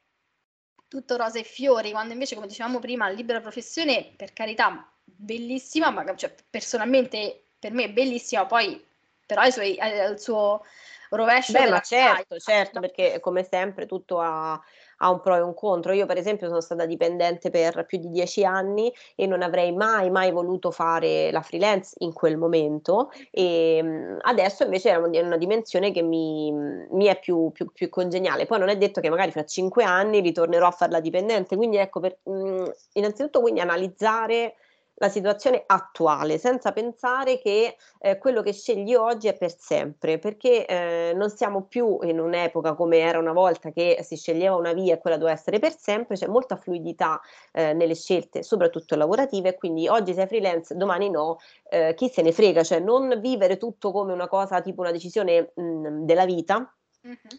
tutto 0.86 1.16
rose 1.16 1.40
e 1.40 1.44
fiori, 1.44 1.90
quando 1.90 2.12
invece, 2.12 2.34
come 2.34 2.46
dicevamo 2.46 2.78
prima, 2.78 3.08
la 3.08 3.14
libera 3.14 3.40
professione, 3.40 4.12
per 4.16 4.32
carità, 4.34 4.86
bellissima, 5.02 5.90
ma 5.90 6.14
cioè, 6.14 6.34
personalmente 6.50 7.44
per 7.58 7.72
me 7.72 7.84
è 7.84 7.90
bellissima, 7.90 8.44
poi 8.44 8.84
però 9.24 9.40
ha 9.40 9.46
il 9.46 10.20
suo 10.20 10.62
rovescio. 11.08 11.52
Beh, 11.52 11.70
ma 11.70 11.80
certo, 11.80 12.38
certo, 12.38 12.80
perché 12.80 13.20
come 13.20 13.44
sempre 13.44 13.86
tutto 13.86 14.20
ha 14.20 14.60
ha 15.02 15.10
un 15.10 15.20
pro 15.20 15.36
e 15.36 15.40
un 15.40 15.54
contro. 15.54 15.92
Io 15.92 16.06
per 16.06 16.16
esempio 16.16 16.46
sono 16.46 16.60
stata 16.60 16.86
dipendente 16.86 17.50
per 17.50 17.84
più 17.86 17.98
di 17.98 18.08
dieci 18.08 18.44
anni 18.44 18.92
e 19.14 19.26
non 19.26 19.42
avrei 19.42 19.72
mai, 19.72 20.10
mai 20.10 20.30
voluto 20.30 20.70
fare 20.70 21.30
la 21.30 21.42
freelance 21.42 21.94
in 21.98 22.12
quel 22.12 22.36
momento 22.36 23.10
e 23.30 23.76
ehm, 23.76 24.18
adesso 24.22 24.64
invece 24.64 24.90
è 24.90 24.96
una, 24.96 25.36
dimensione 25.36 25.90
che 25.90 26.02
mi, 26.02 26.52
mi 26.52 27.06
è 27.06 27.18
più, 27.18 27.50
più, 27.52 27.70
più, 27.72 27.88
congeniale. 27.88 28.46
Poi 28.46 28.58
non 28.58 28.68
è 28.68 28.76
detto 28.76 29.00
che 29.00 29.10
magari 29.10 29.32
fra 29.32 29.44
cinque 29.44 29.84
anni 29.84 30.20
ritornerò 30.20 30.66
a 30.66 30.70
farla 30.70 31.00
dipendente, 31.00 31.56
quindi 31.56 31.76
ecco, 31.76 32.00
per, 32.00 32.18
mh, 32.22 32.70
innanzitutto 32.94 33.40
quindi 33.40 33.60
analizzare 33.60 34.54
la 34.94 35.08
situazione 35.08 35.62
attuale, 35.66 36.38
senza 36.38 36.72
pensare 36.72 37.38
che 37.38 37.76
eh, 37.98 38.18
quello 38.18 38.42
che 38.42 38.52
scegli 38.52 38.94
oggi 38.94 39.28
è 39.28 39.36
per 39.36 39.56
sempre, 39.56 40.18
perché 40.18 40.66
eh, 40.66 41.12
non 41.14 41.30
siamo 41.30 41.64
più 41.64 41.98
in 42.02 42.20
un'epoca 42.20 42.74
come 42.74 42.98
era 42.98 43.18
una 43.18 43.32
volta 43.32 43.70
che 43.70 43.98
si 44.02 44.16
sceglieva 44.16 44.54
una 44.54 44.72
via 44.72 44.94
e 44.94 44.98
quella 44.98 45.16
doveva 45.16 45.36
essere 45.36 45.58
per 45.58 45.76
sempre, 45.76 46.16
c'è 46.16 46.26
molta 46.26 46.56
fluidità 46.56 47.20
eh, 47.52 47.72
nelle 47.72 47.94
scelte, 47.94 48.42
soprattutto 48.42 48.94
lavorative, 48.94 49.56
quindi 49.56 49.88
oggi 49.88 50.14
sei 50.14 50.26
freelance, 50.26 50.76
domani 50.76 51.10
no, 51.10 51.38
eh, 51.70 51.94
chi 51.96 52.08
se 52.08 52.22
ne 52.22 52.32
frega, 52.32 52.62
cioè 52.62 52.78
non 52.78 53.18
vivere 53.20 53.56
tutto 53.56 53.90
come 53.92 54.12
una 54.12 54.28
cosa 54.28 54.60
tipo 54.60 54.82
una 54.82 54.92
decisione 54.92 55.52
mh, 55.54 56.04
della 56.04 56.24
vita, 56.24 56.72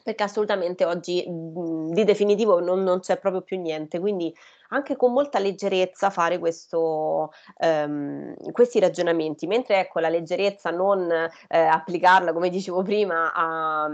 perché 0.03 0.23
assolutamente 0.23 0.83
oggi 0.83 1.25
mh, 1.25 1.93
di 1.93 2.03
definitivo 2.03 2.59
non, 2.59 2.83
non, 2.83 2.99
c'è 2.99 3.17
proprio 3.17 3.41
più 3.41 3.57
niente, 3.59 3.99
quindi 3.99 4.33
anche 4.69 4.95
con 4.95 5.13
molta 5.13 5.39
leggerezza 5.39 6.09
fare 6.09 6.39
questo, 6.39 7.31
ehm, 7.57 8.51
questi 8.51 8.79
ragionamenti, 8.79 9.47
mentre 9.47 9.79
ecco 9.79 9.99
la 9.99 10.09
leggerezza 10.09 10.69
non 10.71 11.11
eh, 11.11 11.57
applicarla, 11.57 12.33
come 12.33 12.49
dicevo 12.49 12.81
prima, 12.81 13.31
a, 13.33 13.89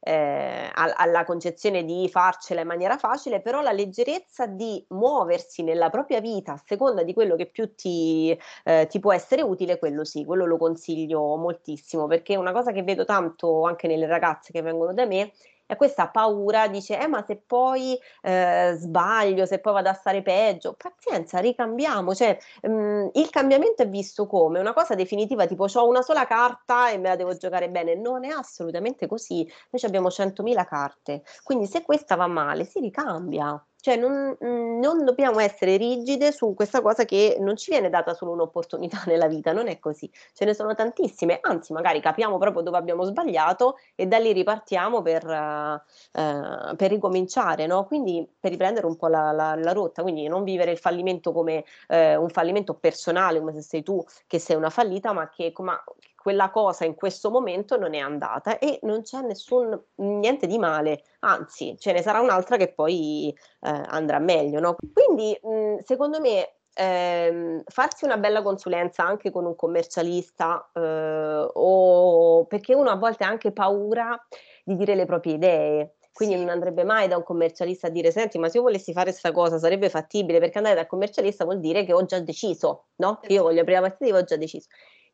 eh, 0.00 0.70
alla 0.72 1.24
concezione 1.24 1.84
di 1.84 2.08
farcela 2.08 2.60
in 2.60 2.66
maniera 2.66 2.96
facile, 2.96 3.40
però 3.40 3.60
la 3.60 3.72
leggerezza 3.72 4.46
di 4.46 4.84
muoversi 4.88 5.62
nella 5.62 5.90
propria 5.90 6.20
vita 6.20 6.52
a 6.52 6.62
seconda 6.64 7.02
di 7.02 7.12
quello 7.12 7.36
che 7.36 7.46
più 7.46 7.74
ti, 7.74 8.36
eh, 8.64 8.86
ti 8.88 8.98
può 8.98 9.12
essere 9.12 9.42
utile, 9.42 9.78
quello 9.78 10.04
sì, 10.04 10.24
quello 10.24 10.46
lo 10.46 10.56
consiglio 10.56 11.36
moltissimo, 11.36 12.06
perché 12.06 12.36
una 12.36 12.52
cosa 12.52 12.72
che 12.72 12.82
vedo 12.82 13.04
tanto 13.04 13.64
anche 13.64 13.86
nelle 13.86 14.06
ragazze 14.06 14.52
che 14.52 14.62
vengono 14.62 14.92
da 14.92 15.06
me 15.06 15.32
e 15.66 15.76
questa 15.76 16.08
paura 16.08 16.68
dice, 16.68 16.98
eh 16.98 17.06
ma 17.08 17.22
se 17.26 17.36
poi 17.44 17.98
eh, 18.22 18.74
sbaglio, 18.78 19.46
se 19.46 19.58
poi 19.58 19.72
vado 19.74 19.88
a 19.88 19.92
stare 19.94 20.22
peggio, 20.22 20.74
pazienza, 20.76 21.38
ricambiamo, 21.38 22.14
cioè 22.14 22.36
mh, 22.62 22.68
mhmm, 22.70 23.10
il 23.14 23.30
cambiamento 23.30 23.82
è 23.82 23.88
visto 23.88 24.26
come 24.26 24.60
una 24.60 24.72
cosa 24.72 24.94
definitiva, 24.94 25.46
tipo 25.46 25.66
ho 25.72 25.88
una 25.88 26.02
sola 26.02 26.26
carta 26.26 26.90
e 26.90 26.98
me 26.98 27.08
la 27.08 27.16
devo 27.16 27.36
giocare 27.36 27.68
bene, 27.70 27.94
non 27.94 28.24
è 28.24 28.28
assolutamente 28.28 29.06
così, 29.06 29.44
noi 29.70 29.82
abbiamo 29.84 30.08
100.000 30.10 30.64
carte, 30.64 31.22
quindi 31.42 31.66
se 31.66 31.82
questa 31.82 32.14
va 32.16 32.26
male 32.26 32.64
si 32.64 32.80
ricambia. 32.80 33.60
Cioè 33.86 33.94
non, 33.94 34.36
mhmm, 34.40 34.80
non 34.80 35.04
dobbiamo 35.04 35.38
essere 35.38 35.76
rigide 35.76 36.32
su 36.32 36.54
questa 36.54 36.82
cosa 36.82 37.04
che 37.04 37.36
non 37.38 37.56
ci 37.56 37.70
viene 37.70 37.88
data 37.88 38.14
solo 38.14 38.32
un'opportunità 38.32 39.02
nella 39.06 39.28
vita, 39.28 39.52
non 39.52 39.68
è 39.68 39.78
così. 39.78 40.10
Ce 40.34 40.44
ne 40.44 40.54
sono 40.54 40.74
tantissime, 40.74 41.38
anzi 41.40 41.72
magari 41.72 42.00
capiamo 42.00 42.36
proprio 42.36 42.62
dove 42.62 42.78
abbiamo 42.78 43.04
sbagliato 43.04 43.76
e 43.94 44.06
da 44.06 44.18
lì 44.18 44.32
ripartiamo 44.32 45.02
per, 45.02 45.24
uh, 45.24 46.74
per 46.74 46.90
ricominciare, 46.90 47.66
no? 47.66 47.84
Quindi 47.84 48.28
per 48.40 48.50
riprendere 48.50 48.86
un 48.86 48.96
po' 48.96 49.06
la, 49.06 49.30
la, 49.30 49.54
la 49.54 49.72
rotta, 49.72 50.02
quindi 50.02 50.26
non 50.26 50.42
vivere 50.42 50.72
il 50.72 50.78
fallimento 50.78 51.30
come 51.30 51.62
uh, 51.86 52.20
un 52.20 52.28
fallimento 52.28 52.74
personale, 52.74 53.38
come 53.38 53.52
se 53.52 53.62
sei 53.62 53.84
tu 53.84 54.04
che 54.26 54.40
sei 54.40 54.56
una 54.56 54.70
fallita, 54.70 55.12
ma 55.12 55.28
che, 55.28 55.52
ma 55.58 55.80
quella 56.26 56.50
cosa 56.50 56.84
in 56.84 56.96
questo 56.96 57.30
momento 57.30 57.78
non 57.78 57.94
è 57.94 57.98
andata 57.98 58.58
e 58.58 58.80
non 58.82 59.02
c'è 59.02 59.20
nessun 59.20 59.80
niente 59.98 60.48
di 60.48 60.58
male, 60.58 61.04
anzi 61.20 61.76
ce 61.78 61.92
ne 61.92 62.02
sarà 62.02 62.18
un'altra 62.18 62.56
che 62.56 62.72
poi 62.72 63.28
eh, 63.28 63.82
andrà 63.86 64.18
meglio. 64.18 64.58
No? 64.58 64.74
Quindi 64.92 65.38
mh, 65.40 65.84
secondo 65.84 66.20
me 66.20 66.56
ehm, 66.74 67.62
farsi 67.68 68.06
una 68.06 68.16
bella 68.16 68.42
consulenza 68.42 69.04
anche 69.04 69.30
con 69.30 69.44
un 69.44 69.54
commercialista 69.54 70.68
eh, 70.74 71.46
o 71.52 72.44
perché 72.46 72.74
uno 72.74 72.90
a 72.90 72.96
volte 72.96 73.22
ha 73.22 73.28
anche 73.28 73.52
paura 73.52 74.20
di 74.64 74.74
dire 74.74 74.96
le 74.96 75.04
proprie 75.04 75.34
idee. 75.34 75.94
Quindi 76.12 76.34
non 76.34 76.48
andrebbe 76.48 76.82
mai 76.82 77.06
da 77.06 77.16
un 77.16 77.22
commercialista 77.22 77.86
a 77.86 77.90
dire: 77.90 78.10
Senti, 78.10 78.36
ma 78.38 78.48
se 78.48 78.56
io 78.56 78.64
volessi 78.64 78.92
fare 78.92 79.10
questa 79.10 79.30
cosa 79.30 79.58
sarebbe 79.58 79.90
fattibile? 79.90 80.40
Perché 80.40 80.58
andare 80.58 80.74
dal 80.74 80.86
commercialista 80.88 81.44
vuol 81.44 81.60
dire 81.60 81.84
che 81.84 81.92
ho 81.92 82.04
già 82.04 82.18
deciso, 82.18 82.86
no? 82.96 83.20
Che 83.22 83.32
io 83.32 83.44
voglio 83.44 83.60
aprire 83.60 83.80
la 83.80 83.88
partita, 83.88 84.16
ho 84.16 84.24
già 84.24 84.36
deciso. 84.36 84.66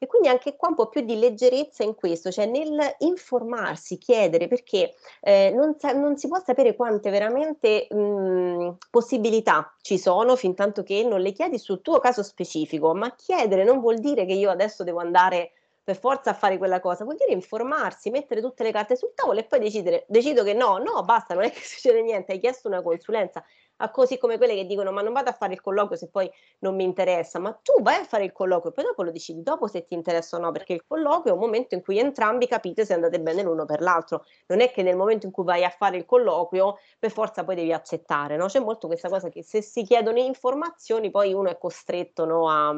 E 0.02 0.08
quindi 0.08 0.26
anche 0.26 0.56
qua 0.56 0.66
un 0.66 0.74
po' 0.74 0.88
più 0.88 1.02
di 1.02 1.16
leggerezza 1.16 1.84
in 1.84 1.94
questo, 1.94 2.32
cioè 2.32 2.46
nel 2.46 2.96
informarsi, 2.98 3.98
chiedere, 3.98 4.48
perché 4.48 4.94
eh, 5.20 5.52
non, 5.54 5.76
sa- 5.78 5.92
non, 5.92 6.16
si 6.16 6.26
può 6.26 6.42
sapere 6.44 6.74
quante 6.74 7.08
veramente 7.08 7.86
mh, 7.88 8.78
possibilità 8.90 9.72
ci 9.80 9.98
sono 9.98 10.34
fin 10.34 10.56
tanto 10.56 10.82
che 10.82 11.04
non 11.04 11.20
le 11.20 11.30
chiedi 11.30 11.56
sul 11.56 11.82
tuo 11.82 12.00
caso 12.00 12.24
specifico, 12.24 12.92
ma 12.94 13.14
chiedere 13.14 13.62
non 13.62 13.78
vuol 13.78 14.00
dire 14.00 14.26
che 14.26 14.32
io 14.32 14.50
adesso 14.50 14.82
devo 14.82 14.98
andare 14.98 15.52
per 15.84 15.98
forza 15.98 16.30
a 16.30 16.34
fare 16.34 16.58
quella 16.58 16.80
cosa, 16.80 17.04
vuol 17.04 17.16
dire 17.16 17.32
informarsi, 17.32 18.10
mettere 18.10 18.40
tutte 18.40 18.62
le 18.62 18.70
carte 18.70 18.96
sul 18.96 19.12
tavolo 19.14 19.40
e 19.40 19.44
poi 19.44 19.58
decidere, 19.58 20.04
decido 20.08 20.44
che 20.44 20.54
no, 20.54 20.78
no, 20.78 21.02
basta, 21.02 21.34
non 21.34 21.44
è 21.44 21.50
che 21.52 21.60
succede 21.62 22.02
niente, 22.02 22.32
hai 22.32 22.38
chiesto 22.38 22.68
una 22.68 22.82
consulenza, 22.82 23.42
a 23.76 23.90
così 23.90 24.16
come 24.16 24.36
quelle 24.36 24.54
che 24.54 24.64
dicono 24.64 24.92
ma 24.92 25.02
non 25.02 25.12
vado 25.12 25.30
a 25.30 25.32
fare 25.32 25.54
il 25.54 25.60
colloquio 25.60 25.98
se 25.98 26.08
poi 26.08 26.30
non 26.60 26.76
mi 26.76 26.84
interessa, 26.84 27.38
ma 27.40 27.52
tu 27.52 27.82
vai 27.82 27.96
a 27.96 28.04
fare 28.04 28.24
il 28.24 28.32
colloquio 28.32 28.70
e 28.70 28.74
poi 28.74 28.84
dopo 28.84 29.02
lo 29.02 29.10
decidi 29.10 29.42
dopo 29.42 29.66
se 29.66 29.84
ti 29.84 29.94
interessa 29.94 30.36
o 30.36 30.40
no, 30.40 30.52
perché 30.52 30.74
il 30.74 30.84
colloquio 30.86 31.32
è 31.32 31.36
un 31.36 31.42
momento 31.42 31.74
in 31.74 31.82
cui 31.82 31.98
entrambi 31.98 32.46
capite 32.46 32.84
se 32.84 32.94
andate 32.94 33.20
bene 33.20 33.42
l'uno 33.42 33.64
per 33.64 33.80
l'altro, 33.80 34.24
non 34.46 34.60
è 34.60 34.70
che 34.70 34.82
nel 34.82 34.96
momento 34.96 35.26
in 35.26 35.32
cui 35.32 35.44
vai 35.44 35.64
a 35.64 35.70
fare 35.70 35.96
il 35.96 36.04
colloquio 36.04 36.78
per 36.98 37.10
forza 37.10 37.44
poi 37.44 37.56
devi 37.56 37.72
accettare, 37.72 38.36
no? 38.36 38.46
C'è 38.46 38.60
molto 38.60 38.86
questa 38.86 39.08
cosa 39.08 39.28
che 39.28 39.42
se 39.42 39.62
si 39.62 39.82
chiedono 39.82 40.18
informazioni 40.18 41.10
poi 41.10 41.32
uno 41.32 41.50
è 41.50 41.58
costretto 41.58 42.24
no, 42.24 42.48
a... 42.48 42.72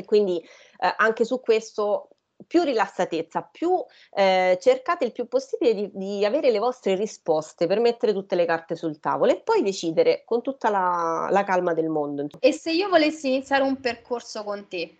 E 0.00 0.04
quindi 0.04 0.38
eh, 0.40 0.94
anche 0.96 1.24
su 1.24 1.40
questo 1.40 2.08
più 2.46 2.62
rilassatezza, 2.62 3.42
più 3.42 3.82
eh, 4.12 4.58
cercate 4.60 5.04
il 5.04 5.12
più 5.12 5.26
possibile 5.28 5.74
di, 5.74 5.90
di, 5.92 6.24
avere 6.24 6.50
le 6.50 6.58
vostre 6.58 6.94
risposte 6.94 7.66
per 7.66 7.80
mettere 7.80 8.12
tutte 8.12 8.34
le 8.34 8.44
carte 8.44 8.76
sul 8.76 8.98
tavolo 9.00 9.32
e 9.32 9.40
poi 9.40 9.62
decidere 9.62 10.22
con 10.24 10.42
tutta 10.42 10.68
la, 10.68 11.28
la 11.30 11.44
calma 11.44 11.74
del 11.74 11.88
mondo. 11.88 12.26
E 12.40 12.52
se 12.52 12.72
io 12.72 12.88
volessi 12.88 13.28
iniziare 13.28 13.62
un 13.62 13.80
percorso 13.80 14.44
con 14.44 14.66
te, 14.68 14.96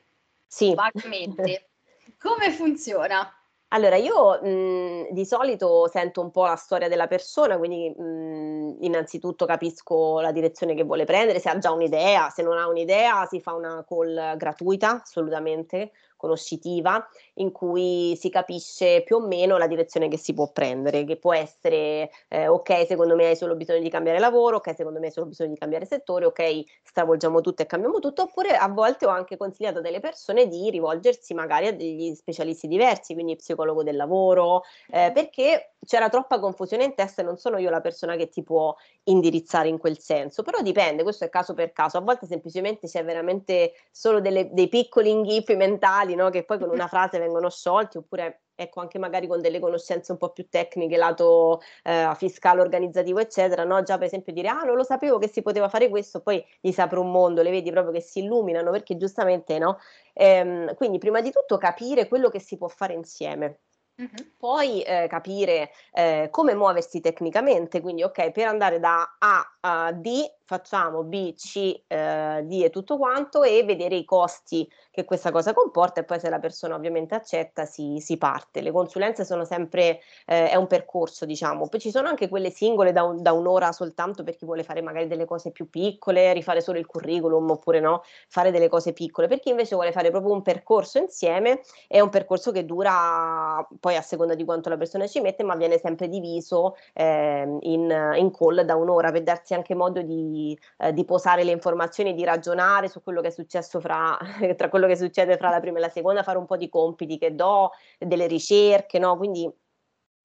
sì. 0.47 0.74
vagamente, 0.74 1.70
come 2.18 2.51
funziona? 2.51 3.30
Allora, 3.75 3.97
io 3.97 4.41
mh, 4.41 5.09
di 5.11 5.25
solito 5.27 5.89
sento 5.89 6.20
un 6.20 6.31
po' 6.31 6.45
la 6.47 6.55
storia 6.55 6.87
della 6.89 7.09
persona, 7.09 7.59
quindi 7.59 7.91
mh, 7.91 8.77
innanzitutto 8.83 9.47
capisco 9.47 10.20
la 10.20 10.31
direzione 10.31 10.75
che 10.75 10.85
vuole 10.85 11.05
prendere, 11.05 11.41
se 11.41 11.49
ha 11.51 11.59
già 11.59 11.72
un'idea, 11.72 12.31
se 12.31 12.43
non 12.45 12.57
ha 12.57 12.68
un'idea 12.68 13.27
si 13.27 13.41
fa 13.41 13.53
una 13.53 13.85
call 13.87 14.37
gratuita, 14.37 15.03
assolutamente, 15.03 15.91
conoscitiva 16.16 17.05
in 17.35 17.51
cui 17.53 18.16
si 18.16 18.30
capisce 18.30 19.03
più 19.05 19.16
o 19.16 19.20
meno 19.20 19.57
la 19.57 19.66
direzione 19.66 20.09
che 20.09 20.18
si 20.18 20.35
può 20.35 20.51
prendere, 20.53 21.05
che 21.05 21.16
può 21.16 21.35
essere 21.35 22.11
eh, 22.28 22.47
ok, 22.47 22.87
secondo 22.87 23.16
me 23.16 23.26
hai 23.26 23.37
solo 23.37 23.57
bisogno 23.57 23.80
di 23.80 23.91
cambiare 23.91 24.18
lavoro, 24.18 24.57
ok, 24.57 24.74
secondo 24.74 25.01
me 25.01 25.07
hai 25.07 25.12
solo 25.12 25.26
bisogno 25.26 25.51
di 25.51 25.59
cambiare 25.59 25.87
settore, 25.87 26.26
ok, 26.26 26.62
stravolgiamo 26.82 27.41
tutto 27.41 27.62
e 27.62 27.66
cambiamo 27.66 27.99
tutto, 27.99 28.22
oppure 28.22 28.57
a 28.57 28.68
volte 28.68 29.07
ho 29.07 29.11
anche 29.11 29.37
consigliato 29.37 29.78
a 29.78 29.82
delle 29.82 30.01
persone 30.01 30.47
di 30.47 30.70
rivolgersi 30.70 31.35
magari 31.35 31.66
a 31.66 31.72
degli 31.72 32.14
specialisti 32.14 32.68
diversi, 32.68 33.14
quindi 33.14 33.37
psicologo 33.37 33.82
del 33.82 33.97
lavoro, 33.97 34.62
eh, 34.91 35.11
perché 35.12 35.70
c'era 35.85 36.09
troppa 36.09 36.39
confusione 36.41 36.85
in 36.85 36.95
testa 36.95 37.22
e 37.22 37.24
non 37.24 37.37
sono 37.37 37.59
io 37.59 37.70
la 37.70 37.80
persona 37.80 38.16
che 38.16 38.28
ti 38.28 38.43
può 38.43 38.74
indirizzare 39.05 39.68
in 39.68 39.78
quel 39.78 39.99
senso, 39.99 40.43
però 40.43 40.61
dipende, 40.62 41.03
questo 41.03 41.24
è 41.24 41.28
caso 41.28 41.55
per 41.55 41.72
caso, 41.72 41.99
a 41.99 42.01
volte 42.01 42.26
semplicemente 42.26 42.89
c'è 42.89 43.05
veramente 43.05 43.74
solo 43.91 44.20
delle, 44.20 44.51
dei 44.53 44.68
piccoli 44.68 45.11
inghippi 45.11 45.57
mentali 45.57 46.14
no? 46.14 46.30
che 46.30 46.45
poi 46.45 46.59
con 46.59 46.70
una 46.70 46.89
frase 46.89 47.18
vengono 47.25 47.51
sciolti 47.51 47.99
oppure 47.99 48.43
ecco 48.55 48.81
anche 48.81 48.99
magari 48.99 49.27
con 49.27 49.41
delle 49.41 49.59
conoscenze 49.59 50.12
un 50.12 50.18
po' 50.18 50.31
più 50.31 50.49
tecniche, 50.49 50.97
lato 50.97 51.61
eh, 51.83 52.12
fiscale, 52.16 52.61
organizzativo, 52.61 53.18
eccetera, 53.18 53.64
no? 53.64 53.83
Già 53.83 53.97
per 53.99 54.07
esempio 54.07 54.33
dire 54.33 54.49
ah 54.49 54.62
non 54.62 54.77
lo 54.77 54.85
sapevo 54.85 55.18
che 55.18 55.29
si 55.29 55.43
poteva 55.43 55.68
fare 55.68 55.89
questo, 55.89 56.20
poi 56.20 56.45
gli 56.61 56.70
si 56.70 56.81
apre 56.81 56.99
un 56.99 57.11
mondo, 57.11 57.43
le 57.43 57.51
vedi 57.51 57.70
proprio 57.70 57.93
che 57.93 58.01
si 58.01 58.20
illuminano 58.20 58.70
perché 58.70 58.97
giustamente 58.97 59.59
no? 59.59 59.79
Ehm, 60.12 60.75
quindi 60.75 60.99
prima 60.99 61.20
di 61.20 61.31
tutto 61.31 61.59
capire 61.59 62.09
quello 62.09 62.29
che 62.29 62.41
si 62.41 62.57
può 62.57 62.68
fare 62.68 62.95
insieme. 62.95 63.61
Uh-huh. 63.97 64.33
Poi 64.37 64.83
eh, 64.83 65.07
capire 65.09 65.70
eh, 65.93 66.27
come 66.31 66.55
muoversi 66.55 67.01
tecnicamente, 67.01 67.81
quindi 67.81 68.03
ok, 68.03 68.33
per 68.33 68.49
andare 68.49 68.81
da 68.81 69.16
A 69.18 69.57
a 69.61 69.93
D 69.93 70.29
facciamo 70.45 71.03
B, 71.03 71.34
C, 71.34 71.82
eh, 71.86 72.42
D 72.45 72.62
e 72.62 72.70
tutto 72.70 72.99
quanto 72.99 73.42
e 73.42 73.64
vedere 73.64 73.97
i 73.97 74.05
costi 74.05 74.68
che 74.90 75.05
questa 75.05 75.30
cosa 75.30 75.53
comporta 75.53 76.01
e 76.01 76.05
poi 76.05 76.20
se 76.20 76.28
la 76.28 76.38
persona 76.38 76.74
ovviamente 76.74 77.14
accetta 77.14 77.64
si, 77.64 77.99
si 77.99 78.16
parte. 78.16 78.61
Le 78.61 78.70
consulenze 78.70 79.24
sono 79.24 79.45
sempre, 79.45 80.01
eh, 80.26 80.51
è 80.51 80.57
un 80.57 80.66
percorso 80.66 81.24
diciamo, 81.24 81.68
poi 81.68 81.80
ci 81.80 81.90
sono 81.90 82.09
anche 82.09 82.28
quelle 82.28 82.51
singole 82.51 82.92
da, 82.92 83.03
un, 83.03 83.22
da, 83.22 83.32
un'ora 83.32 83.72
soltanto 83.72 84.22
per 84.22 84.36
chi 84.36 84.45
vuole 84.45 84.62
fare 84.62 84.82
magari 84.82 85.07
delle 85.07 85.24
cose 85.24 85.51
più 85.51 85.68
piccole, 85.68 86.32
rifare 86.32 86.61
solo 86.61 86.78
il 86.78 86.86
curriculum 86.86 87.51
oppure 87.51 87.80
no, 87.80 88.03
fare 88.28 88.51
delle 88.51 88.68
cose 88.68 88.92
piccole, 88.92 89.26
per 89.26 89.40
chi 89.40 89.49
invece 89.51 89.74
vuole 89.74 89.92
fare 89.92 90.11
proprio 90.11 90.32
un 90.32 90.42
percorso 90.42 90.99
insieme 90.99 91.61
è 91.88 92.01
un 92.01 92.11
percorso 92.11 92.53
che 92.53 92.64
dura 92.64 93.66
poi 93.80 93.97
a 93.97 94.03
seconda 94.03 94.34
di 94.34 94.45
quanto 94.45 94.68
la 94.68 94.76
persona 94.76 95.07
ci 95.07 95.20
mette 95.20 95.42
ma 95.42 95.57
viene 95.57 95.78
sempre 95.78 96.09
diviso 96.09 96.76
eh, 96.92 97.59
in, 97.61 98.12
in 98.16 98.30
call 98.30 98.61
da 98.61 98.76
un'ora. 98.76 99.11
Per 99.11 99.22
darsi 99.22 99.55
anche 99.55 99.74
modo 99.74 100.03
di 100.03 100.34
eh, 100.76 100.93
di, 100.93 101.05
posare 101.05 101.45
le 101.45 101.51
informazioni, 101.53 102.14
di 102.14 102.24
ragionare 102.24 102.89
su 102.89 103.03
quello 103.03 103.20
che 103.20 103.28
è 103.28 103.30
successo 103.30 103.80
fra, 103.80 104.16
tra 104.57 104.68
quello 104.68 104.87
che 104.87 104.97
succede 104.97 105.37
fra 105.37 105.51
la 105.51 105.61
prima 105.61 105.78
e 105.78 105.80
la 105.80 105.89
seconda, 105.89 106.22
fare 106.22 106.39
un 106.39 106.47
po' 106.47 106.57
di 106.57 106.68
compiti 106.68 107.18
che 107.18 107.35
do, 107.35 107.70
delle 107.99 108.26
ricerche, 108.26 108.99
no? 108.99 109.16
Quindi 109.16 109.51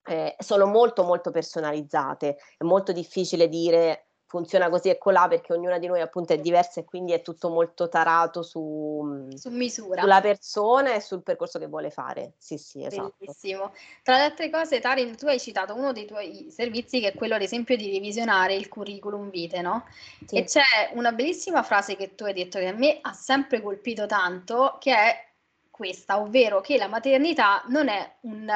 eh, 0.04 0.34
sono 0.38 0.66
molto 0.66 1.04
molto 1.04 1.30
personalizzate, 1.30 2.38
è 2.58 2.64
molto 2.64 2.92
difficile 2.92 3.48
dire 3.48 4.09
funziona 4.30 4.68
così 4.68 4.88
e 4.90 4.96
colà 4.96 5.26
perché 5.26 5.52
ognuna 5.52 5.78
di 5.78 5.88
noi 5.88 6.00
appunto 6.00 6.32
è 6.32 6.38
diversa 6.38 6.78
e 6.78 6.84
quindi 6.84 7.10
è 7.10 7.20
tutto 7.20 7.48
molto 7.48 7.88
tarato 7.88 8.44
su, 8.44 9.26
su 9.34 9.50
misura. 9.50 10.02
sulla 10.02 10.20
persona 10.20 10.94
e 10.94 11.00
sul 11.00 11.24
percorso 11.24 11.58
che 11.58 11.66
vuole 11.66 11.90
fare. 11.90 12.34
Sì, 12.38 12.56
sì, 12.56 12.84
esatto. 12.84 13.14
Bellissimo. 13.18 13.72
Tra 14.04 14.18
le 14.18 14.22
altre 14.22 14.48
cose, 14.48 14.78
Tarin, 14.78 15.16
tu 15.16 15.26
hai 15.26 15.40
citato 15.40 15.74
uno 15.74 15.90
dei 15.90 16.06
tuoi 16.06 16.48
servizi 16.48 17.00
che 17.00 17.08
è 17.08 17.14
quello 17.14 17.34
ad 17.34 17.42
esempio 17.42 17.76
di 17.76 17.90
revisionare 17.90 18.54
il 18.54 18.68
curriculum 18.68 19.30
vitae, 19.30 19.62
no? 19.62 19.84
Sì. 20.24 20.36
E 20.36 20.44
c'è 20.44 20.92
una 20.92 21.10
bellissima 21.10 21.64
frase 21.64 21.96
che 21.96 22.14
tu 22.14 22.22
hai 22.22 22.32
detto 22.32 22.60
che 22.60 22.68
a 22.68 22.72
me 22.72 22.98
ha 23.00 23.12
sempre 23.12 23.60
colpito 23.60 24.06
tanto, 24.06 24.76
che 24.78 24.94
è 24.94 25.28
questa, 25.70 26.20
ovvero 26.20 26.60
che 26.60 26.78
la 26.78 26.86
maternità 26.86 27.64
non 27.66 27.88
è 27.88 28.18
un, 28.20 28.48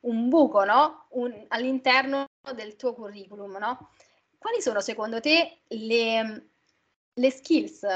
un 0.00 0.28
buco, 0.30 0.64
no? 0.64 1.04
Un, 1.10 1.44
all'interno 1.48 2.24
del 2.54 2.76
tuo 2.76 2.94
curriculum, 2.94 3.58
no? 3.58 3.90
Quali 4.42 4.60
sono 4.60 4.80
secondo 4.80 5.20
te 5.20 5.60
le, 5.68 6.46
le 7.14 7.30
skills 7.30 7.86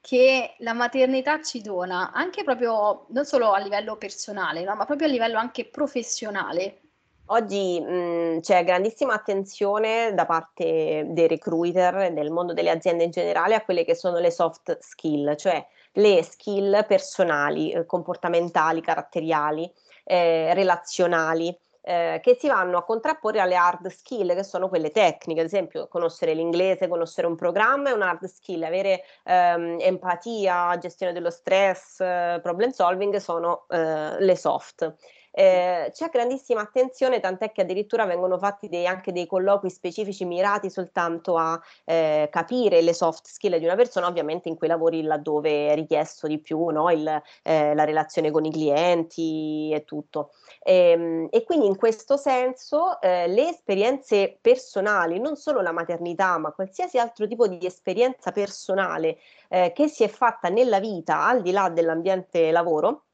che 0.00 0.54
la 0.58 0.72
maternità 0.72 1.42
ci 1.42 1.60
dona, 1.60 2.10
anche 2.12 2.42
proprio 2.42 3.04
non 3.10 3.26
solo 3.26 3.52
a 3.52 3.58
livello 3.58 3.96
personale, 3.96 4.64
no? 4.64 4.74
ma 4.74 4.86
proprio 4.86 5.06
a 5.06 5.10
livello 5.10 5.38
anche 5.38 5.66
professionale? 5.66 6.80
Oggi 7.26 7.78
mh, 7.78 8.40
c'è 8.40 8.64
grandissima 8.64 9.12
attenzione 9.12 10.12
da 10.14 10.26
parte 10.26 11.04
dei 11.10 11.28
recruiter, 11.28 12.12
del 12.12 12.30
mondo 12.30 12.54
delle 12.54 12.70
aziende 12.70 13.04
in 13.04 13.10
generale, 13.10 13.54
a 13.54 13.62
quelle 13.62 13.84
che 13.84 13.94
sono 13.94 14.18
le 14.18 14.32
soft 14.32 14.78
skill, 14.80 15.36
cioè 15.36 15.64
le 15.92 16.22
skill 16.24 16.84
personali, 16.86 17.70
eh, 17.70 17.86
comportamentali, 17.86 18.80
caratteriali, 18.80 19.70
eh, 20.04 20.54
relazionali 20.54 21.56
eh, 21.82 22.20
che 22.22 22.36
si 22.38 22.48
vanno 22.48 22.78
a 22.78 22.84
contrapporre 22.84 23.40
alle 23.40 23.56
hard 23.56 23.88
skill, 23.88 24.34
che 24.34 24.44
sono 24.44 24.68
quelle 24.68 24.90
tecniche, 24.90 25.40
ad 25.40 25.46
esempio 25.46 25.88
conoscere 25.88 26.34
l'inglese, 26.34 26.88
conoscere 26.88 27.26
un 27.26 27.36
programma 27.36 27.90
è 27.90 27.92
una 27.92 28.10
hard 28.10 28.24
skill, 28.26 28.62
avere 28.62 29.02
ehm, 29.24 29.78
empatia, 29.80 30.76
gestione 30.78 31.12
dello 31.12 31.30
stress, 31.30 32.00
eh, 32.00 32.38
problem 32.42 32.70
solving 32.70 33.16
sono 33.16 33.66
eh, 33.68 34.20
le 34.20 34.36
soft. 34.36 34.94
Eh, 35.32 35.90
c'è 35.92 36.08
grandissima 36.08 36.60
attenzione, 36.60 37.20
tant'è 37.20 37.52
che 37.52 37.62
addirittura 37.62 38.04
vengono 38.04 38.38
fatti 38.38 38.68
dei, 38.68 38.86
anche 38.86 39.12
dei 39.12 39.26
colloqui 39.26 39.70
specifici 39.70 40.24
mirati 40.24 40.70
soltanto 40.70 41.36
a 41.36 41.60
eh, 41.84 42.28
capire 42.30 42.82
le 42.82 42.92
soft 42.92 43.26
skill 43.26 43.56
di 43.58 43.64
una 43.64 43.76
persona, 43.76 44.06
ovviamente 44.06 44.48
in 44.48 44.56
quei 44.56 44.68
lavori 44.68 45.02
laddove 45.02 45.68
è 45.68 45.74
richiesto 45.74 46.26
di 46.26 46.38
più 46.38 46.66
no? 46.66 46.90
Il, 46.90 47.22
eh, 47.42 47.74
la 47.74 47.84
relazione 47.84 48.30
con 48.30 48.44
i 48.44 48.50
clienti 48.50 49.70
e 49.72 49.84
tutto. 49.84 50.32
E, 50.62 50.90
ehm, 50.90 51.28
e 51.30 51.44
quindi 51.44 51.66
in 51.66 51.76
questo 51.76 52.16
senso 52.16 53.00
eh, 53.00 53.28
le 53.28 53.48
esperienze 53.48 54.38
personali, 54.40 55.18
non 55.20 55.36
solo 55.36 55.60
la 55.60 55.72
maternità, 55.72 56.38
ma 56.38 56.52
qualsiasi 56.52 56.98
altro 56.98 57.26
tipo 57.26 57.46
di 57.46 57.64
esperienza 57.64 58.32
personale 58.32 59.18
eh, 59.48 59.72
che 59.72 59.88
si 59.88 60.02
è 60.04 60.08
fatta 60.08 60.48
nella 60.48 60.80
vita 60.80 61.26
al 61.26 61.42
di 61.42 61.50
là 61.50 61.68
dell'ambiente 61.68 62.50
lavoro, 62.50 63.04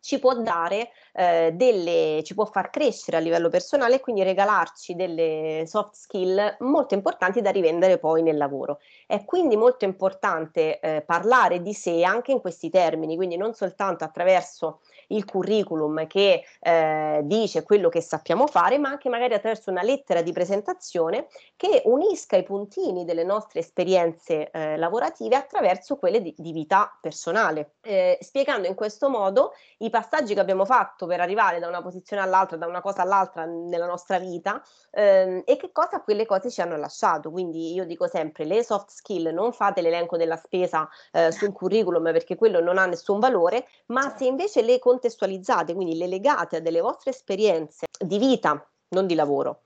ci 0.00 0.18
può 0.18 0.34
dare 0.34 0.90
eh, 1.12 1.52
delle, 1.54 2.22
ci 2.24 2.34
può 2.34 2.44
far 2.44 2.70
crescere 2.70 3.16
a 3.16 3.20
livello 3.20 3.48
personale 3.48 3.96
e 3.96 4.00
quindi 4.00 4.22
regalarci 4.22 4.94
delle 4.94 5.64
soft 5.66 5.94
skill 5.94 6.56
molto 6.60 6.94
importanti 6.94 7.40
da 7.40 7.50
rivendere 7.50 7.98
poi 7.98 8.22
nel 8.22 8.36
lavoro. 8.36 8.78
È 9.06 9.24
quindi 9.24 9.56
molto 9.56 9.84
importante 9.84 10.80
eh, 10.80 11.02
parlare 11.02 11.62
di 11.62 11.74
sé 11.74 12.02
anche 12.02 12.32
in 12.32 12.40
questi 12.40 12.70
termini, 12.70 13.16
quindi 13.16 13.36
non 13.36 13.54
soltanto 13.54 14.04
attraverso 14.04 14.80
il 15.08 15.24
curriculum 15.24 16.06
che 16.06 16.44
eh, 16.60 17.20
dice 17.24 17.62
quello 17.62 17.88
che 17.88 18.00
sappiamo 18.00 18.46
fare, 18.46 18.78
ma 18.78 18.88
anche 18.88 19.08
magari 19.08 19.34
attraverso 19.34 19.70
una 19.70 19.82
lettera 19.82 20.22
di 20.22 20.32
presentazione 20.32 21.26
che 21.56 21.82
unisca 21.84 22.36
i 22.36 22.42
puntini 22.42 23.04
delle 23.04 23.24
nostre 23.24 23.60
esperienze 23.60 24.50
eh, 24.50 24.76
lavorative 24.76 25.36
attraverso 25.36 25.96
quelle 25.96 26.20
di, 26.20 26.34
di 26.36 26.52
vita 26.52 26.96
personale, 27.00 27.74
eh, 27.82 28.18
spiegando 28.20 28.66
in 28.66 28.74
questo 28.74 29.08
modo 29.08 29.52
i 29.78 29.90
passaggi 29.90 30.34
che 30.34 30.40
abbiamo 30.40 30.64
fatto 30.64 31.06
per 31.06 31.20
arrivare 31.20 31.58
da 31.58 31.68
una 31.68 31.82
posizione 31.82 32.22
all'altra, 32.22 32.56
da 32.56 32.66
una 32.66 32.80
cosa 32.80 33.02
all'altra 33.02 33.44
nella 33.44 33.86
nostra 33.86 34.18
vita 34.18 34.62
ehm, 34.90 35.42
e 35.44 35.56
che 35.56 35.70
cosa 35.72 36.00
quelle 36.00 36.26
cose 36.26 36.50
ci 36.50 36.60
hanno 36.60 36.76
lasciato. 36.76 37.30
Quindi 37.30 37.72
io 37.72 37.84
dico 37.84 38.06
sempre 38.06 38.44
le 38.44 38.62
soft 38.62 38.90
skill, 38.90 39.28
non 39.32 39.52
fate 39.52 39.80
l'elenco 39.80 40.16
della 40.16 40.36
spesa 40.36 40.88
eh, 41.12 41.32
sul 41.32 41.52
curriculum 41.52 42.04
perché 42.12 42.36
quello 42.36 42.60
non 42.60 42.78
ha 42.78 42.86
nessun 42.86 43.18
valore, 43.18 43.66
ma 43.86 44.02
certo. 44.02 44.18
se 44.18 44.24
invece 44.26 44.62
le 44.62 44.78
contestualizzate, 44.98 45.74
quindi 45.74 45.96
le 45.96 46.08
legate 46.08 46.56
a 46.56 46.60
delle 46.60 46.80
vostre 46.80 47.10
esperienze 47.10 47.86
di 47.98 48.18
vita, 48.18 48.68
non 48.90 49.06
di 49.06 49.14
lavoro, 49.14 49.62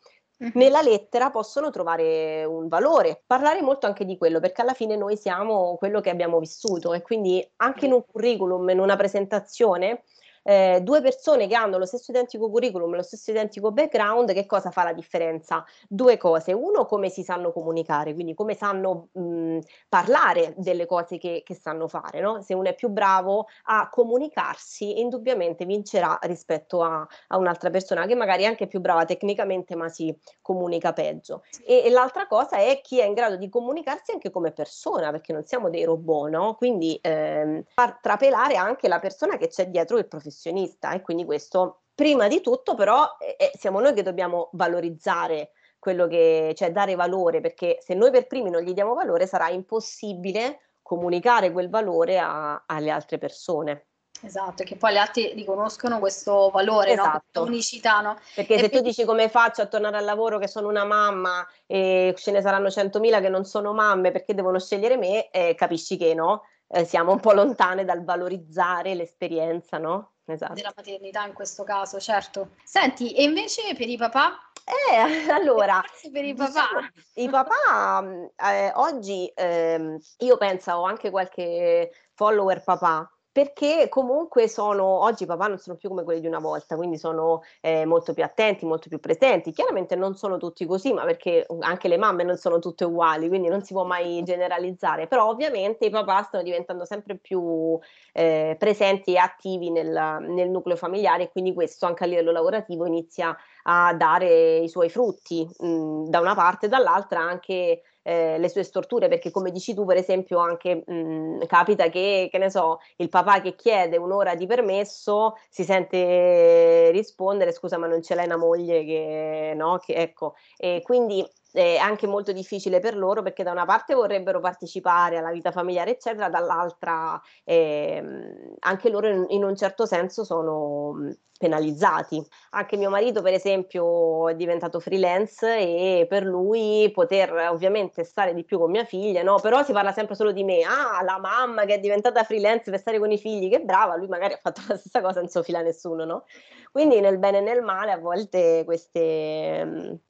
nella 0.54 0.82
lettera 0.82 1.30
possono 1.30 1.70
trovare 1.70 2.44
un 2.44 2.66
valore. 2.66 3.22
Parlare 3.26 3.62
molto 3.62 3.86
anche 3.86 4.04
di 4.04 4.18
quello, 4.18 4.40
perché 4.40 4.62
alla 4.62 4.74
fine 4.74 4.96
noi 4.96 5.16
siamo 5.16 5.76
quello 5.76 6.00
che 6.00 6.10
abbiamo 6.10 6.40
vissuto 6.40 6.92
e 6.94 7.02
quindi 7.02 7.48
anche 7.56 7.86
in 7.86 7.92
un 7.92 8.04
curriculum, 8.04 8.68
in 8.70 8.80
una 8.80 8.96
presentazione, 8.96 10.02
eh, 10.42 10.80
due 10.82 11.00
persone 11.00 11.46
che 11.46 11.54
hanno 11.54 11.78
lo 11.78 11.86
stesso 11.86 12.10
identico 12.10 12.50
curriculum, 12.50 12.94
lo 12.94 13.02
stesso 13.02 13.30
identico 13.30 13.70
background, 13.72 14.32
che 14.32 14.46
cosa 14.46 14.70
fa 14.70 14.84
la 14.84 14.92
differenza? 14.92 15.64
Due 15.88 16.16
cose. 16.16 16.52
Uno, 16.52 16.86
come 16.86 17.08
si 17.08 17.22
sanno 17.22 17.52
comunicare, 17.52 18.14
quindi 18.14 18.34
come 18.34 18.54
sanno 18.54 19.08
mh, 19.12 19.58
parlare 19.88 20.54
delle 20.56 20.86
cose 20.86 21.18
che, 21.18 21.42
che 21.44 21.54
sanno 21.54 21.88
fare. 21.88 22.20
No? 22.20 22.42
Se 22.42 22.54
uno 22.54 22.68
è 22.68 22.74
più 22.74 22.88
bravo 22.88 23.46
a 23.64 23.88
comunicarsi, 23.88 25.00
indubbiamente 25.00 25.64
vincerà 25.64 26.18
rispetto 26.22 26.82
a, 26.82 27.06
a, 27.28 27.36
un'altra 27.36 27.70
persona 27.70 28.06
che 28.06 28.14
magari 28.14 28.42
è 28.42 28.46
anche 28.46 28.66
più 28.66 28.80
brava 28.80 29.04
tecnicamente, 29.04 29.76
ma 29.76 29.88
si 29.88 30.16
comunica 30.40 30.92
peggio. 30.92 31.42
E, 31.64 31.82
e, 31.84 31.90
l'altra 31.90 32.26
cosa 32.26 32.56
è 32.56 32.80
chi 32.82 33.00
è 33.00 33.04
in 33.04 33.14
grado 33.14 33.36
di 33.36 33.48
comunicarsi 33.48 34.12
anche 34.12 34.30
come 34.30 34.52
persona, 34.52 35.10
perché 35.10 35.32
non 35.32 35.44
siamo 35.44 35.70
dei 35.70 35.84
robot, 35.84 36.30
no? 36.30 36.54
Quindi 36.54 36.98
ehm, 37.00 37.62
far 37.74 37.98
trapelare 38.00 38.56
anche 38.56 38.88
la 38.88 38.98
persona 38.98 39.36
che 39.36 39.48
c'è 39.48 39.68
dietro 39.68 39.98
il 39.98 40.08
professionista 40.08 40.31
professionista 40.32 40.92
e 40.92 41.02
quindi 41.02 41.24
questo 41.24 41.82
prima 41.94 42.26
di 42.26 42.40
tutto 42.40 42.74
però 42.74 43.16
eh, 43.36 43.52
siamo 43.56 43.78
noi 43.80 43.92
che 43.92 44.02
dobbiamo 44.02 44.48
valorizzare 44.52 45.50
quello 45.78 46.06
che, 46.06 46.54
cioè 46.56 46.70
dare 46.70 46.94
valore, 46.94 47.40
perché 47.40 47.78
se 47.80 47.94
noi 47.94 48.10
per 48.10 48.28
primi 48.28 48.50
non 48.50 48.62
gli 48.62 48.72
diamo 48.72 48.94
valore 48.94 49.26
sarà 49.26 49.48
impossibile 49.48 50.60
comunicare 50.80 51.50
quel 51.50 51.68
valore 51.68 52.18
a, 52.18 52.62
alle 52.66 52.90
altre 52.90 53.18
persone. 53.18 53.86
Esatto, 54.24 54.62
che 54.62 54.76
poi 54.76 54.92
gli 54.92 54.98
altri 54.98 55.32
riconoscono 55.34 55.98
questo 55.98 56.50
valore, 56.50 56.92
esatto. 56.92 57.40
no? 57.40 57.46
unicità. 57.46 58.00
No? 58.00 58.16
Perché 58.36 58.54
e 58.54 58.58
se 58.60 58.68
tu 58.68 58.80
dici 58.80 59.04
come 59.04 59.28
faccio 59.28 59.62
a 59.62 59.66
tornare 59.66 59.96
al 59.96 60.04
lavoro 60.04 60.38
che 60.38 60.46
sono 60.46 60.68
una 60.68 60.84
mamma 60.84 61.44
e 61.66 62.14
ce 62.16 62.30
ne 62.30 62.40
saranno 62.40 62.68
100.000 62.68 63.20
che 63.20 63.28
non 63.28 63.44
sono 63.44 63.72
mamme 63.72 64.12
perché 64.12 64.34
devono 64.34 64.60
scegliere 64.60 64.96
me, 64.96 65.30
eh, 65.30 65.56
capisci 65.56 65.96
che 65.96 66.14
no? 66.14 66.44
Eh, 66.68 66.84
siamo 66.84 67.10
un 67.10 67.18
po' 67.18 67.32
lontane 67.32 67.84
dal 67.84 68.04
valorizzare 68.04 68.94
l'esperienza, 68.94 69.78
no? 69.78 70.11
Esatto. 70.24 70.54
della 70.54 70.72
maternità 70.74 71.26
in 71.26 71.32
questo 71.32 71.64
caso, 71.64 71.98
certo. 71.98 72.50
Senti, 72.64 73.14
e 73.14 73.22
invece 73.24 73.74
per 73.74 73.88
i 73.88 73.96
papà? 73.96 74.38
Eh, 74.64 74.96
allora, 75.32 75.82
per 76.12 76.24
i 76.24 76.34
papà, 76.34 76.68
i 77.14 77.28
papà 77.28 78.04
eh, 78.36 78.72
oggi 78.74 79.26
eh, 79.34 79.98
io 80.18 80.36
penso 80.36 80.72
ho 80.72 80.84
anche 80.84 81.10
qualche 81.10 81.90
follower 82.14 82.62
papà 82.62 83.10
perché 83.32 83.86
comunque 83.88 84.46
sono, 84.46 84.84
oggi 84.84 85.22
i 85.22 85.26
papà 85.26 85.46
non 85.46 85.56
sono 85.56 85.76
più 85.76 85.88
come 85.88 86.04
quelli 86.04 86.20
di 86.20 86.26
una 86.26 86.38
volta, 86.38 86.76
quindi 86.76 86.98
sono 86.98 87.40
eh, 87.62 87.86
molto 87.86 88.12
più 88.12 88.22
attenti, 88.22 88.66
molto 88.66 88.90
più 88.90 89.00
presenti. 89.00 89.52
Chiaramente 89.52 89.96
non 89.96 90.14
sono 90.16 90.36
tutti 90.36 90.66
così, 90.66 90.92
ma 90.92 91.04
perché 91.04 91.46
anche 91.60 91.88
le 91.88 91.96
mamme 91.96 92.24
non 92.24 92.36
sono 92.36 92.58
tutte 92.58 92.84
uguali, 92.84 93.28
quindi 93.28 93.48
non 93.48 93.62
si 93.62 93.72
può 93.72 93.84
mai 93.84 94.22
generalizzare, 94.22 95.06
però 95.06 95.28
ovviamente 95.28 95.86
i 95.86 95.90
papà 95.90 96.22
stanno 96.24 96.42
diventando 96.44 96.84
sempre 96.84 97.16
più 97.16 97.78
eh, 98.12 98.54
presenti 98.58 99.14
e 99.14 99.18
attivi 99.18 99.70
nel, 99.70 100.18
nel 100.28 100.50
nucleo 100.50 100.76
familiare 100.76 101.24
e 101.24 101.30
quindi 101.30 101.54
questo 101.54 101.86
anche 101.86 102.04
a 102.04 102.06
livello 102.06 102.32
lavorativo 102.32 102.84
inizia 102.84 103.34
a 103.62 103.94
dare 103.94 104.56
i 104.56 104.68
suoi 104.68 104.90
frutti 104.90 105.48
mh, 105.58 106.08
da 106.08 106.20
una 106.20 106.34
parte, 106.34 106.68
dall'altra 106.68 107.20
anche 107.20 107.82
eh, 108.02 108.38
le 108.38 108.48
sue 108.48 108.62
storture, 108.64 109.08
perché 109.08 109.30
come 109.30 109.50
dici 109.50 109.74
tu, 109.74 109.84
per 109.84 109.96
esempio, 109.96 110.38
anche 110.38 110.82
mh, 110.86 111.46
capita 111.46 111.88
che, 111.88 112.28
che 112.30 112.38
ne 112.38 112.50
so, 112.50 112.80
il 112.96 113.08
papà 113.08 113.40
che 113.40 113.54
chiede 113.54 113.96
un'ora 113.96 114.34
di 114.34 114.46
permesso 114.46 115.36
si 115.48 115.64
sente 115.64 116.90
rispondere, 116.90 117.52
scusa, 117.52 117.78
ma 117.78 117.86
non 117.86 118.02
ce 118.02 118.14
l'hai 118.14 118.26
una 118.26 118.36
moglie 118.36 118.84
che 118.84 119.52
no, 119.56 119.78
che 119.78 119.94
ecco, 119.94 120.34
e 120.56 120.80
quindi 120.82 121.26
è 121.52 121.76
anche 121.76 122.06
molto 122.06 122.32
difficile 122.32 122.80
per 122.80 122.96
loro 122.96 123.22
perché 123.22 123.42
da 123.42 123.52
una 123.52 123.64
parte 123.64 123.94
vorrebbero 123.94 124.40
partecipare 124.40 125.18
alla 125.18 125.30
vita 125.30 125.52
familiare, 125.52 125.92
eccetera, 125.92 126.28
dall'altra 126.28 127.20
eh, 127.44 128.54
anche 128.60 128.88
loro 128.88 129.08
in, 129.08 129.26
in, 129.28 129.44
un 129.44 129.54
certo 129.54 129.86
senso 129.86 130.24
sono 130.24 131.14
penalizzati. 131.42 132.24
Anche 132.50 132.76
mio 132.76 132.88
marito, 132.88 133.20
per 133.20 133.34
esempio, 133.34 134.28
è 134.28 134.36
diventato 134.36 134.78
freelance 134.78 135.58
e 135.58 136.06
per 136.08 136.22
lui 136.22 136.88
poter 136.92 137.32
ovviamente 137.50 138.04
stare 138.04 138.32
di 138.32 138.44
più 138.44 138.58
con 138.58 138.70
mia 138.70 138.84
figlia, 138.84 139.22
no? 139.22 139.40
Però 139.40 139.64
si 139.64 139.72
parla 139.72 139.90
sempre 139.92 140.14
solo 140.14 140.30
di 140.30 140.44
me, 140.44 140.62
ah, 140.62 141.02
la 141.02 141.18
mamma 141.18 141.64
che 141.64 141.74
è 141.74 141.80
diventata 141.80 142.22
freelance 142.22 142.70
per 142.70 142.78
stare 142.78 143.00
con 143.00 143.10
i 143.10 143.18
figli, 143.18 143.50
che 143.50 143.60
brava, 143.60 143.96
lui 143.96 144.06
magari 144.06 144.34
ha 144.34 144.38
fatto 144.40 144.62
la 144.68 144.76
stessa 144.76 145.00
cosa, 145.00 145.18
non 145.18 145.28
so 145.28 145.42
fila 145.42 145.62
nessuno, 145.62 146.04
no? 146.04 146.24
Quindi 146.70 147.00
nel 147.00 147.18
bene 147.18 147.38
e 147.38 147.40
nel 147.40 147.62
male 147.62 147.90
a 147.90 147.98
volte 147.98 148.62
queste 148.64 150.00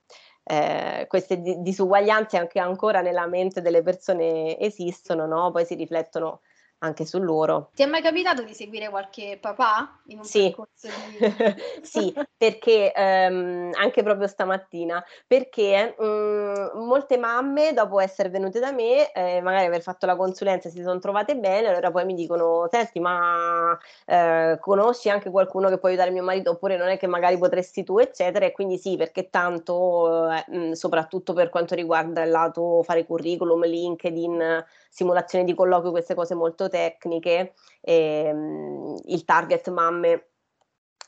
eh, 0.44 1.06
queste 1.08 1.40
disuguaglianze 1.60 2.36
anche 2.36 2.58
ancora 2.58 3.00
nella 3.00 3.26
mente 3.26 3.60
delle 3.60 3.82
persone 3.82 4.58
esistono, 4.58 5.26
no? 5.26 5.50
poi 5.50 5.64
si 5.64 5.74
riflettono 5.74 6.40
anche 6.82 7.06
su 7.06 7.18
loro. 7.18 7.70
Ti 7.74 7.82
è 7.82 7.86
mai 7.86 8.02
capitato 8.02 8.42
di 8.42 8.54
seguire 8.54 8.88
qualche 8.88 9.38
papà 9.40 10.00
in 10.06 10.18
un 10.18 10.24
sì. 10.24 10.42
percorso 10.42 10.88
di... 10.88 11.62
sì, 11.82 12.14
perché 12.36 12.92
um, 12.94 13.70
anche 13.74 14.02
proprio 14.02 14.26
stamattina, 14.26 15.02
perché 15.26 15.94
um, 15.98 16.70
molte 16.86 17.16
mamme 17.16 17.72
dopo 17.72 18.00
essere 18.00 18.28
venute 18.28 18.58
da 18.58 18.72
me, 18.72 19.12
eh, 19.12 19.40
magari 19.40 19.66
aver 19.66 19.82
fatto 19.82 20.06
la 20.06 20.16
consulenza 20.16 20.68
si 20.68 20.82
sono 20.82 20.98
trovate 20.98 21.36
bene, 21.36 21.68
allora 21.68 21.90
poi 21.90 22.04
mi 22.04 22.14
dicono, 22.14 22.68
senti 22.70 22.98
ma 23.00 23.78
eh, 24.04 24.58
conosci 24.60 25.08
anche 25.08 25.30
qualcuno 25.30 25.68
che 25.68 25.78
può 25.78 25.88
aiutare 25.88 26.10
mio 26.10 26.22
marito 26.22 26.50
oppure 26.50 26.76
non 26.76 26.88
è 26.88 26.98
che 26.98 27.06
magari 27.06 27.38
potresti 27.38 27.84
tu, 27.84 27.98
eccetera, 27.98 28.44
e 28.44 28.52
quindi 28.52 28.76
sì, 28.76 28.96
perché 28.96 29.30
tanto, 29.30 30.30
eh, 30.30 30.74
soprattutto 30.74 31.32
per 31.32 31.48
quanto 31.48 31.74
riguarda 31.76 32.24
il 32.24 32.30
lato 32.30 32.82
fare 32.82 33.06
curriculum, 33.06 33.64
LinkedIn, 33.64 34.64
simulazione 34.92 35.44
di 35.44 35.54
colloquio, 35.54 35.90
queste 35.90 36.14
cose 36.14 36.34
molto 36.34 36.68
tecniche, 36.68 37.54
ehm, 37.80 39.00
il 39.06 39.24
target 39.24 39.70
mamme 39.70 40.26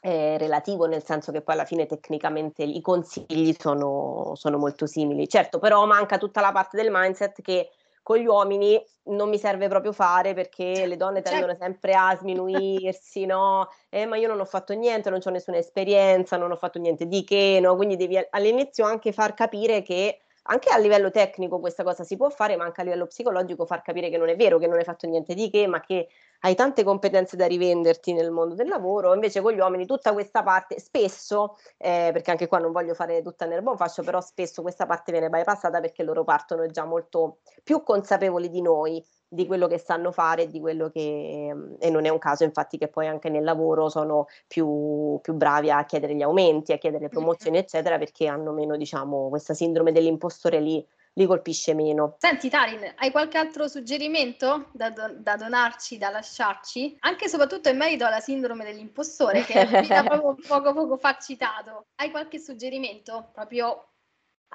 è 0.00 0.36
relativo, 0.38 0.86
nel 0.86 1.04
senso 1.04 1.32
che 1.32 1.42
poi 1.42 1.54
alla 1.54 1.66
fine 1.66 1.86
tecnicamente 1.86 2.62
i 2.62 2.80
consigli 2.80 3.54
sono, 3.58 4.32
sono 4.36 4.56
molto 4.56 4.86
simili. 4.86 5.28
Certo, 5.28 5.58
però 5.58 5.84
manca 5.86 6.16
tutta 6.16 6.40
la 6.40 6.50
parte 6.50 6.78
del 6.78 6.88
mindset 6.90 7.42
che 7.42 7.70
con 8.02 8.18
gli 8.18 8.26
uomini 8.26 8.82
non 9.04 9.30
mi 9.30 9.38
serve 9.38 9.68
proprio 9.68 9.92
fare 9.92 10.34
perché 10.34 10.84
le 10.86 10.96
donne 10.96 11.22
tendono 11.22 11.52
certo. 11.52 11.64
sempre 11.64 11.94
a 11.94 12.14
sminuirsi, 12.18 13.24
no? 13.24 13.68
Eh, 13.88 14.04
ma 14.06 14.16
io 14.16 14.28
non 14.28 14.40
ho 14.40 14.44
fatto 14.44 14.74
niente, 14.74 15.08
non 15.08 15.20
ho 15.24 15.30
nessuna 15.30 15.56
esperienza, 15.56 16.36
non 16.36 16.50
ho 16.50 16.56
fatto 16.56 16.78
niente 16.78 17.06
di 17.06 17.24
che, 17.24 17.58
no? 17.62 17.76
Quindi 17.76 17.96
devi 17.96 18.18
all'inizio 18.30 18.84
anche 18.84 19.12
far 19.12 19.32
capire 19.32 19.82
che 19.82 20.20
anche 20.46 20.70
a 20.70 20.78
livello 20.78 21.10
tecnico 21.10 21.60
questa 21.60 21.82
cosa 21.82 22.04
si 22.04 22.16
può 22.16 22.28
fare, 22.28 22.56
ma 22.56 22.64
anche 22.64 22.80
a 22.80 22.84
livello 22.84 23.06
psicologico 23.06 23.64
far 23.66 23.82
capire 23.82 24.10
che 24.10 24.18
non 24.18 24.28
è 24.28 24.36
vero, 24.36 24.58
che 24.58 24.66
non 24.66 24.78
hai 24.78 24.84
fatto 24.84 25.06
niente 25.06 25.34
di 25.34 25.48
che, 25.50 25.66
ma 25.66 25.80
che 25.80 26.08
hai 26.40 26.54
tante 26.54 26.84
competenze 26.84 27.36
da 27.36 27.46
rivenderti 27.46 28.12
nel 28.12 28.30
mondo 28.30 28.54
del 28.54 28.68
lavoro. 28.68 29.14
Invece 29.14 29.40
con 29.40 29.52
gli 29.52 29.58
uomini 29.58 29.86
tutta 29.86 30.12
questa 30.12 30.42
parte, 30.42 30.78
spesso, 30.78 31.56
eh, 31.78 32.10
perché 32.12 32.30
anche 32.30 32.46
qua 32.46 32.58
non 32.58 32.72
voglio 32.72 32.94
fare 32.94 33.22
tutta 33.22 33.46
nel 33.46 33.62
buon 33.62 33.76
fascio, 33.76 34.02
però 34.02 34.20
spesso 34.20 34.60
questa 34.60 34.84
parte 34.86 35.12
viene 35.12 35.30
bypassata 35.30 35.80
perché 35.80 36.02
loro 36.02 36.24
partono 36.24 36.66
già 36.66 36.84
molto 36.84 37.38
più 37.62 37.82
consapevoli 37.82 38.50
di 38.50 38.60
noi 38.60 39.02
di 39.34 39.46
quello 39.46 39.66
che 39.66 39.78
sanno 39.78 40.12
fare 40.12 40.42
e 40.42 40.46
di 40.48 40.60
quello 40.60 40.88
che 40.90 41.54
e 41.78 41.90
non 41.90 42.04
è 42.04 42.08
un 42.08 42.18
caso 42.18 42.44
infatti 42.44 42.78
che 42.78 42.88
poi 42.88 43.06
anche 43.06 43.28
nel 43.28 43.44
lavoro 43.44 43.88
sono 43.88 44.26
più, 44.46 45.18
più 45.20 45.34
bravi 45.34 45.70
a 45.70 45.84
chiedere 45.84 46.14
gli 46.14 46.22
aumenti, 46.22 46.72
a 46.72 46.78
chiedere 46.78 47.08
promozioni 47.08 47.58
eccetera 47.58 47.98
perché 47.98 48.26
hanno 48.26 48.52
meno 48.52 48.76
diciamo 48.76 49.28
questa 49.28 49.54
sindrome 49.54 49.92
dell'impostore 49.92 50.60
lì 50.60 50.86
li 51.16 51.26
colpisce 51.26 51.74
meno. 51.74 52.16
Senti 52.18 52.48
Tarin, 52.48 52.94
hai 52.96 53.10
qualche 53.10 53.38
altro 53.38 53.68
suggerimento 53.68 54.66
da, 54.72 54.90
do- 54.90 55.14
da 55.16 55.36
donarci, 55.36 55.96
da 55.96 56.10
lasciarci? 56.10 56.96
Anche 57.00 57.26
e 57.26 57.28
soprattutto 57.28 57.68
in 57.68 57.76
merito 57.76 58.04
alla 58.04 58.18
sindrome 58.18 58.64
dell'impostore 58.64 59.44
che 59.44 59.60
a 59.94 60.02
poco, 60.02 60.36
poco 60.46 60.72
poco 60.72 60.96
fa 60.96 61.16
citato. 61.18 61.86
Hai 61.96 62.10
qualche 62.10 62.40
suggerimento 62.40 63.30
proprio 63.32 63.90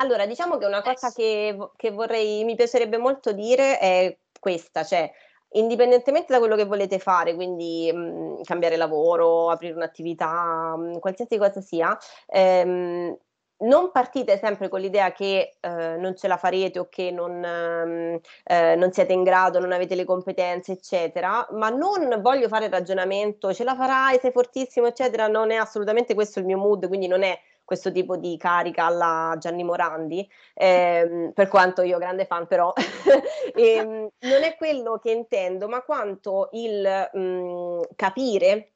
allora, 0.02 0.26
diciamo 0.26 0.58
che 0.58 0.66
una 0.66 0.82
cosa 0.82 1.12
che, 1.12 1.58
che, 1.76 1.92
vorrei, 1.92 2.46
mi 2.46 2.56
piacerebbe 2.56 2.98
molto 2.98 3.34
dire 3.34 3.78
è 3.80 4.18
questa, 4.40 4.84
cioè 4.84 5.12
indipendentemente 5.54 6.32
da 6.32 6.40
quello 6.40 6.56
che 6.56 6.66
volete 6.66 7.00
fare, 7.00 7.34
quindi 7.36 7.92
mh, 7.92 8.44
cambiare 8.44 8.76
lavoro, 8.76 9.50
aprire 9.50 9.74
un'attività, 9.74 10.76
mh, 10.78 11.00
qualsiasi 11.00 11.38
cosa 11.38 11.62
sia, 11.62 11.98
ehm, 12.28 13.18
non 13.62 13.92
partite 13.92 14.38
sempre 14.38 14.70
con 14.70 14.80
l'idea 14.80 15.12
che 15.12 15.58
eh, 15.60 15.98
non 15.98 16.16
ce 16.16 16.28
la 16.28 16.38
farete 16.38 16.80
o 16.80 16.88
che 16.88 17.12
non, 17.12 17.44
ehm, 17.44 18.20
eh, 18.44 18.76
non, 18.76 18.92
siete 18.92 19.12
in 19.14 19.24
grado, 19.24 19.60
non 19.60 19.72
avete 19.74 19.96
le 19.96 20.06
competenze, 20.06 20.74
eccetera, 20.74 21.46
ma 21.52 21.70
non 21.70 22.20
voglio 22.22 22.48
fare 22.48 22.66
il 22.66 22.72
ragionamento, 22.72 23.54
ce 23.54 23.64
la 23.64 23.76
farai, 23.76 24.20
sei 24.20 24.32
fortissimo, 24.32 24.88
eccetera, 24.88 25.28
non 25.28 25.52
è 25.52 25.56
assolutamente 25.56 26.14
questo 26.14 26.40
il 26.40 26.46
mio 26.46 26.58
mood, 26.58 26.88
quindi 26.88 27.08
non 27.08 27.24
è 27.24 27.38
questo 27.70 27.92
tipo 27.92 28.18
di 28.18 28.36
carica 28.36 28.86
alla 28.86 29.36
Gianni 29.38 29.64
Morandi, 29.64 30.28
ehm, 30.56 31.34
per 31.34 31.48
quanto 31.50 31.84
io 31.84 32.00
grande 32.00 32.26
fan 32.26 32.48
però, 32.48 32.74
ehm, 33.54 34.08
non 34.22 34.44
è 34.44 34.56
quello 34.58 34.98
che 34.98 35.12
intendo, 35.12 35.68
ma 35.68 35.84
quanto 35.84 36.50
il 36.54 37.10
mh, 37.14 37.20
mm, 37.20 37.82
capire 37.96 38.72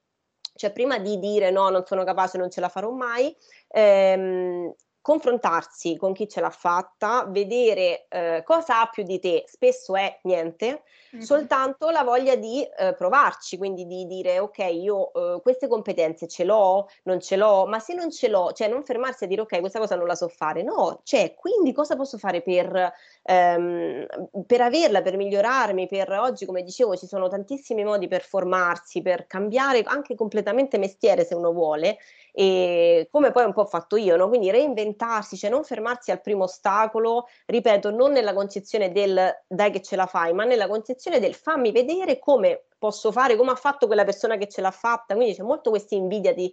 cioè 0.55 0.71
prima 0.71 0.99
di 0.99 1.17
dire 1.17 1.49
no, 1.49 1.69
non 1.69 1.83
sono 1.87 2.03
capace, 2.03 2.37
non 2.37 2.51
ce 2.51 2.61
la 2.61 2.69
farò 2.69 2.91
mai, 2.91 3.35
ehm, 3.69 4.71
confrontarsi 5.03 5.97
con 5.97 6.13
chi 6.13 6.29
ce 6.29 6.39
l'ha 6.39 6.49
fatta, 6.49 7.25
vedere 7.27 8.05
eh, 8.07 8.41
cosa 8.45 8.79
ha 8.79 8.87
più 8.87 9.03
di 9.03 9.19
te, 9.19 9.43
spesso 9.47 9.97
è 9.97 10.17
niente, 10.23 10.83
mm-hmm. 11.13 11.25
soltanto 11.25 11.89
la 11.89 12.03
voglia 12.03 12.35
di 12.35 12.63
eh, 12.63 12.93
provarci, 12.93 13.57
quindi 13.57 13.85
di 13.85 14.07
dire 14.07 14.39
ok, 14.39 14.59
io 14.59 15.11
eh, 15.11 15.41
queste 15.41 15.67
competenze 15.67 16.29
ce 16.29 16.45
l'ho, 16.45 16.87
non 17.03 17.19
ce 17.19 17.35
l'ho, 17.35 17.65
ma 17.65 17.79
se 17.79 17.93
non 17.93 18.11
ce 18.11 18.29
l'ho, 18.29 18.53
cioè 18.53 18.69
non 18.69 18.85
fermarsi 18.85 19.25
a 19.25 19.27
dire 19.27 19.41
ok, 19.41 19.59
questa 19.59 19.77
cosa 19.77 19.97
non 19.97 20.07
la 20.07 20.15
so 20.15 20.29
fare, 20.29 20.63
no, 20.63 21.01
cioè 21.03 21.33
quindi 21.35 21.73
cosa 21.73 21.97
posso 21.97 22.17
fare 22.17 22.41
per, 22.41 22.93
ehm, 23.23 24.07
per 24.47 24.61
averla, 24.61 25.01
per 25.01 25.17
migliorarmi, 25.17 25.85
per 25.85 26.13
oggi, 26.13 26.45
come 26.45 26.63
dicevo, 26.63 26.95
ci 26.95 27.07
sono 27.07 27.27
tantissimi 27.27 27.83
modi 27.83 28.07
per 28.07 28.21
formarsi, 28.21 29.01
per 29.01 29.27
cambiare 29.27 29.81
anche 29.83 30.15
completamente 30.15 30.77
mestiere 30.77 31.25
se 31.25 31.35
uno 31.35 31.51
vuole 31.51 31.97
e 32.35 33.07
come 33.11 33.31
poi 33.31 33.45
un 33.45 33.53
po' 33.53 33.61
ho 33.61 33.65
fatto 33.65 33.95
io, 33.95 34.15
no? 34.15 34.27
quindi 34.27 34.49
reinventarsi, 34.49 35.37
cioè 35.37 35.51
non 35.51 35.63
fermarsi 35.63 36.09
al 36.09 36.19
primo 36.19 36.45
ostacolo, 36.45 37.27
ripeto, 37.45 37.91
non 37.91 38.11
nella 38.11 38.33
concezione 38.33 38.91
del 38.91 39.31
dai 39.47 39.69
che 39.69 39.81
ce 39.81 39.95
la 39.95 40.07
fai, 40.07 40.33
ma 40.33 40.43
nella 40.43 40.67
concezione 40.67 41.19
del 41.19 41.35
fammi 41.35 41.71
vedere 41.71 42.17
come 42.17 42.65
posso 42.79 43.11
fare, 43.11 43.35
come 43.35 43.51
ha 43.51 43.55
fatto 43.55 43.85
quella 43.85 44.03
persona 44.03 44.35
che 44.37 44.47
ce 44.47 44.61
l'ha 44.61 44.71
fatta, 44.71 45.13
quindi 45.13 45.35
c'è 45.35 45.43
molto 45.43 45.69
questa 45.69 45.93
invidia 45.93 46.33
di 46.33 46.51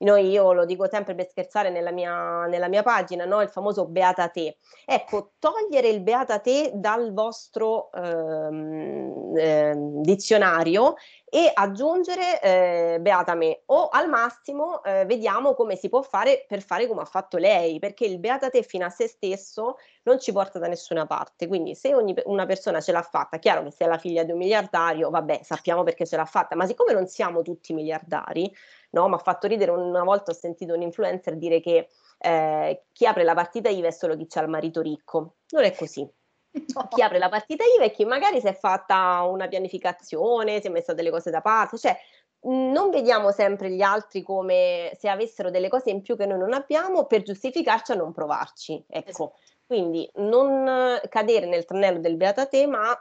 noi, 0.00 0.30
io 0.30 0.52
lo 0.52 0.64
dico 0.64 0.88
sempre 0.88 1.14
per 1.14 1.28
scherzare 1.28 1.68
nella 1.68 1.90
mia, 1.90 2.46
nella 2.46 2.68
mia 2.68 2.82
pagina, 2.82 3.26
no? 3.26 3.42
il 3.42 3.50
famoso 3.50 3.86
beata 3.86 4.28
te. 4.28 4.56
Ecco, 4.86 5.32
togliere 5.38 5.88
il 5.88 6.00
beata 6.00 6.38
te 6.38 6.70
dal 6.74 7.12
vostro 7.12 7.90
ehm, 7.92 9.36
eh, 9.36 9.74
dizionario 9.76 10.94
e 11.30 11.48
aggiungere 11.54 12.40
eh, 12.42 12.98
beata 13.00 13.34
me 13.34 13.62
o 13.66 13.88
al 13.88 14.08
massimo 14.08 14.82
eh, 14.82 15.04
vediamo 15.06 15.54
come 15.54 15.76
si 15.76 15.88
può 15.88 16.02
fare 16.02 16.44
per 16.48 16.60
fare 16.60 16.88
come 16.88 17.02
ha 17.02 17.04
fatto 17.04 17.36
lei 17.36 17.78
perché 17.78 18.04
il 18.04 18.18
beata 18.18 18.50
te 18.50 18.64
fino 18.64 18.84
a 18.84 18.90
se 18.90 19.06
stesso 19.06 19.76
non 20.02 20.18
ci 20.18 20.32
porta 20.32 20.58
da 20.58 20.66
nessuna 20.66 21.06
parte 21.06 21.46
quindi 21.46 21.76
se 21.76 21.94
ogni, 21.94 22.14
una 22.24 22.46
persona 22.46 22.80
ce 22.80 22.90
l'ha 22.90 23.02
fatta 23.02 23.38
chiaro 23.38 23.62
che 23.62 23.70
se 23.70 23.84
è 23.84 23.88
la 23.88 23.96
figlia 23.96 24.24
di 24.24 24.32
un 24.32 24.38
miliardario 24.38 25.08
vabbè 25.08 25.40
sappiamo 25.44 25.84
perché 25.84 26.04
ce 26.04 26.16
l'ha 26.16 26.24
fatta 26.24 26.56
ma 26.56 26.66
siccome 26.66 26.92
non 26.92 27.06
siamo 27.06 27.42
tutti 27.42 27.72
miliardari 27.72 28.52
no? 28.90 29.08
mi 29.08 29.14
ha 29.14 29.18
fatto 29.18 29.46
ridere 29.46 29.70
una 29.70 30.02
volta 30.02 30.32
ho 30.32 30.34
sentito 30.34 30.74
un 30.74 30.82
influencer 30.82 31.36
dire 31.36 31.60
che 31.60 31.90
eh, 32.18 32.82
chi 32.92 33.06
apre 33.06 33.22
la 33.22 33.34
partita 33.34 33.68
IVA 33.68 33.86
è 33.86 33.92
solo 33.92 34.16
chi 34.16 34.26
ha 34.34 34.40
il 34.40 34.48
marito 34.48 34.80
ricco 34.80 35.36
non 35.50 35.62
è 35.62 35.72
così 35.76 36.10
No. 36.52 36.88
chi 36.90 37.02
apre 37.02 37.18
la 37.18 37.28
partita 37.28 37.64
IVA 37.76 37.84
e 37.84 37.90
chi 37.90 38.04
magari 38.04 38.40
si 38.40 38.46
è 38.46 38.54
fatta 38.54 39.22
una 39.22 39.48
pianificazione, 39.48 40.60
si 40.60 40.66
è 40.66 40.70
messa 40.70 40.94
delle 40.94 41.10
cose 41.10 41.30
da 41.30 41.40
parte, 41.40 41.78
cioè 41.78 41.96
non 42.42 42.90
vediamo 42.90 43.32
sempre 43.32 43.70
gli 43.70 43.82
altri 43.82 44.22
come 44.22 44.92
se 44.98 45.08
avessero 45.08 45.50
delle 45.50 45.68
cose 45.68 45.90
in 45.90 46.00
più 46.00 46.16
che 46.16 46.26
noi 46.26 46.38
non 46.38 46.54
abbiamo 46.54 47.04
per 47.04 47.22
giustificarci 47.22 47.92
a 47.92 47.96
non 47.96 48.12
provarci. 48.12 48.82
Ecco, 48.88 49.10
esatto. 49.10 49.34
quindi 49.66 50.10
non 50.16 50.98
cadere 51.08 51.46
nel 51.46 51.66
tranello 51.66 51.98
del 51.98 52.16
beata 52.16 52.46
te, 52.46 52.66
ma 52.66 52.98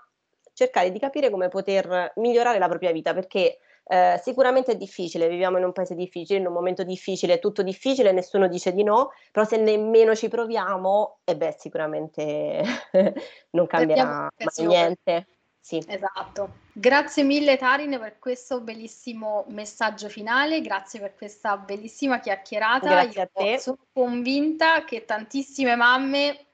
cercare 0.54 0.92
di 0.92 1.00
capire 1.00 1.30
come 1.30 1.48
poter 1.48 2.12
migliorare 2.18 2.60
la 2.60 2.68
propria 2.68 2.92
vita, 2.92 3.14
perché 3.14 3.60
eh, 3.92 4.20
sicuramente 4.22 4.74
è 4.74 4.78
difficile, 4.78 5.28
viviamo 5.28 5.58
in 5.58 5.64
un 5.64 5.72
paese 5.72 5.96
difficile, 5.96 6.38
in 6.38 6.46
un 6.46 6.54
momento 6.54 6.84
difficile, 6.84 7.34
è 7.34 7.40
tutto 7.40 7.64
difficile, 7.64 8.12
nessuno 8.12 8.48
dice 8.48 8.72
di 8.72 8.84
no, 8.84 9.14
però 9.32 9.48
se 9.48 9.58
nemmeno 9.58 10.16
ci 10.16 10.28
proviamo, 10.28 11.22
e 11.24 11.32
eh 11.32 11.36
beh, 11.36 11.56
sicuramente 11.58 12.62
non 13.50 13.66
cambierà 13.66 14.30
mai 14.38 14.68
niente. 14.68 15.26
Sì. 15.60 15.84
Esatto. 15.88 16.68
Grazie 16.72 17.24
mille 17.24 17.58
Tarin 17.58 17.98
per 18.00 18.20
questo 18.20 18.62
bellissimo 18.62 19.46
messaggio 19.50 20.08
finale, 20.08 20.62
grazie 20.62 21.00
per 21.00 21.16
questa 21.16 21.58
bellissima 21.58 22.20
chiacchierata. 22.20 22.88
Grazie 22.88 23.22
Io 23.22 23.22
a 23.22 23.30
te. 23.44 23.60
Sono 23.60 23.88
convinta 23.92 24.84
che 24.84 25.04
tantissime 25.04 25.76
mamme 25.76 26.46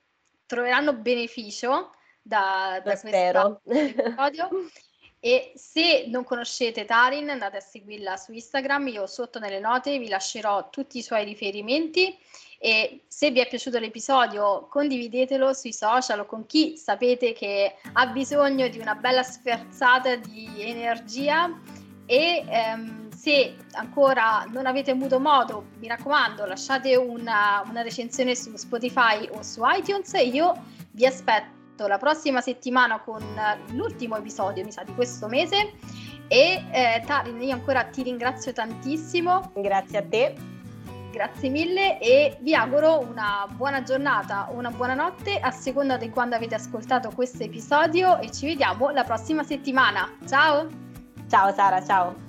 troveranno 0.45 0.93
beneficio 0.93 1.91
da, 2.21 2.81
da 2.81 2.97
questo 2.97 3.07
episodio 3.11 4.49
E 5.25 5.53
se 5.55 6.05
non 6.07 6.23
conoscete 6.23 6.85
Tarin, 6.85 7.31
andate 7.31 7.57
a 7.57 7.59
seguirla 7.59 8.15
su 8.15 8.31
Instagram. 8.31 8.89
Io 8.89 9.07
sotto 9.07 9.39
nelle 9.39 9.59
note 9.59 9.97
vi 9.97 10.07
lascerò 10.07 10.69
tutti 10.69 10.99
i 10.99 11.01
suoi 11.01 11.25
riferimenti. 11.25 12.15
E 12.59 13.05
se 13.07 13.31
vi 13.31 13.39
è 13.39 13.47
piaciuto 13.47 13.79
l'episodio, 13.79 14.67
condividetelo 14.69 15.51
sui 15.53 15.73
social 15.73 16.19
o 16.19 16.25
con 16.27 16.45
chi 16.45 16.77
sapete 16.77 17.33
che 17.33 17.73
ha 17.93 18.05
bisogno 18.05 18.67
di 18.67 18.77
una 18.77 18.93
bella 18.93 19.23
sferzata 19.23 20.15
di 20.15 20.47
energia. 20.59 21.59
E 22.05 22.45
ehm, 22.47 23.09
se 23.09 23.55
ancora 23.71 24.45
non 24.51 24.67
avete 24.67 24.91
avuto 24.91 25.19
modo, 25.19 25.69
mi 25.79 25.87
raccomando, 25.87 26.45
lasciate 26.45 26.95
una, 26.95 27.65
una 27.67 27.81
recensione 27.81 28.35
su 28.35 28.55
Spotify 28.55 29.27
o 29.31 29.41
su 29.41 29.61
iTunes. 29.65 30.11
Io 30.23 30.53
vi 30.91 31.07
aspetto 31.07 31.54
la 31.77 31.97
prossima 31.97 32.41
settimana 32.41 32.99
con 32.99 33.21
l'ultimo 33.71 34.17
episodio, 34.17 34.63
mi 34.63 34.71
sa, 34.71 34.83
di 34.83 34.93
questo 34.93 35.27
mese. 35.27 35.73
E 36.27 36.65
eh, 36.71 37.03
Tarin, 37.05 37.41
io 37.41 37.53
ancora 37.53 37.83
ti 37.83 38.03
ringrazio 38.03 38.51
tantissimo. 38.53 39.51
Grazie 39.55 39.97
a 39.97 40.03
te. 40.03 40.35
Grazie 41.11 41.49
mille 41.49 41.97
e 41.99 42.37
vi 42.41 42.53
auguro 42.53 42.99
una 42.99 43.47
buona 43.49 43.83
giornata 43.83 44.51
o 44.51 44.57
una 44.57 44.69
buona 44.69 44.95
notte 44.95 45.39
a 45.39 45.49
seconda 45.49 45.95
di 45.95 46.09
quando 46.09 46.35
avete 46.35 46.55
ascoltato 46.55 47.09
questo 47.15 47.43
episodio 47.43 48.19
e 48.19 48.29
ci 48.31 48.47
vediamo 48.47 48.89
la 48.89 49.05
prossima 49.05 49.43
settimana. 49.43 50.11
Ciao! 50.27 50.67
Ciao 51.29 51.53
Sara, 51.53 51.81
ciao! 51.81 52.24